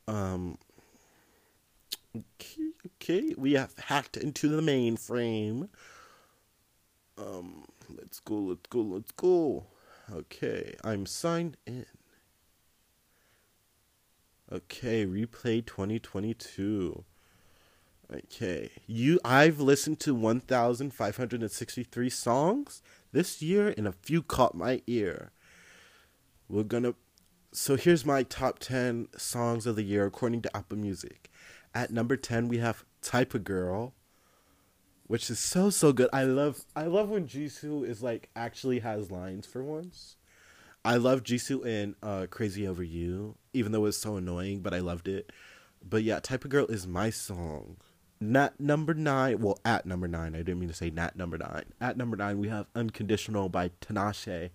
Um. 0.08 0.58
Okay, 2.16 2.70
okay, 3.02 3.34
we 3.38 3.54
have 3.54 3.74
hacked 3.78 4.18
into 4.18 4.48
the 4.48 4.62
mainframe. 4.62 5.68
Um, 7.18 7.66
let's 7.90 8.20
go, 8.20 8.36
let's 8.36 8.68
go, 8.70 8.82
let's 8.82 9.12
go. 9.12 9.66
Okay, 10.12 10.76
I'm 10.84 11.06
signed 11.06 11.58
in. 11.66 11.86
Okay, 14.54 15.04
replay 15.04 15.66
2022. 15.66 17.04
Okay, 18.14 18.70
you 18.86 19.20
I've 19.26 19.60
listened 19.60 20.00
to 20.02 20.14
1563 20.14 22.10
songs 22.12 22.84
this 23.12 23.42
year 23.42 23.74
and 23.76 23.88
a 23.88 23.92
few 23.92 24.22
caught 24.22 24.54
my 24.54 24.84
ear. 24.86 25.32
We're 26.48 26.62
going 26.62 26.84
to 26.84 26.94
So 27.52 27.78
here's 27.78 28.06
my 28.06 28.22
top 28.22 28.60
10 28.60 29.08
songs 29.18 29.66
of 29.66 29.76
the 29.76 29.82
year 29.82 30.06
according 30.06 30.44
to 30.44 30.56
Apple 30.56 30.78
Music. 30.78 31.32
At 31.74 31.90
number 31.92 32.16
10 32.16 32.48
we 32.48 32.60
have 32.60 32.86
Type 33.02 33.34
of 33.34 33.44
Girl 33.44 33.96
which 35.08 35.32
is 35.32 35.40
so 35.40 35.72
so 35.72 35.92
good. 35.92 36.10
I 36.14 36.26
love 36.26 36.64
I 36.76 36.84
love 36.84 37.10
when 37.10 37.28
Jisoo 37.28 37.88
is 37.88 38.04
like 38.04 38.30
actually 38.36 38.82
has 38.82 39.10
lines 39.10 39.48
for 39.48 39.64
once. 39.64 40.16
I 40.86 40.98
love 40.98 41.24
Jisoo 41.24 41.66
in 41.66 41.96
uh, 42.04 42.28
Crazy 42.30 42.68
Over 42.68 42.84
You, 42.84 43.36
even 43.54 43.72
though 43.72 43.80
it 43.80 43.84
was 43.84 43.98
so 43.98 44.18
annoying, 44.18 44.60
but 44.60 44.74
I 44.74 44.80
loved 44.80 45.08
it. 45.08 45.32
But 45.88 46.04
yeah, 46.04 46.20
Type 46.20 46.44
of 46.44 46.52
Girl 46.52 46.66
is 46.68 46.86
my 46.86 47.10
song. 47.10 47.78
Not 48.20 48.60
number 48.60 48.94
nine. 48.94 49.40
Well, 49.40 49.60
at 49.64 49.86
number 49.86 50.08
nine. 50.08 50.36
I 50.36 50.40
didn't 50.40 50.60
mean 50.60 50.70
to 50.70 50.76
say 50.76 50.90
not 50.90 51.16
number 51.16 51.38
nine. 51.38 51.66
At 51.80 51.98
number 51.98 52.18
nine, 52.18 52.38
we 52.38 52.50
have 52.50 52.68
Unconditional 52.76 53.50
by 53.50 53.72
Tinashe. 53.82 54.50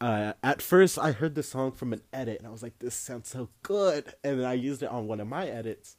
Uh, 0.00 0.32
at 0.42 0.62
first, 0.62 0.98
I 0.98 1.12
heard 1.12 1.34
the 1.34 1.42
song 1.42 1.72
from 1.72 1.92
an 1.92 2.02
edit, 2.12 2.38
and 2.38 2.46
I 2.46 2.50
was 2.50 2.62
like, 2.62 2.78
this 2.78 2.94
sounds 2.94 3.28
so 3.28 3.48
good. 3.62 4.14
And 4.22 4.40
then 4.40 4.46
I 4.46 4.54
used 4.54 4.82
it 4.82 4.90
on 4.90 5.06
one 5.06 5.20
of 5.20 5.26
my 5.26 5.46
edits. 5.48 5.96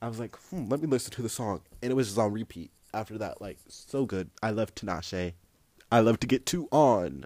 I 0.00 0.08
was 0.08 0.18
like, 0.18 0.36
hmm, 0.36 0.68
let 0.68 0.80
me 0.80 0.86
listen 0.86 1.12
to 1.12 1.22
the 1.22 1.28
song. 1.28 1.62
And 1.82 1.90
it 1.90 1.94
was 1.94 2.08
just 2.08 2.18
on 2.18 2.32
repeat 2.32 2.70
after 2.94 3.18
that. 3.18 3.40
Like, 3.40 3.58
so 3.68 4.06
good. 4.06 4.30
I 4.42 4.50
love 4.50 4.74
Tinashe. 4.74 5.34
I 5.90 6.00
love 6.00 6.20
to 6.20 6.26
get 6.26 6.46
two 6.46 6.68
on. 6.70 7.24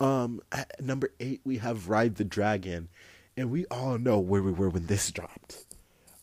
Um, 0.00 0.40
at 0.50 0.82
number 0.82 1.10
eight, 1.20 1.42
we 1.44 1.58
have 1.58 1.88
Ride 1.88 2.16
the 2.16 2.24
Dragon. 2.24 2.88
And 3.36 3.50
we 3.50 3.66
all 3.66 3.98
know 3.98 4.18
where 4.18 4.42
we 4.42 4.52
were 4.52 4.68
when 4.68 4.86
this 4.86 5.10
dropped. 5.10 5.64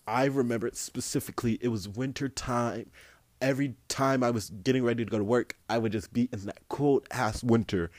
I 0.07 0.25
remember 0.25 0.67
it 0.67 0.77
specifically. 0.77 1.57
It 1.61 1.69
was 1.69 1.87
winter 1.87 2.29
time. 2.29 2.91
Every 3.39 3.75
time 3.87 4.23
I 4.23 4.31
was 4.31 4.49
getting 4.49 4.83
ready 4.83 5.05
to 5.05 5.11
go 5.11 5.17
to 5.17 5.23
work, 5.23 5.55
I 5.69 5.77
would 5.77 5.91
just 5.91 6.11
be 6.11 6.27
in 6.31 6.45
that 6.45 6.67
cold 6.69 7.07
ass 7.11 7.43
winter, 7.43 7.91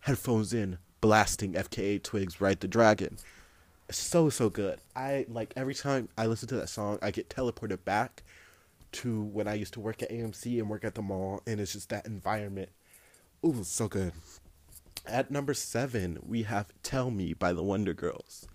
headphones 0.00 0.52
in, 0.52 0.78
blasting 1.00 1.52
FKA 1.52 2.02
Twigs 2.02 2.40
Ride 2.40 2.60
the 2.60 2.68
Dragon. 2.68 3.18
So 3.90 4.30
so 4.30 4.48
good. 4.48 4.78
I 4.94 5.26
like 5.28 5.52
every 5.56 5.74
time 5.74 6.08
I 6.16 6.26
listen 6.26 6.48
to 6.48 6.56
that 6.56 6.68
song, 6.68 6.98
I 7.02 7.10
get 7.10 7.28
teleported 7.28 7.84
back 7.84 8.22
to 8.92 9.22
when 9.22 9.46
I 9.46 9.54
used 9.54 9.74
to 9.74 9.80
work 9.80 10.02
at 10.02 10.10
AMC 10.10 10.58
and 10.58 10.68
work 10.70 10.84
at 10.84 10.94
the 10.94 11.02
mall, 11.02 11.42
and 11.46 11.60
it's 11.60 11.72
just 11.72 11.90
that 11.90 12.06
environment. 12.06 12.70
Ooh, 13.44 13.62
so 13.62 13.86
good. 13.88 14.12
At 15.06 15.30
number 15.30 15.54
seven, 15.54 16.18
we 16.22 16.42
have 16.44 16.72
"Tell 16.82 17.10
Me" 17.10 17.32
by 17.32 17.52
the 17.52 17.62
Wonder 17.62 17.94
Girls. 17.94 18.46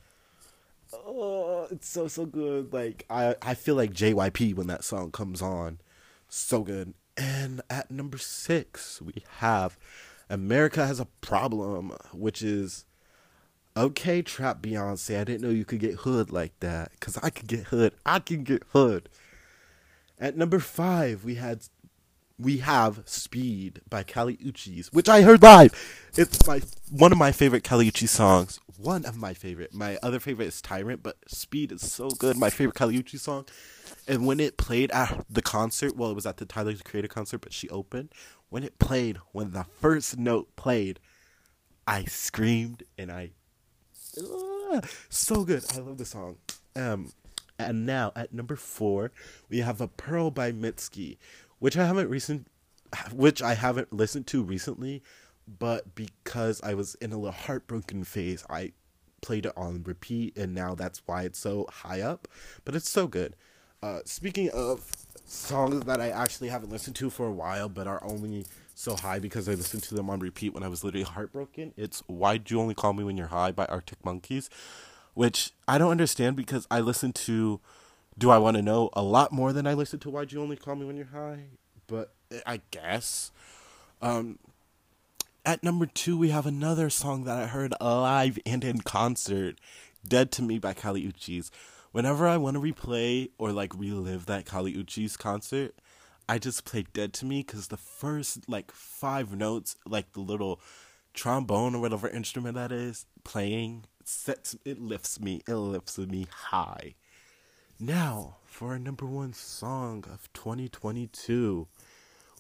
Oh, 0.94 1.68
it's 1.72 1.88
so 1.88 2.08
so 2.08 2.26
good. 2.26 2.74
Like 2.74 3.06
I 3.10 3.36
I 3.42 3.54
feel 3.54 3.76
like 3.76 3.94
JYP 3.94 4.56
when 4.56 4.68
that 4.68 4.84
song 4.84 5.12
comes 5.12 5.42
on. 5.42 5.80
So 6.28 6.62
good. 6.64 6.94
And 7.18 7.62
at 7.70 7.92
number 7.92 8.18
6, 8.18 9.02
we 9.02 9.24
have 9.40 9.78
America 10.30 10.88
has 10.88 11.00
a 11.00 11.06
problem, 11.20 11.92
which 12.14 12.42
is 12.42 12.86
okay, 13.76 14.22
trap 14.22 14.62
Beyonce. 14.62 15.20
I 15.20 15.24
didn't 15.26 15.42
know 15.42 15.50
you 15.50 15.66
could 15.66 15.80
get 15.80 15.96
hood 16.00 16.32
like 16.32 16.58
that 16.62 16.98
cuz 17.00 17.18
I 17.18 17.30
could 17.30 17.48
get 17.48 17.66
hood. 17.68 17.94
I 18.06 18.20
can 18.20 18.44
get 18.44 18.64
hood. 18.70 19.10
At 20.20 20.38
number 20.38 20.60
5, 20.60 21.24
we 21.24 21.36
had 21.36 21.64
we 22.42 22.58
have 22.58 23.02
Speed 23.06 23.82
by 23.90 24.04
Kali 24.04 24.38
Uchis, 24.38 24.88
which 24.88 25.08
I 25.08 25.22
heard 25.22 25.44
live. 25.44 25.74
It's 26.18 26.46
my 26.48 26.62
one 26.90 27.12
of 27.12 27.18
my 27.18 27.32
favorite 27.32 27.64
Kali 27.64 27.90
Uchis 27.90 28.10
songs. 28.10 28.60
One 28.78 29.06
of 29.06 29.16
my 29.16 29.34
favorite. 29.34 29.74
My 29.74 29.98
other 30.02 30.20
favorite 30.20 30.48
is 30.48 30.62
Tyrant, 30.62 31.04
but 31.04 31.18
Speed 31.28 31.72
is 31.72 31.92
so 31.92 32.10
good. 32.10 32.38
My 32.38 32.50
favorite 32.50 32.76
Kali 32.76 33.02
Uchis 33.02 33.20
song. 33.20 33.46
And 34.08 34.26
when 34.26 34.40
it 34.40 34.58
played 34.58 34.92
at 34.92 35.26
the 35.30 35.42
concert, 35.42 35.96
well, 35.96 36.10
it 36.10 36.16
was 36.16 36.26
at 36.26 36.38
the 36.38 36.46
Tyler 36.46 36.74
the 36.74 36.84
Creator 36.84 37.08
concert, 37.08 37.40
but 37.40 37.54
she 37.54 37.70
opened. 37.70 38.12
When 38.50 38.64
it 38.64 38.80
played, 38.80 39.18
when 39.32 39.52
the 39.52 39.66
first 39.80 40.18
note 40.18 40.56
played, 40.56 41.00
I 41.86 42.06
screamed 42.06 42.84
and 42.98 43.12
I, 43.12 43.32
uh, 44.20 44.82
so 45.10 45.46
good. 45.46 45.64
I 45.74 45.78
love 45.78 45.98
the 45.98 46.06
song. 46.06 46.38
Um, 46.76 47.12
and 47.60 47.86
now 47.86 48.12
at 48.16 48.34
number 48.34 48.56
four, 48.56 49.12
we 49.50 49.60
have 49.60 49.80
a 49.80 49.88
Pearl 49.88 50.32
by 50.32 50.52
Mitski, 50.52 51.18
which 51.62 51.78
I 51.78 51.86
haven't 51.86 52.10
recent, 52.10 52.48
which 53.14 53.40
I 53.44 53.54
haven't 53.54 53.94
listened 53.94 54.26
to 54.28 54.42
recently, 54.42 55.04
but 55.48 55.94
because 55.94 56.60
I 56.64 56.74
was 56.74 56.96
in 56.96 57.14
a 57.14 57.18
little 57.18 57.32
heartbroken 57.32 58.04
phase, 58.04 58.44
I 58.50 58.72
played 59.22 59.46
it 59.46 59.54
on 59.56 59.84
repeat, 59.84 60.36
and 60.36 60.56
now 60.56 60.74
that's 60.74 61.04
why 61.06 61.22
it's 61.22 61.38
so 61.38 61.68
high 61.72 62.02
up. 62.02 62.28
But 62.66 62.74
it's 62.74 62.90
so 62.90 63.06
good. 63.06 63.36
Uh, 63.84 64.00
speaking 64.06 64.50
of 64.50 64.92
songs 65.26 65.86
that 65.86 66.02
I 66.02 66.10
actually 66.10 66.50
haven't 66.50 66.72
listened 66.72 66.96
to 66.96 67.12
for 67.12 67.28
a 67.28 67.32
while, 67.32 67.70
but 67.70 67.86
are 67.86 68.04
only 68.04 68.48
so 68.74 68.96
high 68.96 69.20
because 69.20 69.48
I 69.48 69.54
listened 69.54 69.84
to 69.84 69.94
them 69.94 70.10
on 70.10 70.20
repeat 70.20 70.56
when 70.56 70.64
I 70.64 70.68
was 70.68 70.84
literally 70.84 71.04
heartbroken, 71.04 71.74
it's 71.78 72.00
"Why'd 72.08 72.50
You 72.50 72.60
Only 72.60 72.74
Call 72.74 72.94
Me 72.94 73.04
When 73.04 73.18
You're 73.18 73.28
High" 73.28 73.52
by 73.52 73.66
Arctic 73.66 74.04
Monkeys, 74.04 74.50
which 75.14 75.52
I 75.68 75.78
don't 75.78 75.92
understand 75.92 76.36
because 76.36 76.66
I 76.72 76.80
listen 76.80 77.14
to 77.14 77.60
"Do 78.18 78.30
I 78.30 78.38
Want 78.38 78.58
to 78.58 78.62
Know" 78.62 78.90
a 78.94 79.04
lot 79.04 79.32
more 79.32 79.54
than 79.54 79.66
I 79.68 79.74
listen 79.74 80.00
to 80.00 80.10
"Why'd 80.10 80.32
You 80.32 80.42
Only 80.42 80.56
Call 80.56 80.76
Me 80.76 80.86
When 80.86 80.98
You're 80.98 81.06
High," 81.08 81.46
but 81.88 82.14
I 82.46 82.62
guess. 82.72 83.32
Um, 84.02 84.40
at 85.46 85.64
number 85.64 85.86
two, 85.86 86.18
we 86.18 86.30
have 86.30 86.46
another 86.46 86.90
song 86.90 87.24
that 87.24 87.38
I 87.38 87.48
heard 87.48 87.74
live 87.82 88.38
and 88.46 88.64
in 88.64 88.82
concert, 88.82 89.60
"Dead 90.08 90.32
to 90.34 90.42
Me" 90.42 90.60
by 90.60 90.74
Kali 90.74 91.02
Uchis 91.08 91.52
whenever 91.92 92.28
I 92.28 92.38
want 92.38 92.56
to 92.56 92.62
replay 92.62 93.30
or 93.38 93.52
like 93.52 93.74
relive 93.76 94.26
that 94.26 94.46
Kali 94.46 94.74
Uchis 94.74 95.18
concert, 95.18 95.76
I 96.28 96.40
just 96.40 96.66
play 96.66 96.86
Dead 96.94 97.14
to 97.14 97.26
Me 97.26 97.42
because 97.42 97.68
the 97.68 97.78
first 97.78 98.50
like 98.50 98.72
five 98.72 99.36
notes, 99.36 99.76
like 99.86 100.14
the 100.14 100.22
little 100.22 100.62
trombone 101.14 101.76
or 101.76 101.82
whatever 101.82 102.08
instrument 102.08 102.56
that 102.56 102.72
is 102.72 103.06
playing, 103.24 103.86
sets 104.04 104.56
it 104.66 104.80
lifts 104.80 105.20
me, 105.20 105.42
it 105.48 105.56
lifts 105.56 105.98
me 105.98 106.28
high. 106.32 106.96
Now 107.84 108.36
for 108.46 108.74
our 108.74 108.80
number 108.80 109.08
one 109.08 109.34
song 109.34 110.06
of 110.14 110.32
2022, 110.34 111.68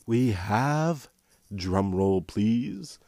we 0.05 0.33
have 0.33 1.09
drum 1.53 1.95
roll 1.95 2.21
please. 2.21 2.99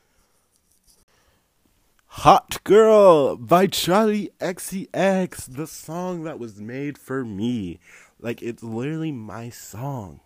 Hot 2.08 2.58
Girl 2.64 3.36
by 3.36 3.68
Charli 3.68 4.32
XCX, 4.40 5.56
the 5.56 5.68
song 5.68 6.24
that 6.24 6.40
was 6.40 6.60
made 6.60 6.98
for 6.98 7.24
me. 7.24 7.80
Like, 8.20 8.42
it's 8.42 8.64
literally 8.64 9.12
my 9.12 9.52
song. 9.52 10.20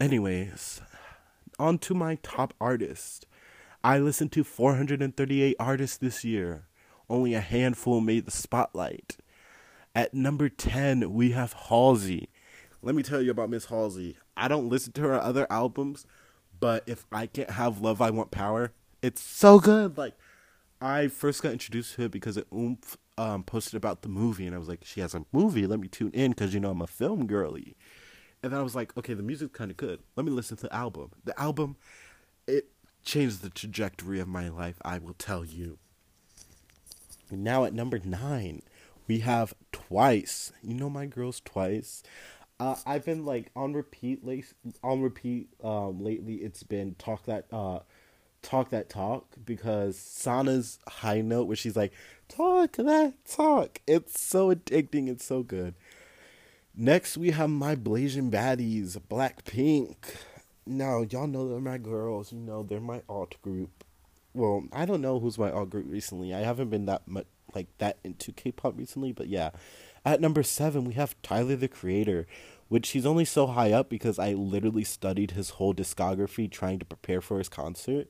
Anyways, 0.00 0.80
on 1.58 1.76
to 1.80 1.92
my 1.92 2.14
top 2.22 2.54
artist. 2.58 3.26
I 3.84 3.98
listened 3.98 4.32
to 4.32 4.42
438 4.42 5.54
artists 5.60 5.98
this 5.98 6.24
year. 6.24 6.66
Only 7.10 7.34
a 7.34 7.40
handful 7.40 8.00
made 8.00 8.24
the 8.24 8.30
spotlight. 8.30 9.18
At 9.98 10.14
number 10.14 10.48
10, 10.48 11.12
we 11.12 11.32
have 11.32 11.54
Halsey. 11.54 12.28
Let 12.82 12.94
me 12.94 13.02
tell 13.02 13.20
you 13.20 13.32
about 13.32 13.50
Miss 13.50 13.64
Halsey. 13.64 14.16
I 14.36 14.46
don't 14.46 14.68
listen 14.68 14.92
to 14.92 15.00
her 15.00 15.20
other 15.20 15.44
albums, 15.50 16.06
but 16.60 16.84
if 16.86 17.04
I 17.10 17.26
can't 17.26 17.50
have 17.50 17.80
Love, 17.80 18.00
I 18.00 18.10
Want 18.10 18.30
Power, 18.30 18.70
it's 19.02 19.20
so 19.20 19.58
good. 19.58 19.98
Like, 19.98 20.14
I 20.80 21.08
first 21.08 21.42
got 21.42 21.50
introduced 21.50 21.96
to 21.96 22.04
it 22.04 22.12
because 22.12 22.36
it 22.36 22.46
oomph 22.54 22.96
um, 23.16 23.42
posted 23.42 23.74
about 23.74 24.02
the 24.02 24.08
movie, 24.08 24.46
and 24.46 24.54
I 24.54 24.58
was 24.58 24.68
like, 24.68 24.84
she 24.84 25.00
has 25.00 25.16
a 25.16 25.24
movie. 25.32 25.66
Let 25.66 25.80
me 25.80 25.88
tune 25.88 26.12
in 26.14 26.30
because 26.30 26.54
you 26.54 26.60
know 26.60 26.70
I'm 26.70 26.80
a 26.80 26.86
film 26.86 27.26
girly. 27.26 27.74
And 28.44 28.52
then 28.52 28.60
I 28.60 28.62
was 28.62 28.76
like, 28.76 28.96
okay, 28.96 29.14
the 29.14 29.24
music's 29.24 29.58
kind 29.58 29.72
of 29.72 29.76
good. 29.76 29.98
Let 30.14 30.24
me 30.24 30.30
listen 30.30 30.56
to 30.58 30.68
the 30.68 30.72
album. 30.76 31.10
The 31.24 31.36
album, 31.40 31.74
it 32.46 32.68
changed 33.04 33.42
the 33.42 33.50
trajectory 33.50 34.20
of 34.20 34.28
my 34.28 34.48
life. 34.48 34.76
I 34.84 35.00
will 35.00 35.14
tell 35.14 35.44
you. 35.44 35.78
Now 37.32 37.64
at 37.64 37.74
number 37.74 37.98
nine, 37.98 38.62
we 39.08 39.20
have 39.20 39.54
Twice. 39.72 40.52
You 40.62 40.74
know 40.74 40.90
my 40.90 41.06
girls 41.06 41.40
Twice. 41.40 42.02
Uh, 42.60 42.76
I've 42.86 43.04
been 43.04 43.24
like 43.24 43.50
on 43.56 43.72
repeat, 43.72 44.24
late, 44.24 44.52
on 44.82 45.00
repeat. 45.00 45.48
Um, 45.62 46.02
lately, 46.02 46.34
it's 46.36 46.62
been 46.62 46.94
talk 46.96 47.24
that 47.24 47.46
uh 47.52 47.80
talk 48.42 48.70
that 48.70 48.88
talk 48.88 49.26
because 49.44 49.96
Sana's 49.96 50.78
high 50.88 51.20
note 51.20 51.46
where 51.46 51.56
she's 51.56 51.76
like, 51.76 51.92
talk 52.28 52.72
that 52.72 53.14
talk. 53.24 53.80
It's 53.86 54.20
so 54.20 54.54
addicting. 54.54 55.08
It's 55.08 55.24
so 55.24 55.42
good. 55.42 55.74
Next, 56.76 57.16
we 57.16 57.30
have 57.30 57.50
my 57.50 57.74
Blazing 57.74 58.30
Baddies, 58.30 58.96
Blackpink. 59.10 59.96
Now, 60.64 61.00
y'all 61.00 61.26
know 61.26 61.48
they're 61.48 61.60
my 61.60 61.78
girls. 61.78 62.32
You 62.32 62.38
know, 62.38 62.62
they're 62.62 62.78
my 62.78 63.02
alt 63.08 63.34
group. 63.42 63.84
Well, 64.32 64.64
I 64.72 64.84
don't 64.84 65.00
know 65.00 65.18
who's 65.18 65.38
my 65.38 65.50
alt 65.50 65.70
group 65.70 65.86
recently. 65.88 66.32
I 66.32 66.40
haven't 66.40 66.70
been 66.70 66.86
that 66.86 67.08
much 67.08 67.26
like 67.54 67.68
that 67.78 67.98
into 68.04 68.32
K-pop 68.32 68.76
recently, 68.76 69.12
but 69.12 69.28
yeah. 69.28 69.50
At 70.04 70.20
number 70.20 70.42
seven, 70.42 70.84
we 70.84 70.94
have 70.94 71.20
Tyler 71.22 71.56
the 71.56 71.68
Creator, 71.68 72.26
which 72.68 72.90
he's 72.90 73.06
only 73.06 73.24
so 73.24 73.46
high 73.48 73.72
up 73.72 73.88
because 73.88 74.18
I 74.18 74.32
literally 74.32 74.84
studied 74.84 75.32
his 75.32 75.50
whole 75.50 75.74
discography 75.74 76.50
trying 76.50 76.78
to 76.78 76.84
prepare 76.84 77.20
for 77.20 77.38
his 77.38 77.48
concert. 77.48 78.08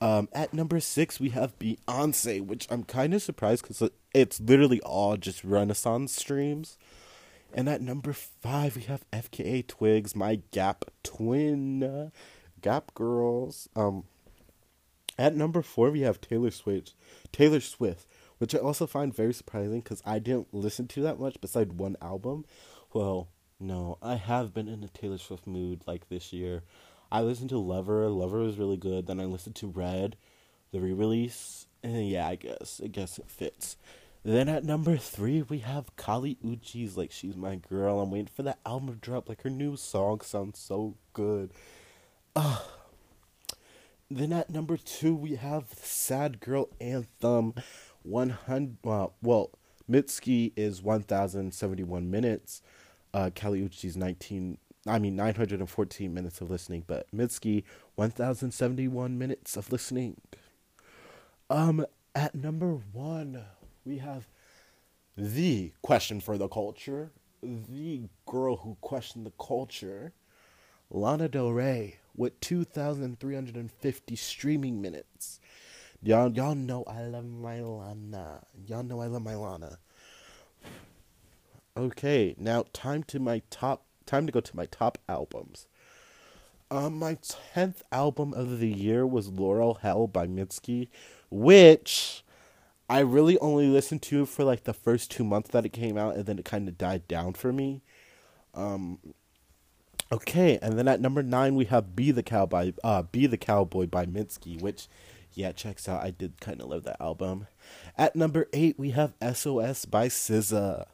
Um, 0.00 0.28
at 0.32 0.54
number 0.54 0.80
six, 0.80 1.20
we 1.20 1.28
have 1.30 1.58
Beyonce, 1.58 2.44
which 2.44 2.66
I'm 2.70 2.84
kind 2.84 3.12
of 3.12 3.22
surprised 3.22 3.62
because 3.62 3.90
it's 4.14 4.40
literally 4.40 4.80
all 4.80 5.16
just 5.16 5.44
Renaissance 5.44 6.16
streams. 6.16 6.78
And 7.52 7.68
at 7.68 7.82
number 7.82 8.12
five, 8.12 8.76
we 8.76 8.82
have 8.82 9.04
FKA 9.12 9.66
Twigs, 9.66 10.16
my 10.16 10.40
Gap 10.52 10.84
twin, 11.02 12.12
Gap 12.62 12.94
girls. 12.94 13.68
Um, 13.76 14.04
at 15.18 15.36
number 15.36 15.60
four, 15.60 15.90
we 15.90 16.00
have 16.00 16.20
Taylor 16.20 16.50
Swift, 16.50 16.94
Taylor 17.32 17.60
Swift, 17.60 18.06
which 18.40 18.54
I 18.54 18.58
also 18.58 18.86
find 18.86 19.14
very 19.14 19.34
surprising 19.34 19.80
because 19.80 20.02
I 20.06 20.18
didn't 20.18 20.48
listen 20.52 20.88
to 20.88 21.02
that 21.02 21.20
much 21.20 21.40
besides 21.40 21.72
one 21.74 21.96
album. 22.02 22.44
Well, 22.92 23.28
No, 23.62 23.98
I 24.00 24.14
have 24.16 24.54
been 24.54 24.68
in 24.68 24.82
a 24.82 24.88
Taylor 24.88 25.18
Swift 25.18 25.46
mood 25.46 25.82
like 25.86 26.08
this 26.08 26.32
year. 26.32 26.62
I 27.12 27.20
listened 27.20 27.50
to 27.50 27.58
Lover. 27.58 28.08
Lover 28.08 28.38
was 28.38 28.56
really 28.58 28.78
good. 28.78 29.06
Then 29.06 29.20
I 29.20 29.26
listened 29.26 29.56
to 29.56 29.66
Red, 29.68 30.16
the 30.72 30.80
re-release, 30.80 31.66
and 31.82 32.08
yeah, 32.08 32.26
I 32.28 32.36
guess 32.36 32.80
I 32.82 32.86
guess 32.86 33.18
it 33.18 33.28
fits. 33.28 33.76
Then 34.24 34.48
at 34.48 34.64
number 34.64 34.96
three 34.96 35.42
we 35.42 35.58
have 35.58 35.94
Kali 35.96 36.36
Uchis 36.44 36.96
like 36.96 37.12
she's 37.12 37.36
my 37.36 37.56
girl. 37.56 38.00
I'm 38.00 38.10
waiting 38.10 38.28
for 38.34 38.42
that 38.44 38.60
album 38.64 38.88
to 38.88 38.94
drop. 38.94 39.28
Like 39.28 39.42
her 39.42 39.50
new 39.50 39.76
song 39.76 40.20
sounds 40.22 40.58
so 40.58 40.94
good. 41.12 41.50
Ugh. 42.36 42.62
Then 44.10 44.32
at 44.32 44.50
number 44.50 44.76
two 44.76 45.14
we 45.14 45.36
have 45.36 45.68
Sad 45.82 46.40
Girl 46.40 46.68
Anthem, 46.80 47.54
one 48.02 48.30
hundred. 48.30 48.76
Well, 49.22 49.50
Mitski 49.90 50.52
is 50.56 50.82
one 50.82 51.02
thousand 51.02 51.52
seventy 51.54 51.84
one 51.84 52.10
minutes. 52.10 52.62
Uh, 53.12 53.30
Kali 53.34 53.60
Uchi's 53.60 53.96
nineteen. 53.96 54.58
I 54.86 54.98
mean 54.98 55.16
nine 55.16 55.34
hundred 55.34 55.60
and 55.60 55.68
fourteen 55.68 56.14
minutes 56.14 56.40
of 56.40 56.50
listening, 56.50 56.84
but 56.86 57.06
Mitski 57.14 57.64
one 57.94 58.10
thousand 58.10 58.52
seventy 58.52 58.88
one 58.88 59.18
minutes 59.18 59.56
of 59.56 59.72
listening. 59.72 60.20
Um, 61.48 61.84
at 62.14 62.34
number 62.34 62.74
one 62.92 63.44
we 63.84 63.98
have 63.98 64.28
the 65.16 65.72
question 65.82 66.20
for 66.20 66.38
the 66.38 66.48
culture, 66.48 67.10
the 67.42 68.08
girl 68.26 68.56
who 68.56 68.76
questioned 68.80 69.26
the 69.26 69.32
culture, 69.38 70.12
Lana 70.90 71.28
Del 71.28 71.50
Rey 71.52 71.98
with 72.16 72.38
2,350 72.40 74.16
streaming 74.16 74.80
minutes. 74.80 75.40
Y'all, 76.02 76.32
y'all 76.32 76.54
know 76.54 76.82
I 76.86 77.02
love 77.02 77.26
my 77.26 77.60
Lana. 77.60 78.40
Y'all 78.66 78.82
know 78.82 79.02
I 79.02 79.06
love 79.06 79.22
my 79.22 79.34
Lana. 79.34 79.78
Okay, 81.76 82.34
now 82.38 82.64
time 82.72 83.02
to 83.04 83.18
my 83.20 83.42
top. 83.50 83.84
Time 84.06 84.24
to 84.26 84.32
go 84.32 84.40
to 84.40 84.56
my 84.56 84.66
top 84.66 84.98
albums. 85.08 85.66
Um, 86.70 86.98
my 86.98 87.18
tenth 87.22 87.82
album 87.92 88.32
of 88.32 88.60
the 88.60 88.68
year 88.68 89.06
was 89.06 89.28
Laurel 89.28 89.74
Hell 89.82 90.06
by 90.06 90.26
Mitski, 90.26 90.88
which 91.30 92.24
I 92.88 93.00
really 93.00 93.38
only 93.38 93.66
listened 93.66 94.02
to 94.02 94.24
for 94.24 94.42
like 94.42 94.64
the 94.64 94.72
first 94.72 95.10
two 95.10 95.24
months 95.24 95.50
that 95.50 95.66
it 95.66 95.72
came 95.72 95.98
out, 95.98 96.16
and 96.16 96.24
then 96.26 96.38
it 96.38 96.44
kind 96.46 96.66
of 96.66 96.78
died 96.78 97.06
down 97.08 97.34
for 97.34 97.52
me. 97.52 97.82
Um, 98.54 98.98
okay, 100.10 100.58
and 100.62 100.78
then 100.78 100.88
at 100.88 101.00
number 101.00 101.22
nine 101.22 101.56
we 101.56 101.66
have 101.66 101.94
"Be 101.94 102.10
the 102.10 102.22
Cowboy," 102.22 102.72
uh, 102.82 103.02
"Be 103.02 103.26
the 103.26 103.36
Cowboy" 103.36 103.86
by 103.86 104.06
Mitski, 104.06 104.60
which, 104.60 104.88
yeah, 105.34 105.52
checks 105.52 105.88
out. 105.88 106.02
I 106.02 106.10
did 106.10 106.40
kind 106.40 106.60
of 106.60 106.68
love 106.68 106.84
that 106.84 107.00
album. 107.00 107.46
At 107.96 108.16
number 108.16 108.48
eight 108.52 108.78
we 108.78 108.90
have 108.90 109.14
"SOS" 109.20 109.84
by 109.84 110.08
SZA. 110.08 110.86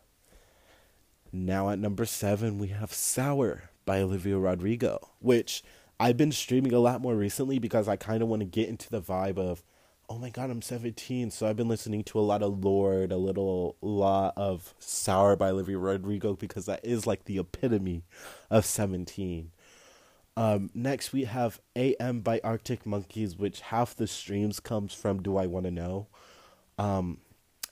Now 1.32 1.70
at 1.70 1.78
number 1.78 2.04
seven 2.04 2.58
we 2.58 2.68
have 2.68 2.92
"Sour" 2.92 3.70
by 3.84 4.00
Olivia 4.00 4.38
Rodrigo, 4.38 5.10
which 5.20 5.62
I've 5.98 6.16
been 6.16 6.32
streaming 6.32 6.72
a 6.72 6.78
lot 6.78 7.00
more 7.00 7.14
recently 7.14 7.58
because 7.58 7.88
I 7.88 7.96
kind 7.96 8.22
of 8.22 8.28
want 8.28 8.40
to 8.40 8.46
get 8.46 8.68
into 8.68 8.90
the 8.90 9.00
vibe 9.00 9.38
of 9.38 9.62
oh 10.08 10.18
my 10.18 10.30
god, 10.30 10.50
I'm 10.50 10.62
17. 10.62 11.30
So 11.30 11.46
I've 11.46 11.56
been 11.56 11.68
listening 11.68 12.04
to 12.04 12.18
a 12.18 12.22
lot 12.22 12.42
of 12.42 12.64
Lorde, 12.64 13.12
a 13.12 13.16
little 13.16 13.76
lot 13.80 14.34
of 14.36 14.74
Sour 14.78 15.36
by 15.36 15.50
Olivia 15.50 15.78
Rodrigo 15.78 16.34
because 16.34 16.66
that 16.66 16.84
is 16.84 17.06
like 17.06 17.24
the 17.24 17.38
epitome 17.38 18.04
of 18.50 18.64
17. 18.64 19.50
Um, 20.36 20.70
next 20.74 21.12
we 21.12 21.24
have 21.24 21.60
AM 21.74 22.20
by 22.20 22.40
Arctic 22.44 22.84
Monkeys, 22.84 23.36
which 23.36 23.60
half 23.60 23.94
the 23.94 24.06
streams 24.06 24.60
comes 24.60 24.92
from 24.92 25.22
Do 25.22 25.36
I 25.36 25.46
Want 25.46 25.64
to 25.64 25.70
Know. 25.70 26.08
Um, 26.78 27.18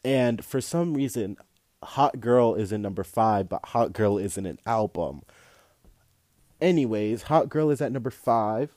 and 0.05 0.45
for 0.45 0.61
some 0.61 0.95
reason, 0.95 1.37
Hot 1.83 2.21
Girl 2.21 2.55
is 2.55 2.73
in 2.73 2.81
number 2.81 3.05
five, 3.05 3.49
but 3.49 3.67
Hot 3.67 3.93
Girl 3.93 4.17
isn't 4.17 4.47
an 4.47 4.59
album. 4.65 5.23
Anyways, 6.61 7.25
Hot 7.25 7.49
Girl 7.51 7.71
is 7.71 7.83
at 7.83 7.93
number 7.93 8.11
five. 8.11 8.75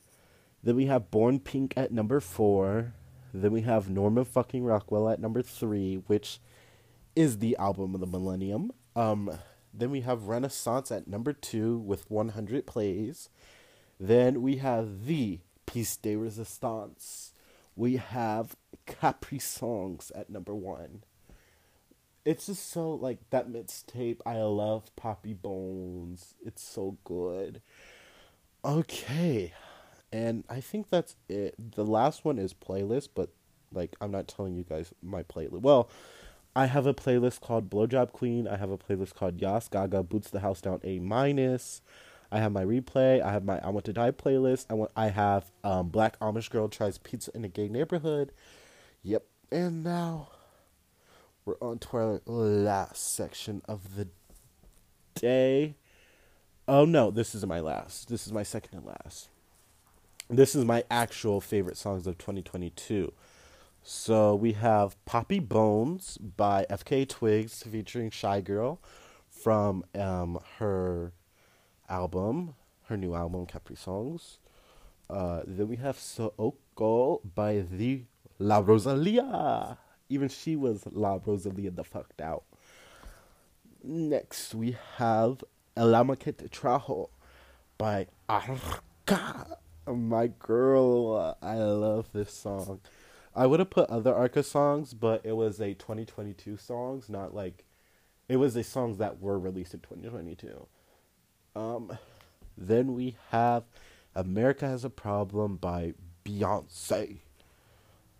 Then 0.64 0.76
we 0.76 0.88
have 0.88 1.12
Born 1.12 1.40
Pink 1.40 1.74
at 1.78 1.92
number 1.92 2.20
four. 2.20 2.94
Then 3.34 3.52
we 3.52 3.62
have 3.62 3.90
Norman 3.90 4.26
fucking 4.26 4.64
Rockwell 4.64 5.10
at 5.10 5.22
number 5.22 5.42
three, 5.42 6.04
which 6.08 6.40
is 7.16 7.40
the 7.40 7.56
album 7.58 7.94
of 7.94 8.02
the 8.02 8.08
millennium. 8.08 8.72
Um, 8.96 9.32
then 9.74 9.92
we 9.92 10.02
have 10.02 10.24
Renaissance 10.24 10.92
at 10.92 11.08
number 11.08 11.34
two 11.34 11.78
with 11.78 12.10
100 12.10 12.66
plays. 12.66 13.30
Then 14.00 14.42
we 14.42 14.58
have 14.58 15.06
the 15.06 15.40
Piece 15.66 15.96
de 15.98 16.16
Resistance. 16.16 17.34
We 17.76 17.98
have 17.98 18.56
Caprisongs 18.86 20.12
at 20.16 20.30
number 20.30 20.56
one. 20.56 21.04
It's 22.26 22.48
just 22.48 22.70
so 22.70 22.92
like 22.92 23.20
that 23.30 23.50
mixtape. 23.50 24.20
I 24.26 24.42
love 24.42 24.92
Papi 24.96 25.40
Bones. 25.40 26.36
It's 26.46 26.62
so 26.62 26.98
good. 27.04 27.62
Okay, 28.66 29.54
and 30.12 30.44
I 30.50 30.60
think 30.60 30.90
that's 30.90 31.16
it. 31.30 31.56
The 31.58 31.86
last 31.86 32.26
one 32.26 32.38
is 32.38 32.54
playlist, 32.54 33.10
but 33.16 33.30
like 33.72 33.96
I'm 34.02 34.12
not 34.12 34.28
telling 34.28 34.56
you 34.56 34.64
guys 34.64 34.94
my 35.02 35.24
playlist. 35.24 35.62
Well, 35.62 35.90
I 36.56 36.66
have 36.66 36.86
a 36.86 36.94
playlist 36.94 37.40
called 37.40 37.70
Blowjob 37.70 38.12
Queen. 38.12 38.48
I 38.48 38.58
have 38.58 38.72
a 38.72 38.78
playlist 38.78 39.14
called 39.14 39.40
Yas 39.40 39.70
Gaga 39.70 40.04
Boots 40.04 40.30
the 40.30 40.40
House 40.40 40.60
Down 40.60 40.82
A 40.84 41.00
minus. 41.00 41.82
I 42.32 42.40
have 42.40 42.52
my 42.52 42.64
replay. 42.64 43.22
I 43.22 43.32
have 43.32 43.44
my 43.44 43.60
I 43.60 43.70
Want 43.70 43.86
to 43.86 43.94
Die 43.94 44.12
playlist. 44.12 44.66
I 44.70 44.74
want. 44.74 44.92
I 44.96 45.08
have 45.10 45.52
um, 45.64 45.90
Black 45.90 46.20
Amish 46.20 46.50
Girl 46.50 46.68
tries 46.68 46.98
pizza 46.98 47.32
in 47.34 47.46
a 47.46 47.48
gay 47.48 47.70
neighborhood. 47.70 48.32
Yep. 49.04 49.26
And 49.52 49.84
now 49.84 50.30
we're 51.46 51.58
on 51.62 51.80
to 51.80 51.98
our 51.98 52.22
last 52.26 53.16
section 53.16 53.62
of 53.66 53.96
the 53.96 54.10
day. 55.16 55.76
Oh 56.68 56.84
no, 56.84 57.12
this 57.12 57.34
is 57.34 57.46
my 57.46 57.62
last. 57.62 58.10
This 58.10 58.28
is 58.28 58.34
my 58.34 58.44
second 58.44 58.78
and 58.78 58.86
last. 58.86 59.30
This 60.30 60.56
is 60.56 60.66
my 60.66 60.84
actual 60.92 61.40
favorite 61.40 61.78
songs 61.78 62.06
of 62.06 62.18
2022. 62.18 63.14
So 63.82 64.36
we 64.36 64.52
have 64.54 64.98
Papi 65.06 65.40
Bones 65.40 66.18
by 66.18 66.66
FKA 66.70 67.08
Twigs 67.08 67.64
featuring 67.64 68.10
Shygirl 68.10 68.80
from 69.30 69.86
um, 69.96 70.40
her 70.60 71.14
album, 71.90 72.56
her 72.86 72.98
new 72.98 73.16
album, 73.16 73.46
Caprisongs. 73.46 74.38
Uh, 75.10 75.42
then 75.46 75.68
we 75.68 75.78
have 75.78 75.98
Saoko 75.98 77.22
by 77.36 77.60
the 77.60 78.04
La 78.40 78.60
Rosalia. 78.60 79.78
Even 80.10 80.30
she 80.30 80.56
was 80.56 80.84
La 80.92 81.20
Rosalia 81.26 81.72
the 81.72 81.84
fucked 81.84 82.22
out. 82.22 82.44
Next 83.84 84.54
we 84.54 84.76
have 84.98 85.44
El 85.76 85.96
Alma 85.96 86.16
que 86.16 86.34
te 86.34 86.48
trajo 86.48 87.10
by 87.78 88.08
Arca. 88.28 89.58
My 89.88 90.28
girl, 90.28 91.38
I 91.42 91.56
love 91.56 92.12
this 92.12 92.34
song. 92.34 92.82
I 93.34 93.46
would 93.46 93.60
have 93.60 93.70
put 93.70 93.90
other 93.90 94.14
Arca 94.14 94.44
songs, 94.44 94.94
but 94.94 95.22
it 95.24 95.34
was 95.34 95.62
a 95.62 95.76
2022 95.76 96.58
songs, 96.58 97.08
not 97.08 97.34
like 97.34 97.64
it 98.28 98.38
was 98.38 98.56
a 98.56 98.64
songs 98.64 98.98
that 98.98 99.22
were 99.22 99.40
released 99.40 99.74
in 99.74 99.80
2022. 99.82 100.68
Um, 101.58 101.98
then 102.56 102.94
we 102.94 103.16
have 103.32 103.64
America 104.16 104.68
Has 104.68 104.86
a 104.86 104.92
Problem 104.92 105.56
by 105.56 105.96
Beyonce. 106.24 107.18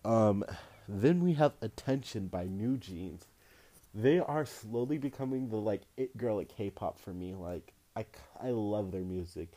Um, 0.04 0.44
then 0.88 1.24
we 1.24 1.34
have 1.34 1.54
Attention 1.62 2.28
by 2.28 2.46
NewJeans. 2.46 3.22
They 3.94 4.18
are 4.20 4.46
slowly 4.46 4.98
becoming 4.98 5.50
the 5.50 5.58
like 5.58 5.84
it 5.98 6.18
girl 6.18 6.40
at 6.40 6.50
K-pop 6.50 7.00
for 7.00 7.14
me. 7.14 7.36
Like 7.36 7.74
I 7.96 8.06
I 8.42 8.50
love 8.50 8.92
their 8.92 9.02
music. 9.02 9.50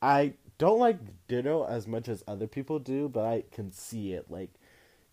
I 0.00 0.34
don't 0.58 0.78
like 0.78 0.98
Ditto 1.28 1.64
as 1.64 1.86
much 1.86 2.08
as 2.08 2.24
other 2.26 2.46
people 2.46 2.78
do, 2.78 3.08
but 3.08 3.24
I 3.24 3.44
can 3.52 3.70
see 3.70 4.12
it. 4.12 4.30
Like 4.30 4.50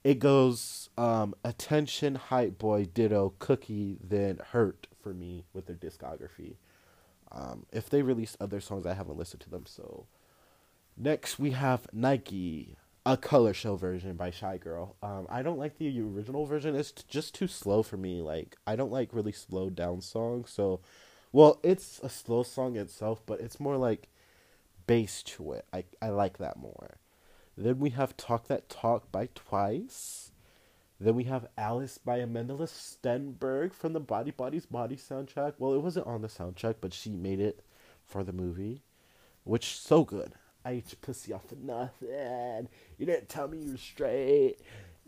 it 0.03 0.19
goes 0.19 0.89
um, 0.97 1.33
attention 1.43 2.15
hype 2.15 2.57
boy 2.57 2.85
ditto 2.85 3.33
cookie 3.39 3.97
then 4.03 4.39
hurt 4.51 4.87
for 5.01 5.13
me 5.13 5.45
with 5.53 5.65
their 5.65 5.75
discography 5.75 6.55
um, 7.33 7.65
if 7.71 7.89
they 7.89 8.01
release 8.01 8.37
other 8.39 8.61
songs 8.61 8.85
i 8.85 8.93
haven't 8.93 9.17
listened 9.17 9.41
to 9.41 9.49
them 9.49 9.65
so. 9.65 10.05
Next 10.95 11.39
we 11.39 11.51
have 11.51 11.87
nike 11.91 12.75
a 13.05 13.17
color 13.17 13.53
show 13.53 13.75
version 13.75 14.15
by 14.15 14.31
Shygirl. 14.31 14.93
Um, 15.01 15.27
i 15.29 15.41
don't 15.41 15.59
like 15.59 15.77
the 15.77 15.99
original 15.99 16.45
version. 16.45 16.75
It's 16.75 16.91
just 16.91 17.35
too 17.35 17.47
slow 17.47 17.83
for 17.83 17.97
me. 17.97 18.21
Like 18.21 18.57
i 18.67 18.75
don't 18.75 18.91
like 18.91 19.09
really 19.13 19.31
slowed 19.31 19.75
down 19.75 20.01
songs 20.01 20.49
so 20.49 20.79
well 21.31 21.59
it's 21.63 21.99
a 22.03 22.09
slow 22.09 22.43
song 22.43 22.75
itself 22.77 23.21
but 23.25 23.41
it's 23.41 23.59
more 23.59 23.77
like 23.77 24.09
bass 24.87 25.23
to 25.23 25.53
it. 25.53 25.65
I, 25.73 25.85
I 26.01 26.09
like 26.09 26.37
that 26.37 26.57
more. 26.57 26.97
Then 27.57 27.79
we 27.79 27.91
have 27.91 28.17
Talk 28.17 28.47
That 28.47 28.69
Talk 28.69 29.11
by 29.11 29.29
Twice. 29.35 30.31
Then 31.03 31.15
we 31.15 31.25
have 31.25 31.47
Alice 31.57 31.97
by 31.97 32.19
Amandla 32.19 32.65
Stenberg 32.65 33.73
from 33.73 33.91
the 33.91 33.99
Body 33.99 34.31
Bodies 34.31 34.65
Body 34.65 34.95
soundtrack. 34.95 35.55
Well, 35.57 35.73
it 35.73 35.81
wasn't 35.81 36.07
on 36.07 36.21
the 36.21 36.29
soundtrack, 36.29 36.75
but 36.79 36.93
she 36.93 37.09
made 37.09 37.41
it 37.41 37.61
for 38.05 38.23
the 38.23 38.31
movie, 38.31 38.83
which 39.43 39.77
so 39.77 40.05
good. 40.05 40.31
I 40.63 40.71
your 40.71 40.83
pussy 41.01 41.33
off 41.33 41.49
for 41.49 41.55
nothing. 41.55 42.69
You 42.97 43.05
didn't 43.05 43.27
tell 43.27 43.49
me 43.49 43.57
you 43.57 43.71
were 43.71 43.77
straight. 43.77 44.55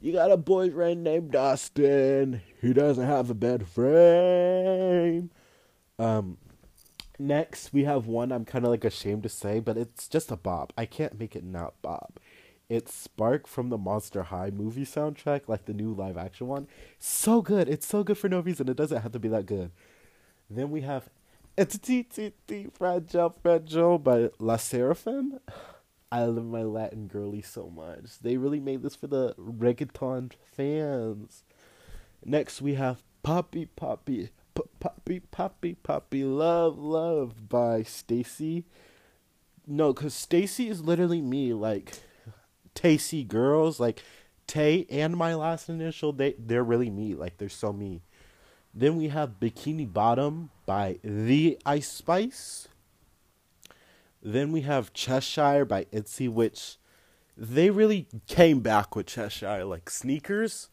You 0.01 0.11
got 0.11 0.31
a 0.31 0.37
boyfriend 0.37 1.01
named 1.01 1.31
Dustin. 1.31 2.41
He 2.61 2.73
doesn't 2.73 3.05
have 3.05 3.29
a 3.29 3.33
bed 3.33 3.65
frame. 3.65 5.31
Um, 5.97 6.37
Next, 7.17 7.71
we 7.71 7.85
have 7.85 8.07
one 8.07 8.33
I'm 8.33 8.43
kind 8.43 8.65
of 8.65 8.71
like 8.71 8.83
ashamed 8.83 9.23
to 9.23 9.29
say, 9.29 9.61
but 9.61 9.77
it's 9.77 10.09
just 10.09 10.31
a 10.31 10.35
bop. 10.35 10.73
I 10.77 10.85
can't 10.85 11.17
make 11.17 11.35
it 11.35 11.45
not 11.45 11.81
bop. 11.81 12.19
It's 12.68 12.93
Spark 12.93 13.47
from 13.47 13.70
the 13.70 13.78
Monster 13.78 14.24
High 14.24 14.49
movie 14.49 14.86
soundtrack, 14.86 15.41
like 15.47 15.66
the 15.66 15.74
new 15.74 15.93
live 15.93 16.18
action 16.18 16.47
one. 16.47 16.68
So 16.97 17.41
good. 17.41 17.70
It's 17.70 17.86
so 17.86 18.03
good 18.03 18.18
for 18.18 18.28
no 18.28 18.39
reason. 18.39 18.68
It 18.70 18.78
doesn't 18.78 19.01
have 19.01 19.11
to 19.11 19.20
be 19.20 19.30
that 19.30 19.45
good. 19.45 19.72
Then 20.49 20.72
we 20.72 20.82
have 20.82 21.09
T 21.57 22.05
Fragile 22.74 23.36
Fragile 23.41 23.99
by 23.99 24.30
LE 24.39 24.57
SSERAFIM. 24.57 25.39
I 26.11 26.24
love 26.26 26.45
my 26.45 26.63
Latin 26.63 27.07
girly 27.07 27.41
so 27.41 27.70
much. 27.70 28.20
They 28.22 28.38
really 28.38 28.59
made 28.59 28.84
this 28.84 28.95
for 28.95 29.07
the 29.07 29.36
reggaeton 29.36 30.32
fans. 30.51 31.43
Next, 32.24 32.61
we 32.61 32.76
have 32.76 33.03
Poppy 33.24 33.66
Poppy 33.66 34.30
Poppy 34.80 35.20
Poppy 35.20 35.76
Poppy 35.76 36.24
Love 36.24 36.78
Love 36.78 37.49
by 37.49 37.82
STAYC. 37.82 38.63
No, 39.68 39.93
cause 39.93 40.13
STAYC 40.13 40.70
is 40.70 40.84
literally 40.84 41.22
me. 41.22 41.53
Like 41.53 41.99
Tacy 42.76 43.28
girls, 43.28 43.80
like 43.80 44.03
Tay 44.47 44.86
and 44.89 45.17
my 45.17 45.34
last 45.34 45.69
initial. 45.69 46.13
They 46.13 46.36
they're 46.38 46.63
really 46.63 46.89
me. 46.89 47.15
Like 47.15 47.38
they're 47.38 47.49
so 47.49 47.73
me. 47.73 48.03
Then 48.73 48.97
we 48.97 49.07
have 49.07 49.39
Bikini 49.39 49.91
Bottom 49.91 50.51
by 50.65 50.99
The 51.03 51.57
Ice 51.65 51.88
Spice. 51.88 52.67
Then 54.21 54.51
we 54.51 54.61
have 54.61 54.91
Cheshire 54.91 55.65
by 55.65 55.86
Itzy, 55.91 56.28
which 56.28 56.78
they 57.38 57.69
really 57.69 58.07
came 58.28 58.59
back 58.59 58.95
with 58.95 59.05
Cheshire. 59.05 59.63
Like 59.63 59.89
Sneakers 59.89 60.69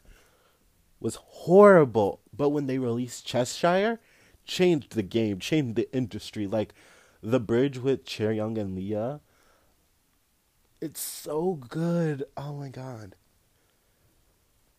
was 1.01 1.17
horrible, 1.17 2.21
but 2.37 2.49
when 2.49 2.67
they 2.67 2.79
released 2.79 3.27
Cheshire, 3.27 4.01
changed 4.45 4.95
the 4.95 5.03
game, 5.03 5.39
changed 5.39 5.77
the 5.77 5.93
industry. 5.95 6.47
Like 6.47 6.75
the 7.23 7.41
bridge 7.41 7.79
with 7.79 8.05
Chaeryeong 8.05 8.59
and 8.59 8.75
Lia. 8.75 9.21
It's 10.83 11.01
so 11.01 11.61
good. 11.69 12.25
Oh 12.37 12.55
my 12.55 12.69
god. 12.69 13.15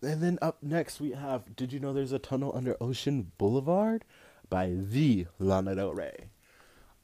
And 0.01 0.21
then 0.21 0.37
up 0.41 0.61
next 0.61 0.99
we 0.99 1.11
have 1.11 1.55
Did 1.55 1.71
You 1.71 1.79
Know 1.79 1.93
There's 1.93 2.11
a 2.11 2.19
Tunnel 2.19 2.51
Under 2.53 2.75
Ocean 2.81 3.31
Boulevard 3.37 4.03
by 4.49 4.73
the 4.75 5.27
Lana 5.39 5.75
Del 5.75 5.93
Rey. 5.93 6.25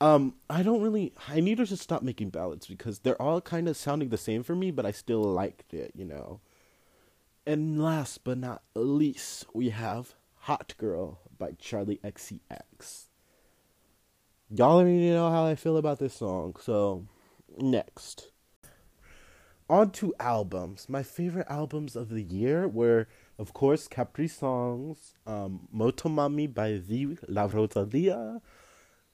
Um, 0.01 0.35
I 0.49 0.63
don't 0.63 0.81
really 0.81 1.13
I 1.29 1.39
need 1.39 1.59
her 1.59 1.65
to 1.67 1.77
stop 1.77 2.03
making 2.03 2.31
ballads 2.31 2.67
because 2.67 2.99
they're 2.99 3.21
all 3.21 3.39
kind 3.39 3.69
of 3.69 3.77
sounding 3.77 4.09
the 4.09 4.17
same 4.17 4.43
for 4.43 4.53
me, 4.53 4.69
but 4.69 4.85
I 4.85 4.91
still 4.91 5.21
liked 5.21 5.73
it, 5.73 5.93
you 5.95 6.03
know. 6.03 6.41
And 7.45 7.81
last 7.81 8.25
but 8.25 8.37
not 8.37 8.63
least, 8.75 9.45
we 9.53 9.69
have 9.69 10.13
Hot 10.39 10.73
Girl 10.77 11.21
by 11.37 11.51
Charli 11.51 12.01
XCX. 12.01 13.05
Y'all 14.53 14.79
already 14.79 15.11
know 15.11 15.31
how 15.31 15.45
I 15.45 15.55
feel 15.55 15.77
about 15.77 15.99
this 15.99 16.15
song, 16.15 16.57
so 16.59 17.05
next. 17.57 18.31
On 19.70 19.91
to 19.91 20.15
albums. 20.20 20.89
My 20.89 21.03
favorite 21.03 21.45
albums 21.47 21.95
of 21.95 22.09
the 22.09 22.24
year 22.24 22.67
were, 22.67 23.07
of 23.38 23.53
course, 23.53 23.88
Caprisongs, 23.88 25.13
um, 25.28 25.67
Motomami 25.74 26.51
by 26.51 26.78
the 26.78 27.20
La 27.28 27.45
Rosalia. 27.45 28.41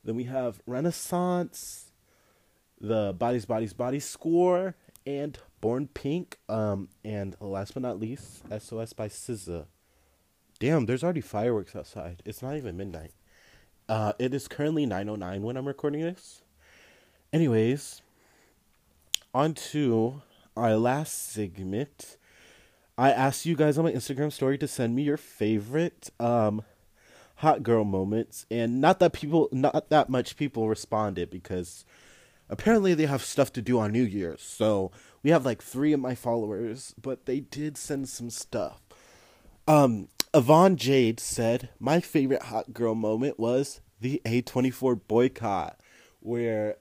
Then 0.06 0.16
we 0.16 0.24
have 0.26 0.62
Renaissance, 0.66 1.92
the 2.80 3.14
Bodies, 3.18 3.46
Bodies, 3.46 3.74
Bodies 3.74 4.06
score, 4.06 4.76
and 5.06 5.38
Born 5.60 5.90
Pink. 5.94 6.38
Um, 6.48 6.88
and 7.04 7.36
last 7.42 7.74
but 7.74 7.84
not 7.84 8.00
least, 8.00 8.44
SOS 8.58 8.94
by 8.94 9.10
SZA. 9.10 9.66
Damn, 10.60 10.86
there's 10.86 11.04
already 11.04 11.22
fireworks 11.22 11.76
outside. 11.76 12.22
It's 12.24 12.42
not 12.42 12.56
even 12.56 12.78
midnight. 12.78 13.12
Uh, 13.90 14.14
it 14.18 14.34
is 14.34 14.48
currently 14.48 14.88
9.09 14.88 15.42
when 15.42 15.58
I'm 15.58 15.68
recording 15.68 16.02
this. 16.02 16.44
Anyways, 17.34 18.02
on 19.34 19.54
to 19.54 20.22
our 20.56 20.76
last 20.76 21.32
segment. 21.32 22.18
I 22.98 23.12
asked 23.12 23.46
you 23.46 23.56
guys 23.56 23.78
on 23.78 23.86
my 23.86 23.92
Instagram 23.92 24.32
story 24.32 24.58
to 24.58 24.68
send 24.68 24.96
me 24.96 25.04
your 25.04 25.18
favorite 25.18 26.10
um, 26.20 26.64
hot 27.38 27.64
girl 27.64 27.84
moments, 27.84 28.46
and 28.50 28.80
not 28.80 29.00
that 29.00 29.14
people, 29.14 29.50
not 29.52 29.90
that 29.90 30.10
much 30.10 30.38
people 30.38 30.70
responded 30.70 31.30
because 31.30 31.84
apparently 32.50 32.94
they 32.94 33.06
have 33.06 33.24
stuff 33.24 33.52
to 33.54 33.62
do 33.62 33.80
on 33.80 33.92
New 33.92 34.04
Year's. 34.04 34.42
So 34.42 34.92
we 35.24 35.32
have 35.32 35.46
like 35.46 35.62
three 35.62 35.94
of 35.94 36.00
my 36.00 36.16
followers, 36.16 36.96
but 37.02 37.26
they 37.26 37.40
did 37.42 37.78
send 37.78 38.08
some 38.08 38.30
stuff. 38.30 38.82
Um, 39.68 40.10
Yvonne 40.34 40.78
Jade 40.78 41.20
said, 41.20 41.70
My 41.80 42.00
favorite 42.00 42.44
hot 42.44 42.74
girl 42.74 42.96
moment 42.96 43.40
was 43.40 43.82
the 44.00 44.22
A24 44.26 45.02
boycott, 45.08 45.80
where, 46.20 46.78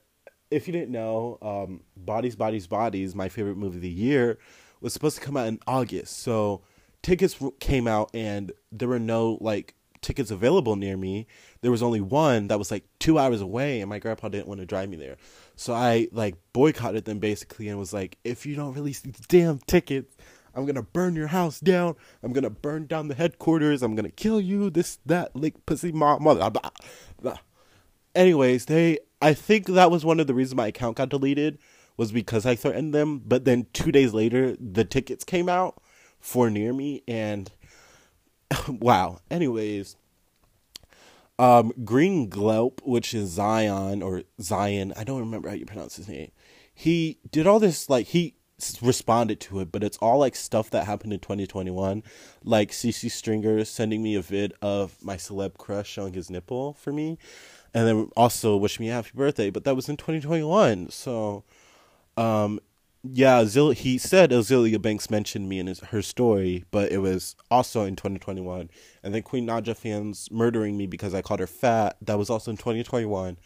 if 0.55 0.67
you 0.67 0.73
didn't 0.73 0.93
know, 0.93 1.39
um, 1.43 1.81
Bodies, 1.97 2.37
Bodies, 2.37 2.67
Bodies, 2.67 3.15
my 3.15 3.29
favorite 3.29 3.57
movie 3.57 3.77
of 3.77 3.83
the 3.83 3.89
year, 3.89 4.39
was 4.81 4.93
supposed 4.93 5.17
to 5.17 5.23
come 5.23 5.37
out 5.37 5.47
in 5.47 5.59
August. 5.67 6.21
So 6.21 6.63
tickets 7.03 7.37
came 7.61 7.89
out, 7.89 8.11
and 8.15 8.53
there 8.71 8.89
were 8.89 8.99
no, 8.99 9.39
like, 9.41 9.75
tickets 10.05 10.31
available 10.31 10.77
near 10.77 10.97
me. 10.97 11.27
There 11.63 11.71
was 11.71 11.83
only 11.83 12.01
one 12.01 12.49
that 12.49 12.59
was 12.59 12.71
like 12.71 12.85
two 12.99 13.19
hours 13.19 13.41
away, 13.41 13.81
and 13.81 13.89
my 13.89 13.99
grandpa 13.99 14.29
didn't 14.29 14.47
want 14.47 14.61
to 14.61 14.67
drive 14.67 14.91
me 14.91 14.97
there. 14.97 15.17
So 15.57 15.73
I 15.73 16.09
like 16.13 16.37
boycotted 16.53 17.07
them 17.07 17.19
basically 17.19 17.69
and 17.69 17.79
was 17.79 17.95
like, 17.95 18.19
if 18.23 18.45
you 18.45 18.55
don't 18.55 18.75
release 18.75 19.01
these 19.01 19.19
damn 19.29 19.61
tickets, 19.61 20.15
I'm 20.55 20.67
gonna 20.67 20.83
burn 20.83 21.17
your 21.17 21.29
house 21.29 21.59
down. 21.59 21.97
I'm 22.23 22.35
gonna 22.35 22.51
burn 22.51 22.87
down 22.87 23.09
the 23.09 23.15
headquarters. 23.15 23.83
I'm 23.83 23.95
gonna 23.97 24.11
kill 24.11 24.43
you. 24.43 24.69
This, 24.69 24.99
that, 25.07 25.35
like, 25.35 25.65
pussy, 25.65 25.91
mom, 25.91 26.23
mother. 26.23 26.51
Blah, 26.51 26.71
blah. 27.21 27.39
Anyways, 28.15 28.67
they. 28.67 28.99
I 29.25 29.33
think 29.33 29.69
that 29.69 29.91
was 29.91 30.05
one 30.05 30.21
of 30.21 30.27
the 30.27 30.35
reasons 30.35 30.55
my 30.55 30.67
account 30.67 30.99
got 30.99 31.09
deleted 31.09 31.59
was 31.97 32.13
because 32.13 32.45
I 32.45 32.57
threatened 32.57 32.93
them. 32.93 33.23
But 33.25 33.47
then 33.47 33.67
two 33.73 33.91
days 33.91 34.13
later, 34.13 34.55
the 34.61 34.85
tickets 34.85 35.25
came 35.25 35.49
out 35.49 35.81
for 36.21 36.51
near 36.51 36.75
me, 36.75 37.03
and 37.09 37.51
wow. 38.69 39.21
Anyways, 39.31 39.97
um, 41.39 41.73
Green 41.87 42.29
Glelp, 42.29 42.81
which 42.85 43.15
is 43.15 43.31
Zion 43.31 44.03
or 44.03 44.25
Zion, 44.43 44.93
I 44.95 45.05
don't 45.05 45.21
remember 45.21 45.49
how 45.49 45.55
you 45.55 45.65
pronounce 45.65 45.97
his 45.97 46.07
name. 46.07 46.31
He 46.75 47.19
did 47.31 47.47
all 47.47 47.59
this 47.59 47.89
like 47.89 48.09
he 48.09 48.35
responded 48.83 49.41
to 49.41 49.61
it, 49.61 49.73
but 49.73 49.83
it's 49.83 49.97
all 49.99 50.19
like 50.19 50.37
stuff 50.37 50.69
that 50.71 50.85
happened 50.85 51.15
in 51.15 51.21
2021, 51.21 52.03
like 52.43 52.73
CC 52.73 53.11
Stringer 53.11 53.65
sending 53.65 54.03
me 54.03 54.17
a 54.17 54.23
vid 54.23 54.53
of 54.61 55.03
my 55.03 55.17
celeb 55.17 55.57
crush 55.57 55.89
showing 55.89 56.13
his 56.13 56.31
nipple 56.31 56.75
for 56.75 56.93
me, 56.93 57.19
and 57.75 57.87
then 57.87 58.11
also 58.17 58.57
wish 58.57 58.79
me 58.81 58.89
a 58.89 58.95
happy 58.95 59.11
birthday. 59.15 59.51
But 59.51 59.65
that 59.65 59.77
was 59.77 59.89
in 59.89 59.97
2021, 59.97 60.91
so 60.91 61.45
um, 62.17 62.61
yeah, 63.03 63.45
he 63.45 63.99
said 63.99 64.31
Azealia 64.31 64.81
Banks 64.81 65.11
mentioned 65.11 65.49
me 65.49 65.59
in 65.59 65.67
his, 65.67 65.81
her 65.81 66.01
story, 66.01 66.65
but 66.71 66.91
it 66.91 66.99
was 66.99 67.37
also 67.51 67.85
in 67.85 67.97
2021. 67.97 68.71
And 69.03 69.15
then 69.15 69.23
Queen 69.23 69.47
Naja 69.47 69.77
fans 69.77 70.31
murdering 70.31 70.79
me 70.79 70.87
because 70.87 71.15
I 71.15 71.21
called 71.21 71.41
her 71.41 71.47
fat. 71.47 71.99
That 72.01 72.17
was 72.19 72.31
also 72.31 72.51
in 72.51 72.57
2021. 72.57 73.37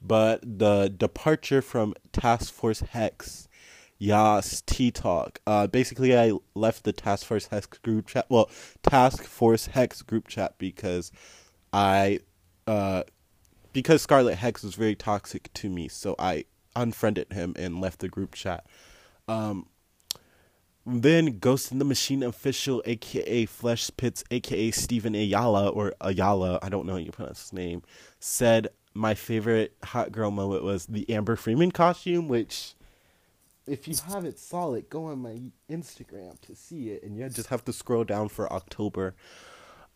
But 0.00 0.40
the 0.42 0.94
departure 0.96 1.60
from 1.60 1.94
Task 2.12 2.54
Force 2.54 2.80
Hex, 2.80 3.48
Yas 3.98 4.62
T 4.62 4.92
Talk. 4.92 5.40
Uh, 5.44 5.66
basically, 5.66 6.16
I 6.16 6.32
left 6.54 6.84
the 6.84 6.92
Task 6.92 7.26
Force 7.26 7.48
Hex 7.48 7.66
group 7.66 8.06
chat. 8.06 8.26
Well, 8.28 8.48
Task 8.82 9.24
Force 9.24 9.66
Hex 9.66 10.02
group 10.02 10.28
chat 10.28 10.54
because 10.56 11.10
I, 11.72 12.20
uh, 12.68 13.02
because 13.72 14.02
Scarlet 14.02 14.36
Hex 14.36 14.62
was 14.62 14.74
very 14.74 14.94
toxic 14.94 15.52
to 15.54 15.68
me, 15.68 15.88
so 15.88 16.14
I 16.18 16.44
unfriended 16.76 17.32
him 17.32 17.54
and 17.56 17.80
left 17.80 18.00
the 18.00 18.08
group 18.08 18.34
chat. 18.34 18.66
Um, 19.28 19.66
then 20.86 21.38
Ghost 21.38 21.70
in 21.72 21.78
the 21.78 21.84
Machine 21.84 22.22
official, 22.22 22.82
aka 22.86 23.46
Flesh 23.46 23.90
Pits, 23.96 24.24
aka 24.30 24.70
Steven 24.70 25.14
Ayala 25.14 25.68
or 25.68 25.94
Ayala, 26.00 26.58
I 26.62 26.68
don't 26.68 26.86
know 26.86 26.92
how 26.92 26.98
you 26.98 27.12
pronounce 27.12 27.42
his 27.42 27.52
name, 27.52 27.82
said 28.18 28.68
my 28.94 29.14
favorite 29.14 29.76
hot 29.84 30.10
girl 30.10 30.30
moment 30.30 30.64
was 30.64 30.86
the 30.86 31.08
Amber 31.10 31.36
Freeman 31.36 31.70
costume, 31.70 32.28
which 32.28 32.74
if 33.66 33.86
you 33.86 33.94
haven't 34.08 34.38
saw 34.38 34.72
it, 34.72 34.90
go 34.90 35.06
on 35.06 35.20
my 35.20 35.40
Instagram 35.70 36.40
to 36.40 36.56
see 36.56 36.90
it, 36.90 37.02
and 37.04 37.16
you 37.16 37.28
just 37.28 37.48
have 37.48 37.64
to 37.66 37.72
scroll 37.72 38.04
down 38.04 38.28
for 38.28 38.52
October. 38.52 39.14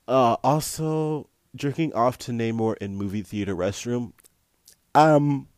Uh, 0.06 0.36
also, 0.44 1.28
jerking 1.54 1.92
off 1.94 2.18
to 2.18 2.32
Namor 2.32 2.76
in 2.78 2.96
movie 2.96 3.22
theater 3.22 3.54
restroom. 3.54 4.12
Um, 4.94 5.48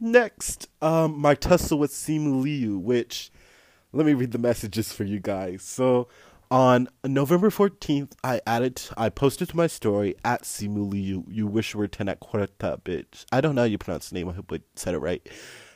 next, 0.00 0.68
um, 0.82 1.18
my 1.18 1.34
tussle 1.34 1.78
with 1.78 1.92
Simu 1.92 2.42
Liu, 2.42 2.78
which 2.78 3.30
let 3.92 4.06
me 4.06 4.14
read 4.14 4.32
the 4.32 4.38
messages 4.38 4.92
for 4.92 5.04
you 5.04 5.20
guys. 5.20 5.62
So 5.62 6.08
on 6.50 6.88
November 7.04 7.50
14th, 7.50 8.12
I 8.22 8.40
added, 8.46 8.82
I 8.96 9.08
posted 9.08 9.48
to 9.50 9.56
my 9.56 9.66
story 9.66 10.14
at 10.24 10.42
Simu 10.42 10.90
Liu, 10.90 11.24
you 11.28 11.46
wish 11.46 11.74
you 11.74 11.80
were 11.80 11.88
Tenoch 11.88 12.20
Huerta, 12.30 12.80
bitch. 12.82 13.24
I 13.32 13.40
don't 13.40 13.54
know 13.54 13.62
how 13.62 13.66
you 13.66 13.78
pronounce 13.78 14.10
the 14.10 14.14
name, 14.14 14.28
I 14.28 14.32
hope 14.32 14.52
I 14.52 14.60
said 14.76 14.94
it 14.94 14.98
right. 14.98 15.26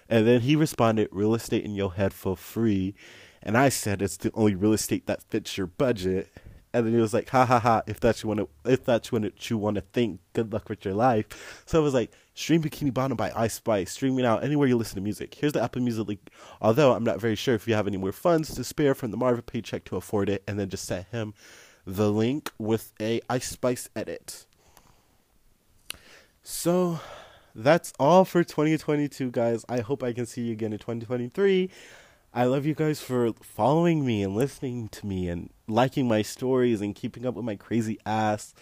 And 0.09 0.27
then 0.27 0.41
he 0.41 0.57
responded, 0.57 1.09
real 1.11 1.35
estate 1.35 1.65
in 1.65 1.75
your 1.75 1.93
head 1.95 2.13
for 2.13 2.37
free. 2.37 2.95
And 3.43 3.57
I 3.57 3.69
said, 3.69 4.03
it's 4.03 4.17
the 4.17 4.31
only 4.35 4.55
real 4.55 4.73
estate 4.73 5.07
that 5.07 5.23
fits 5.23 5.57
your 5.57 5.67
budget. 5.67 6.33
And 6.73 6.87
then 6.87 6.93
he 6.93 7.01
was 7.01 7.15
like, 7.15 7.29
ha 7.31 7.47
ha 7.47 7.59
ha, 7.59 7.83
if 7.87 7.99
that's 7.99 8.23
you 8.23 8.29
want 8.29 8.41
to, 8.41 8.49
if 8.71 8.85
that's 8.85 9.11
what 9.11 9.51
you 9.51 9.59
want 9.59 9.77
to 9.77 9.81
think, 9.81 10.21
good 10.35 10.53
luck 10.53 10.69
with 10.69 10.85
your 10.85 10.95
life. 10.95 11.63
So 11.67 11.81
I 11.81 11.83
was 11.83 11.95
like, 11.95 12.13
Stream 12.35 12.63
Bikini 12.63 12.93
Bottom 12.93 13.17
by 13.17 13.33
Ice 13.35 13.55
Spice, 13.55 13.91
streaming 13.91 14.25
out 14.25 14.45
anywhere 14.45 14.69
you 14.69 14.77
listen 14.77 14.97
to 14.97 15.01
music. 15.01 15.35
Here's 15.35 15.55
the 15.55 15.63
Apple 15.63 15.83
Music 15.83 16.07
link, 16.07 16.21
although 16.61 16.93
I'm 16.93 17.05
not 17.05 17.21
very 17.21 17.35
sure 17.35 17.55
if 17.55 17.67
you 17.67 17.75
have 17.75 17.87
any 17.87 17.97
more 17.97 18.13
funds 18.13 18.55
to 18.55 18.63
spare 18.65 18.95
from 18.95 19.11
the 19.11 19.17
Marvel 19.17 19.43
paycheck 19.43 19.85
to 19.87 19.97
afford 19.97 20.29
it, 20.29 20.45
and 20.47 20.59
then 20.59 20.69
just 20.69 20.85
send 20.85 21.07
him 21.07 21.35
the 21.87 22.13
link 22.13 22.53
with 22.59 22.93
a 23.01 23.21
Ice 23.29 23.49
Spice 23.49 23.89
edit. 23.97 24.45
So 26.43 27.01
that's 27.55 27.93
all 27.99 28.25
for 28.25 28.45
2022, 28.45 29.31
guys. 29.31 29.65
I 29.69 29.81
hope 29.81 30.03
I 30.03 30.13
can 30.13 30.27
see 30.27 30.43
you 30.43 30.53
again 30.53 30.73
in 30.73 30.79
2023. 30.79 31.71
I 32.33 32.45
love 32.45 32.67
you 32.67 32.75
guys 32.75 33.01
for 33.01 33.33
following 33.43 34.05
me 34.05 34.23
and 34.23 34.37
listening 34.37 34.89
to 34.91 35.07
me 35.07 35.29
and 35.29 35.49
liking 35.67 36.07
my 36.07 36.21
stories 36.21 36.83
and 36.83 36.95
keeping 36.95 37.25
up 37.25 37.35
with 37.35 37.45
my 37.45 37.57
crazy 37.57 37.99
ass. 38.05 38.53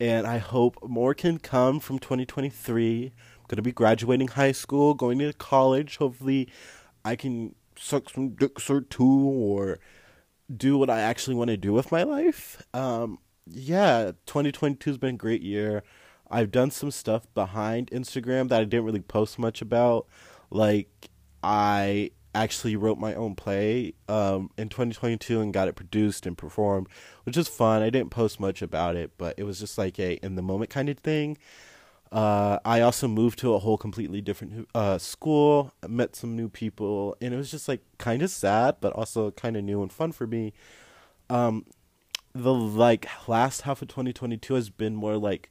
And 0.00 0.26
I 0.26 0.38
hope 0.38 0.78
more 0.82 1.12
can 1.12 1.38
come 1.38 1.80
from 1.80 1.98
2023. 1.98 3.04
I'm 3.04 3.12
going 3.46 3.56
to 3.56 3.62
be 3.62 3.72
graduating 3.72 4.28
high 4.28 4.52
school, 4.52 4.94
going 4.94 5.18
to 5.18 5.34
college. 5.34 5.98
Hopefully, 5.98 6.48
I 7.04 7.14
can 7.14 7.54
suck 7.76 8.08
some 8.08 8.30
dicks 8.30 8.70
or 8.70 8.80
two 8.80 9.04
or 9.04 9.78
do 10.54 10.78
what 10.78 10.88
I 10.88 11.00
actually 11.00 11.36
want 11.36 11.50
to 11.50 11.58
do 11.58 11.74
with 11.74 11.92
my 11.92 12.04
life. 12.04 12.62
Um, 12.72 13.18
yeah, 13.46 14.12
2022 14.24 14.90
has 14.90 14.98
been 14.98 15.16
a 15.16 15.18
great 15.18 15.42
year. 15.42 15.82
I've 16.30 16.50
done 16.50 16.70
some 16.70 16.90
stuff 16.90 17.26
behind 17.34 17.90
Instagram 17.90 18.48
that 18.48 18.62
I 18.62 18.64
didn't 18.64 18.86
really 18.86 19.00
post 19.00 19.38
much 19.38 19.60
about. 19.60 20.06
Like, 20.50 21.10
I 21.42 22.10
actually 22.34 22.76
wrote 22.76 22.98
my 22.98 23.14
own 23.14 23.34
play 23.34 23.94
um, 24.08 24.50
in 24.56 24.68
2022 24.68 25.40
and 25.40 25.52
got 25.52 25.68
it 25.68 25.76
produced 25.76 26.26
and 26.26 26.36
performed, 26.36 26.88
which 27.24 27.36
is 27.36 27.48
fun. 27.48 27.82
I 27.82 27.90
didn't 27.90 28.10
post 28.10 28.40
much 28.40 28.62
about 28.62 28.96
it, 28.96 29.12
but 29.18 29.34
it 29.38 29.44
was 29.44 29.60
just 29.60 29.78
like 29.78 29.98
a 29.98 30.14
in 30.24 30.34
the 30.34 30.42
moment 30.42 30.70
kind 30.70 30.88
of 30.88 30.98
thing. 30.98 31.38
Uh, 32.12 32.58
I 32.64 32.80
also 32.80 33.08
moved 33.08 33.40
to 33.40 33.54
a 33.54 33.58
whole 33.58 33.76
completely 33.76 34.20
different 34.20 34.68
uh, 34.74 34.98
school, 34.98 35.72
met 35.88 36.14
some 36.14 36.36
new 36.36 36.48
people, 36.48 37.16
and 37.20 37.34
it 37.34 37.36
was 37.36 37.50
just 37.50 37.66
like 37.66 37.80
kind 37.98 38.22
of 38.22 38.30
sad, 38.30 38.76
but 38.80 38.92
also 38.92 39.32
kind 39.32 39.56
of 39.56 39.64
new 39.64 39.82
and 39.82 39.92
fun 39.92 40.12
for 40.12 40.26
me. 40.26 40.52
Um, 41.28 41.64
the 42.32 42.54
like 42.54 43.08
last 43.26 43.62
half 43.62 43.82
of 43.82 43.88
2022 43.88 44.54
has 44.54 44.70
been 44.70 44.94
more 44.94 45.16
like 45.16 45.50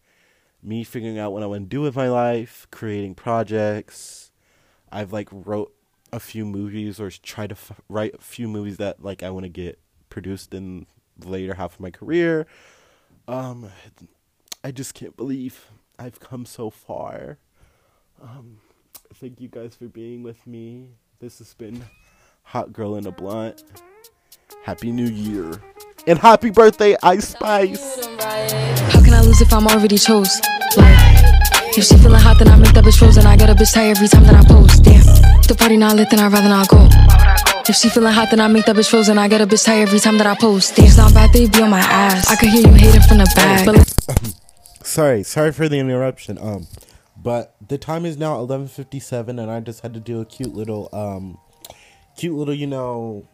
me 0.62 0.84
figuring 0.84 1.20
out 1.20 1.34
what 1.34 1.44
I 1.44 1.48
want 1.48 1.64
to 1.64 1.76
do 1.76 1.82
with 1.82 1.96
my 1.96 2.08
life, 2.08 2.68
creating 2.72 3.16
projects. 3.16 4.32
I've 4.92 5.12
like 5.12 5.28
wrote 5.32 5.73
a 6.14 6.20
few 6.20 6.46
movies 6.46 7.00
or 7.00 7.10
try 7.10 7.48
to 7.48 7.56
f- 7.56 7.82
write 7.90 8.14
a 8.14 8.22
few 8.22 8.48
movies 8.48 8.78
that 8.78 9.04
like 9.04 9.24
I 9.24 9.32
want 9.32 9.46
to 9.46 9.50
get 9.50 9.80
produced 10.10 10.54
in 10.54 10.86
the 11.18 11.28
later 11.28 11.56
half 11.56 11.74
of 11.74 11.80
my 11.80 11.90
career. 11.90 12.46
Um, 13.28 13.72
I 14.64 14.72
just 14.72 14.94
can't 14.94 15.18
believe 15.18 15.66
I've 15.98 16.20
come 16.20 16.46
so 16.46 16.70
far. 16.70 17.40
Um, 18.22 18.60
thank 19.16 19.42
you 19.42 19.48
guys 19.48 19.76
for 19.76 19.88
being 19.88 20.22
with 20.22 20.46
me. 20.46 20.90
This 21.20 21.40
has 21.40 21.56
been 21.56 21.84
Hot 22.44 22.72
Girl 22.72 22.96
in 22.96 23.08
a 23.08 23.12
Blunt. 23.12 23.64
Happy 24.64 24.92
New 24.92 25.08
Year. 25.08 25.60
And 26.06 26.20
happy 26.20 26.52
birthday, 26.52 26.96
Ice 27.02 27.30
Spice! 27.30 28.06
How 28.06 29.04
can 29.04 29.14
I 29.14 29.22
lose 29.22 29.42
if 29.42 29.52
I'm 29.52 29.68
already 29.68 29.98
chose? 29.98 30.42
Like, 30.78 31.13
if 31.78 31.86
she 31.86 31.98
feeling 31.98 32.20
hot, 32.20 32.38
then 32.38 32.48
I 32.50 32.56
make 32.56 32.74
that 32.74 32.84
bitch 32.84 33.00
frozen. 33.00 33.26
I 33.26 33.36
get 33.36 33.50
a 33.50 33.56
bitch 33.56 33.74
tired 33.74 33.98
every 33.98 34.08
time 34.08 34.24
that 34.24 34.36
I 34.36 34.44
post. 34.46 34.84
Damn, 34.84 35.02
if 35.40 35.48
the 35.48 35.56
party 35.56 35.78
not 35.78 35.96
lit, 35.96 36.10
then 36.10 36.20
I'd 36.20 36.32
rather 36.32 36.50
not 36.50 36.68
go. 36.68 36.88
If 37.68 37.76
she 37.76 37.90
feeling 37.90 38.14
hot, 38.14 38.30
then 38.30 38.42
I 38.42 38.48
make 38.48 38.66
that 38.66 38.76
bitch 38.76 38.90
frozen. 38.90 39.18
I 39.18 39.28
get 39.28 39.42
a 39.42 39.48
bitch 39.48 39.66
tired 39.66 39.88
every 39.88 40.00
time 40.00 40.18
that 40.18 40.28
I 40.28 40.36
post. 40.36 40.76
Damn, 40.76 40.86
it's 40.86 40.98
not 40.98 41.14
bad, 41.14 41.32
they 41.34 41.48
be 41.48 41.62
on 41.62 41.70
my 41.70 41.80
ass. 41.80 42.30
I 42.30 42.36
could 42.36 42.50
hear 42.50 42.68
you 42.68 42.74
hating 42.74 43.02
from 43.02 43.18
the 43.18 43.32
back. 43.36 43.66
But 43.66 44.86
sorry, 44.86 45.24
sorry 45.24 45.52
for 45.52 45.68
the 45.68 45.80
interruption. 45.80 46.38
Um, 46.38 46.68
but 47.18 47.56
the 47.66 47.78
time 47.78 48.06
is 48.06 48.18
now 48.18 48.38
eleven 48.40 48.68
fifty 48.68 49.00
seven, 49.00 49.40
and 49.40 49.50
I 49.50 49.60
just 49.60 49.82
had 49.82 49.94
to 49.94 50.00
do 50.00 50.22
a 50.22 50.26
cute 50.26 50.54
little 50.54 50.90
um, 50.94 51.38
cute 52.18 52.36
little 52.36 52.54
you 52.54 52.68
know 52.68 53.28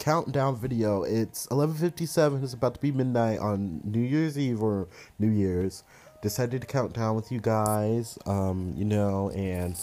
countdown 0.00 0.56
video. 0.56 1.04
It's 1.04 1.46
eleven 1.52 1.76
fifty 1.76 2.06
seven. 2.06 2.42
It's 2.42 2.54
about 2.54 2.74
to 2.74 2.80
be 2.80 2.90
midnight 2.90 3.38
on 3.38 3.80
New 3.84 4.00
Year's 4.00 4.38
Eve 4.38 4.62
or 4.62 4.88
New 5.18 5.30
Year's. 5.30 5.84
Decided 6.22 6.62
to 6.62 6.66
count 6.66 6.94
down 6.94 7.16
with 7.16 7.30
you 7.30 7.40
guys. 7.40 8.18
Um, 8.24 8.72
you 8.76 8.84
know, 8.84 9.30
and 9.30 9.78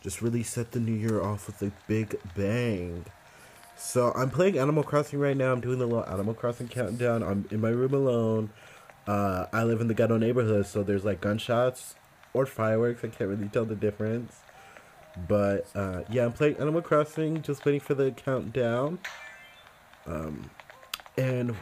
just 0.00 0.22
really 0.22 0.42
set 0.42 0.72
the 0.72 0.80
new 0.80 0.94
year 0.94 1.22
off 1.22 1.46
with 1.46 1.60
a 1.62 1.72
big 1.86 2.18
bang. 2.34 3.04
So 3.76 4.12
I'm 4.14 4.30
playing 4.30 4.58
Animal 4.58 4.82
Crossing 4.82 5.18
right 5.18 5.36
now. 5.36 5.52
I'm 5.52 5.60
doing 5.60 5.78
the 5.78 5.86
little 5.86 6.06
Animal 6.06 6.34
Crossing 6.34 6.68
countdown. 6.68 7.22
I'm 7.22 7.46
in 7.50 7.60
my 7.60 7.70
room 7.70 7.94
alone. 7.94 8.50
Uh, 9.06 9.46
I 9.52 9.64
live 9.64 9.80
in 9.80 9.88
the 9.88 9.94
ghetto 9.94 10.18
neighborhood, 10.18 10.66
so 10.66 10.82
there's 10.82 11.04
like 11.04 11.20
gunshots 11.20 11.94
or 12.32 12.46
fireworks. 12.46 13.02
I 13.04 13.08
can't 13.08 13.30
really 13.30 13.48
tell 13.48 13.64
the 13.64 13.74
difference. 13.74 14.36
But 15.26 15.66
uh, 15.74 16.02
yeah, 16.10 16.26
I'm 16.26 16.32
playing 16.32 16.56
Animal 16.56 16.82
Crossing, 16.82 17.42
just 17.42 17.64
waiting 17.64 17.80
for 17.80 17.94
the 17.94 18.10
countdown. 18.12 18.98
Um, 20.06 20.50
and 21.16 21.56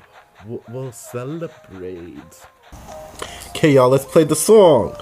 we'll, 0.45 0.63
we'll 0.69 0.93
celebrate. 0.93 2.45
Okay, 3.59 3.73
y'all, 3.73 3.89
let's 3.89 4.05
play 4.05 4.23
the 4.23 4.37
song. 4.37 4.95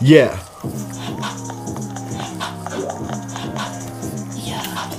Yeah. 0.00 0.36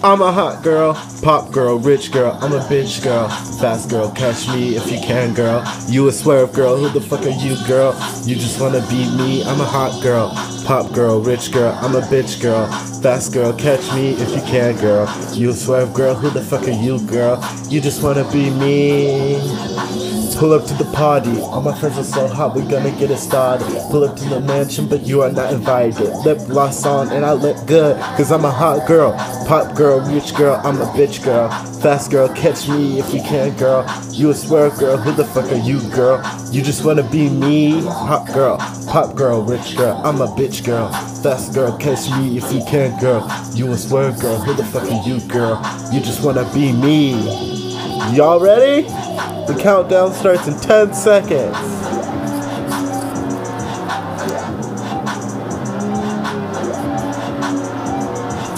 I'm 0.01 0.21
a 0.21 0.31
hot 0.31 0.63
girl, 0.63 0.93
pop 1.21 1.51
girl, 1.51 1.77
rich 1.79 2.13
girl, 2.13 2.39
I'm 2.41 2.53
a 2.53 2.59
bitch 2.59 3.03
girl, 3.03 3.27
fast 3.59 3.89
girl, 3.89 4.09
catch 4.11 4.47
me 4.47 4.77
if 4.77 4.89
you 4.89 4.99
can, 4.99 5.33
girl. 5.33 5.65
You 5.89 6.07
a 6.07 6.13
swerve 6.13 6.53
girl, 6.53 6.77
who 6.77 6.87
the 6.87 7.05
fuck 7.05 7.25
are 7.25 7.29
you, 7.29 7.57
girl? 7.67 7.91
You 8.23 8.35
just 8.35 8.61
wanna 8.61 8.79
be 8.87 9.13
me, 9.17 9.43
I'm 9.43 9.59
a 9.59 9.65
hot 9.65 10.01
girl, 10.01 10.29
pop 10.65 10.93
girl, 10.93 11.19
rich 11.19 11.51
girl, 11.51 11.77
I'm 11.81 11.95
a 11.95 12.01
bitch 12.03 12.41
girl, 12.41 12.67
fast 13.01 13.33
girl, 13.33 13.51
catch 13.51 13.93
me 13.93 14.11
if 14.11 14.29
you 14.29 14.41
can, 14.43 14.77
girl. 14.77 15.13
You 15.33 15.49
a 15.49 15.53
swerve 15.53 15.93
girl, 15.93 16.15
who 16.15 16.29
the 16.29 16.41
fuck 16.41 16.69
are 16.69 16.71
you, 16.71 17.05
girl? 17.05 17.43
You 17.67 17.81
just 17.81 18.01
wanna 18.01 18.23
be 18.31 18.49
me. 18.49 20.10
Pull 20.41 20.53
up 20.53 20.65
to 20.65 20.73
the 20.73 20.85
party, 20.85 21.39
all 21.39 21.61
my 21.61 21.79
friends 21.79 21.99
are 21.99 22.03
so 22.03 22.27
hot, 22.27 22.55
we 22.55 22.63
gonna 22.63 22.89
get 22.97 23.11
it 23.11 23.17
started. 23.17 23.67
Pull 23.91 24.03
up 24.03 24.17
to 24.17 24.27
the 24.27 24.39
mansion, 24.39 24.87
but 24.87 25.01
you 25.03 25.21
are 25.21 25.31
not 25.31 25.53
invited. 25.53 26.09
Lip 26.25 26.39
gloss 26.47 26.83
on, 26.83 27.09
and 27.09 27.23
I 27.23 27.33
look 27.33 27.67
good, 27.67 27.95
cause 28.17 28.31
I'm 28.31 28.43
a 28.43 28.49
hot 28.49 28.87
girl. 28.87 29.13
Pop 29.47 29.75
girl, 29.75 30.01
rich 30.11 30.33
girl, 30.33 30.59
I'm 30.63 30.81
a 30.81 30.85
bitch 30.97 31.23
girl. 31.23 31.51
Fast 31.81 32.09
girl, 32.09 32.27
catch 32.29 32.67
me 32.67 32.97
if 32.97 33.13
you 33.13 33.21
can, 33.21 33.55
girl. 33.55 33.85
You 34.09 34.31
a 34.31 34.33
swerve 34.33 34.79
girl, 34.79 34.97
who 34.97 35.11
the 35.11 35.25
fuck 35.25 35.45
are 35.51 35.57
you, 35.57 35.79
girl? 35.91 36.17
You 36.51 36.63
just 36.63 36.83
wanna 36.83 37.07
be 37.07 37.29
me? 37.29 37.79
Hot 37.81 38.25
girl, 38.33 38.57
pop 38.87 39.15
girl, 39.15 39.43
rich 39.43 39.77
girl, 39.77 40.01
I'm 40.03 40.21
a 40.21 40.27
bitch 40.29 40.65
girl. 40.65 40.91
Fast 41.21 41.53
girl, 41.53 41.77
catch 41.77 42.09
me 42.17 42.39
if 42.39 42.51
you 42.51 42.65
can, 42.65 42.99
girl. 42.99 43.29
You 43.53 43.71
a 43.73 43.77
swerve 43.77 44.19
girl, 44.19 44.39
who 44.39 44.55
the 44.55 44.65
fuck 44.65 44.89
are 44.89 45.07
you, 45.07 45.19
girl? 45.29 45.61
You 45.93 45.99
just 45.99 46.25
wanna 46.25 46.51
be 46.51 46.73
me. 46.73 47.70
Y'all 48.09 48.41
ready? 48.41 48.81
The 48.81 49.57
countdown 49.61 50.11
starts 50.11 50.45
in 50.45 50.59
10 50.59 50.93
seconds. 50.93 51.55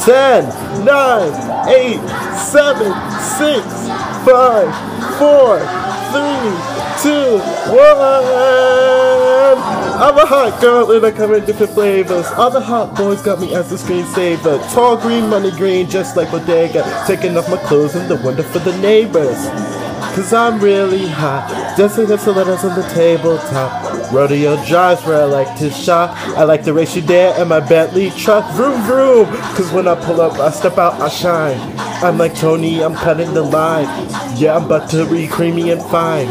Ten, 0.04 0.46
nine, 0.84 1.70
eight, 1.70 2.00
seven, 2.40 2.92
six, 3.38 3.64
five, 4.26 4.74
four, 5.20 5.60
three, 6.12 7.04
two, 7.04 7.38
one. 7.72 9.23
Um, 9.44 9.60
I'm 9.60 10.18
a 10.18 10.26
hot 10.26 10.62
girl 10.62 10.90
and 10.94 11.06
I 11.06 11.12
come 11.12 11.34
in 11.34 11.44
different 11.44 11.74
flavors. 11.74 12.30
The 12.30 12.62
hot 12.62 12.96
boys 12.96 13.22
got 13.22 13.42
me 13.42 13.54
as 13.54 13.74
a 13.74 13.76
screensaver. 13.76 14.74
Tall 14.74 14.96
green, 14.96 15.30
money 15.30 15.52
green, 15.52 15.90
just 15.90 16.16
like 16.16 16.32
Bodega. 16.32 17.04
Taking 17.06 17.36
off 17.36 17.50
my 17.50 17.58
clothes 17.58 17.94
in 17.96 18.08
the 18.08 18.16
window 18.16 18.44
for 18.44 18.60
the 18.60 18.76
neighbors. 18.78 19.36
Cause 20.16 20.32
I'm 20.32 20.62
really 20.62 21.08
hot. 21.08 21.76
Dancing 21.76 22.06
the 22.06 22.16
letters 22.32 22.64
on 22.64 22.80
the 22.80 22.88
tabletop. 22.94 24.14
Rodeo 24.14 24.64
drives 24.66 25.04
where 25.06 25.24
I 25.24 25.26
like 25.26 25.58
to 25.60 25.70
shop. 25.72 26.16
I 26.38 26.46
like 26.46 26.64
to 26.64 26.74
race 26.74 26.96
you 26.96 27.02
there 27.02 27.38
in 27.42 27.50
my 27.50 27.60
Bentley 27.60 28.12
truck. 28.12 28.50
Vroom 28.54 28.82
vroom. 28.84 29.26
Cause 29.56 29.74
when 29.74 29.90
I 29.90 29.96
pull 30.06 30.22
up, 30.22 30.40
I 30.40 30.52
step 30.52 30.78
out, 30.78 31.02
I 31.02 31.10
shine. 31.10 31.60
I'm 32.02 32.18
like 32.18 32.34
Tony, 32.36 32.82
I'm 32.82 32.96
cutting 32.96 33.34
the 33.34 33.44
line. 33.44 33.88
Yeah, 34.38 34.56
I'm 34.56 34.70
buttery, 34.70 35.28
creamy, 35.28 35.72
and 35.72 35.82
fine. 35.82 36.28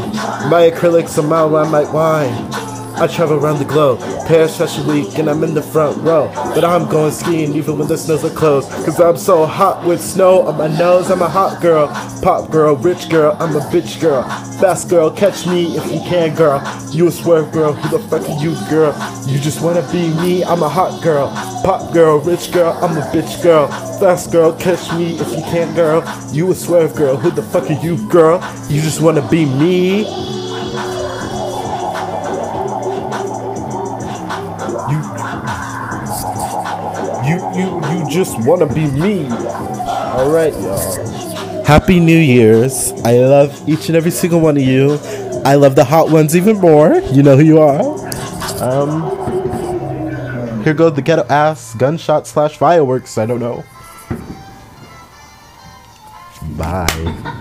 My 0.49 0.71
acrylics 0.71 1.19
are 1.19 1.27
mild, 1.27 1.55
I 1.55 1.69
might 1.69 1.93
wine. 1.93 2.72
I 3.03 3.09
travel 3.09 3.37
around 3.37 3.59
the 3.59 3.65
globe, 3.65 3.99
Paris 4.29 4.57
Fashion 4.57 4.87
Week, 4.87 5.19
and 5.19 5.29
I'm 5.29 5.43
in 5.43 5.55
the 5.55 5.63
front 5.63 5.97
row. 6.05 6.31
But 6.55 6.65
I'm 6.65 6.89
going 6.89 7.11
skiing 7.11 7.53
even 7.57 7.77
when 7.77 7.89
the 7.89 7.99
snows 7.99 8.25
are 8.25 8.31
closed. 8.31 8.71
Cause 8.71 9.01
I'm 9.01 9.17
so 9.17 9.45
hot 9.45 9.85
with 9.85 10.01
snow 10.01 10.43
on 10.43 10.57
my 10.57 10.69
nose. 10.69 11.11
I'm 11.11 11.21
a 11.21 11.29
hot 11.29 11.61
girl, 11.61 11.89
pop 12.23 12.53
girl, 12.53 12.77
rich 12.77 13.09
girl, 13.11 13.37
I'm 13.41 13.57
a 13.57 13.61
bitch 13.73 14.01
girl. 14.01 14.23
Fast 14.61 14.89
girl, 14.89 15.11
catch 15.11 15.49
me 15.49 15.77
if 15.77 15.85
you 15.87 15.99
can, 16.09 16.37
girl. 16.37 16.63
You 16.93 17.09
a 17.09 17.11
swerve 17.11 17.51
girl, 17.51 17.73
who 17.73 17.99
the 17.99 18.09
fuck 18.09 18.23
are 18.23 18.41
you, 18.41 18.55
girl? 18.71 18.95
You 19.27 19.41
just 19.41 19.63
wanna 19.63 19.83
be 19.91 20.15
me, 20.23 20.45
I'm 20.45 20.63
a 20.63 20.69
hot 20.69 21.03
girl. 21.03 21.29
Pop 21.65 21.93
girl, 21.93 22.21
rich 22.21 22.53
girl, 22.53 22.79
I'm 22.83 22.97
a 22.97 23.01
bitch 23.11 23.43
girl. 23.43 23.67
Fast 23.99 24.31
girl, 24.31 24.53
catch 24.53 24.93
me 24.93 25.19
if 25.19 25.29
you 25.31 25.43
can, 25.51 25.75
girl. 25.75 26.05
You 26.31 26.53
a 26.53 26.55
swerve 26.55 26.95
girl, 26.95 27.17
who 27.17 27.33
the 27.33 27.43
fuck 27.43 27.69
are 27.69 27.83
you, 27.85 27.97
girl? 28.09 28.39
You 28.69 28.81
just 28.81 29.01
wanna 29.01 29.29
be 29.29 29.45
me. 29.45 30.42
Just 38.13 38.39
wanna 38.47 38.67
be 38.67 38.87
me. 38.91 39.27
All 39.27 40.31
right, 40.31 40.53
y'all. 40.53 41.65
Happy 41.65 41.99
New 41.99 42.19
Year's. 42.19 42.93
I 43.05 43.19
love 43.19 43.67
each 43.67 43.89
and 43.89 43.97
every 43.97 44.11
single 44.11 44.41
one 44.41 44.59
of 44.59 44.63
you. 44.63 44.99
I 45.45 45.55
love 45.55 45.75
the 45.75 45.85
hot 45.85 46.11
ones 46.11 46.37
even 46.37 46.59
more. 46.59 46.97
You 47.13 47.23
know 47.23 47.37
who 47.37 47.43
you 47.43 47.59
are. 47.59 47.81
Um, 48.63 49.03
here 50.63 50.75
goes 50.75 50.95
the 50.95 51.03
ghetto 51.03 51.25
ass 51.29 51.75
gunshot 51.75 52.27
slash 52.27 52.59
fireworks. 52.59 53.17
I 53.17 53.25
don't 53.25 53.41
know. 53.41 53.65
Bye. 56.59 57.39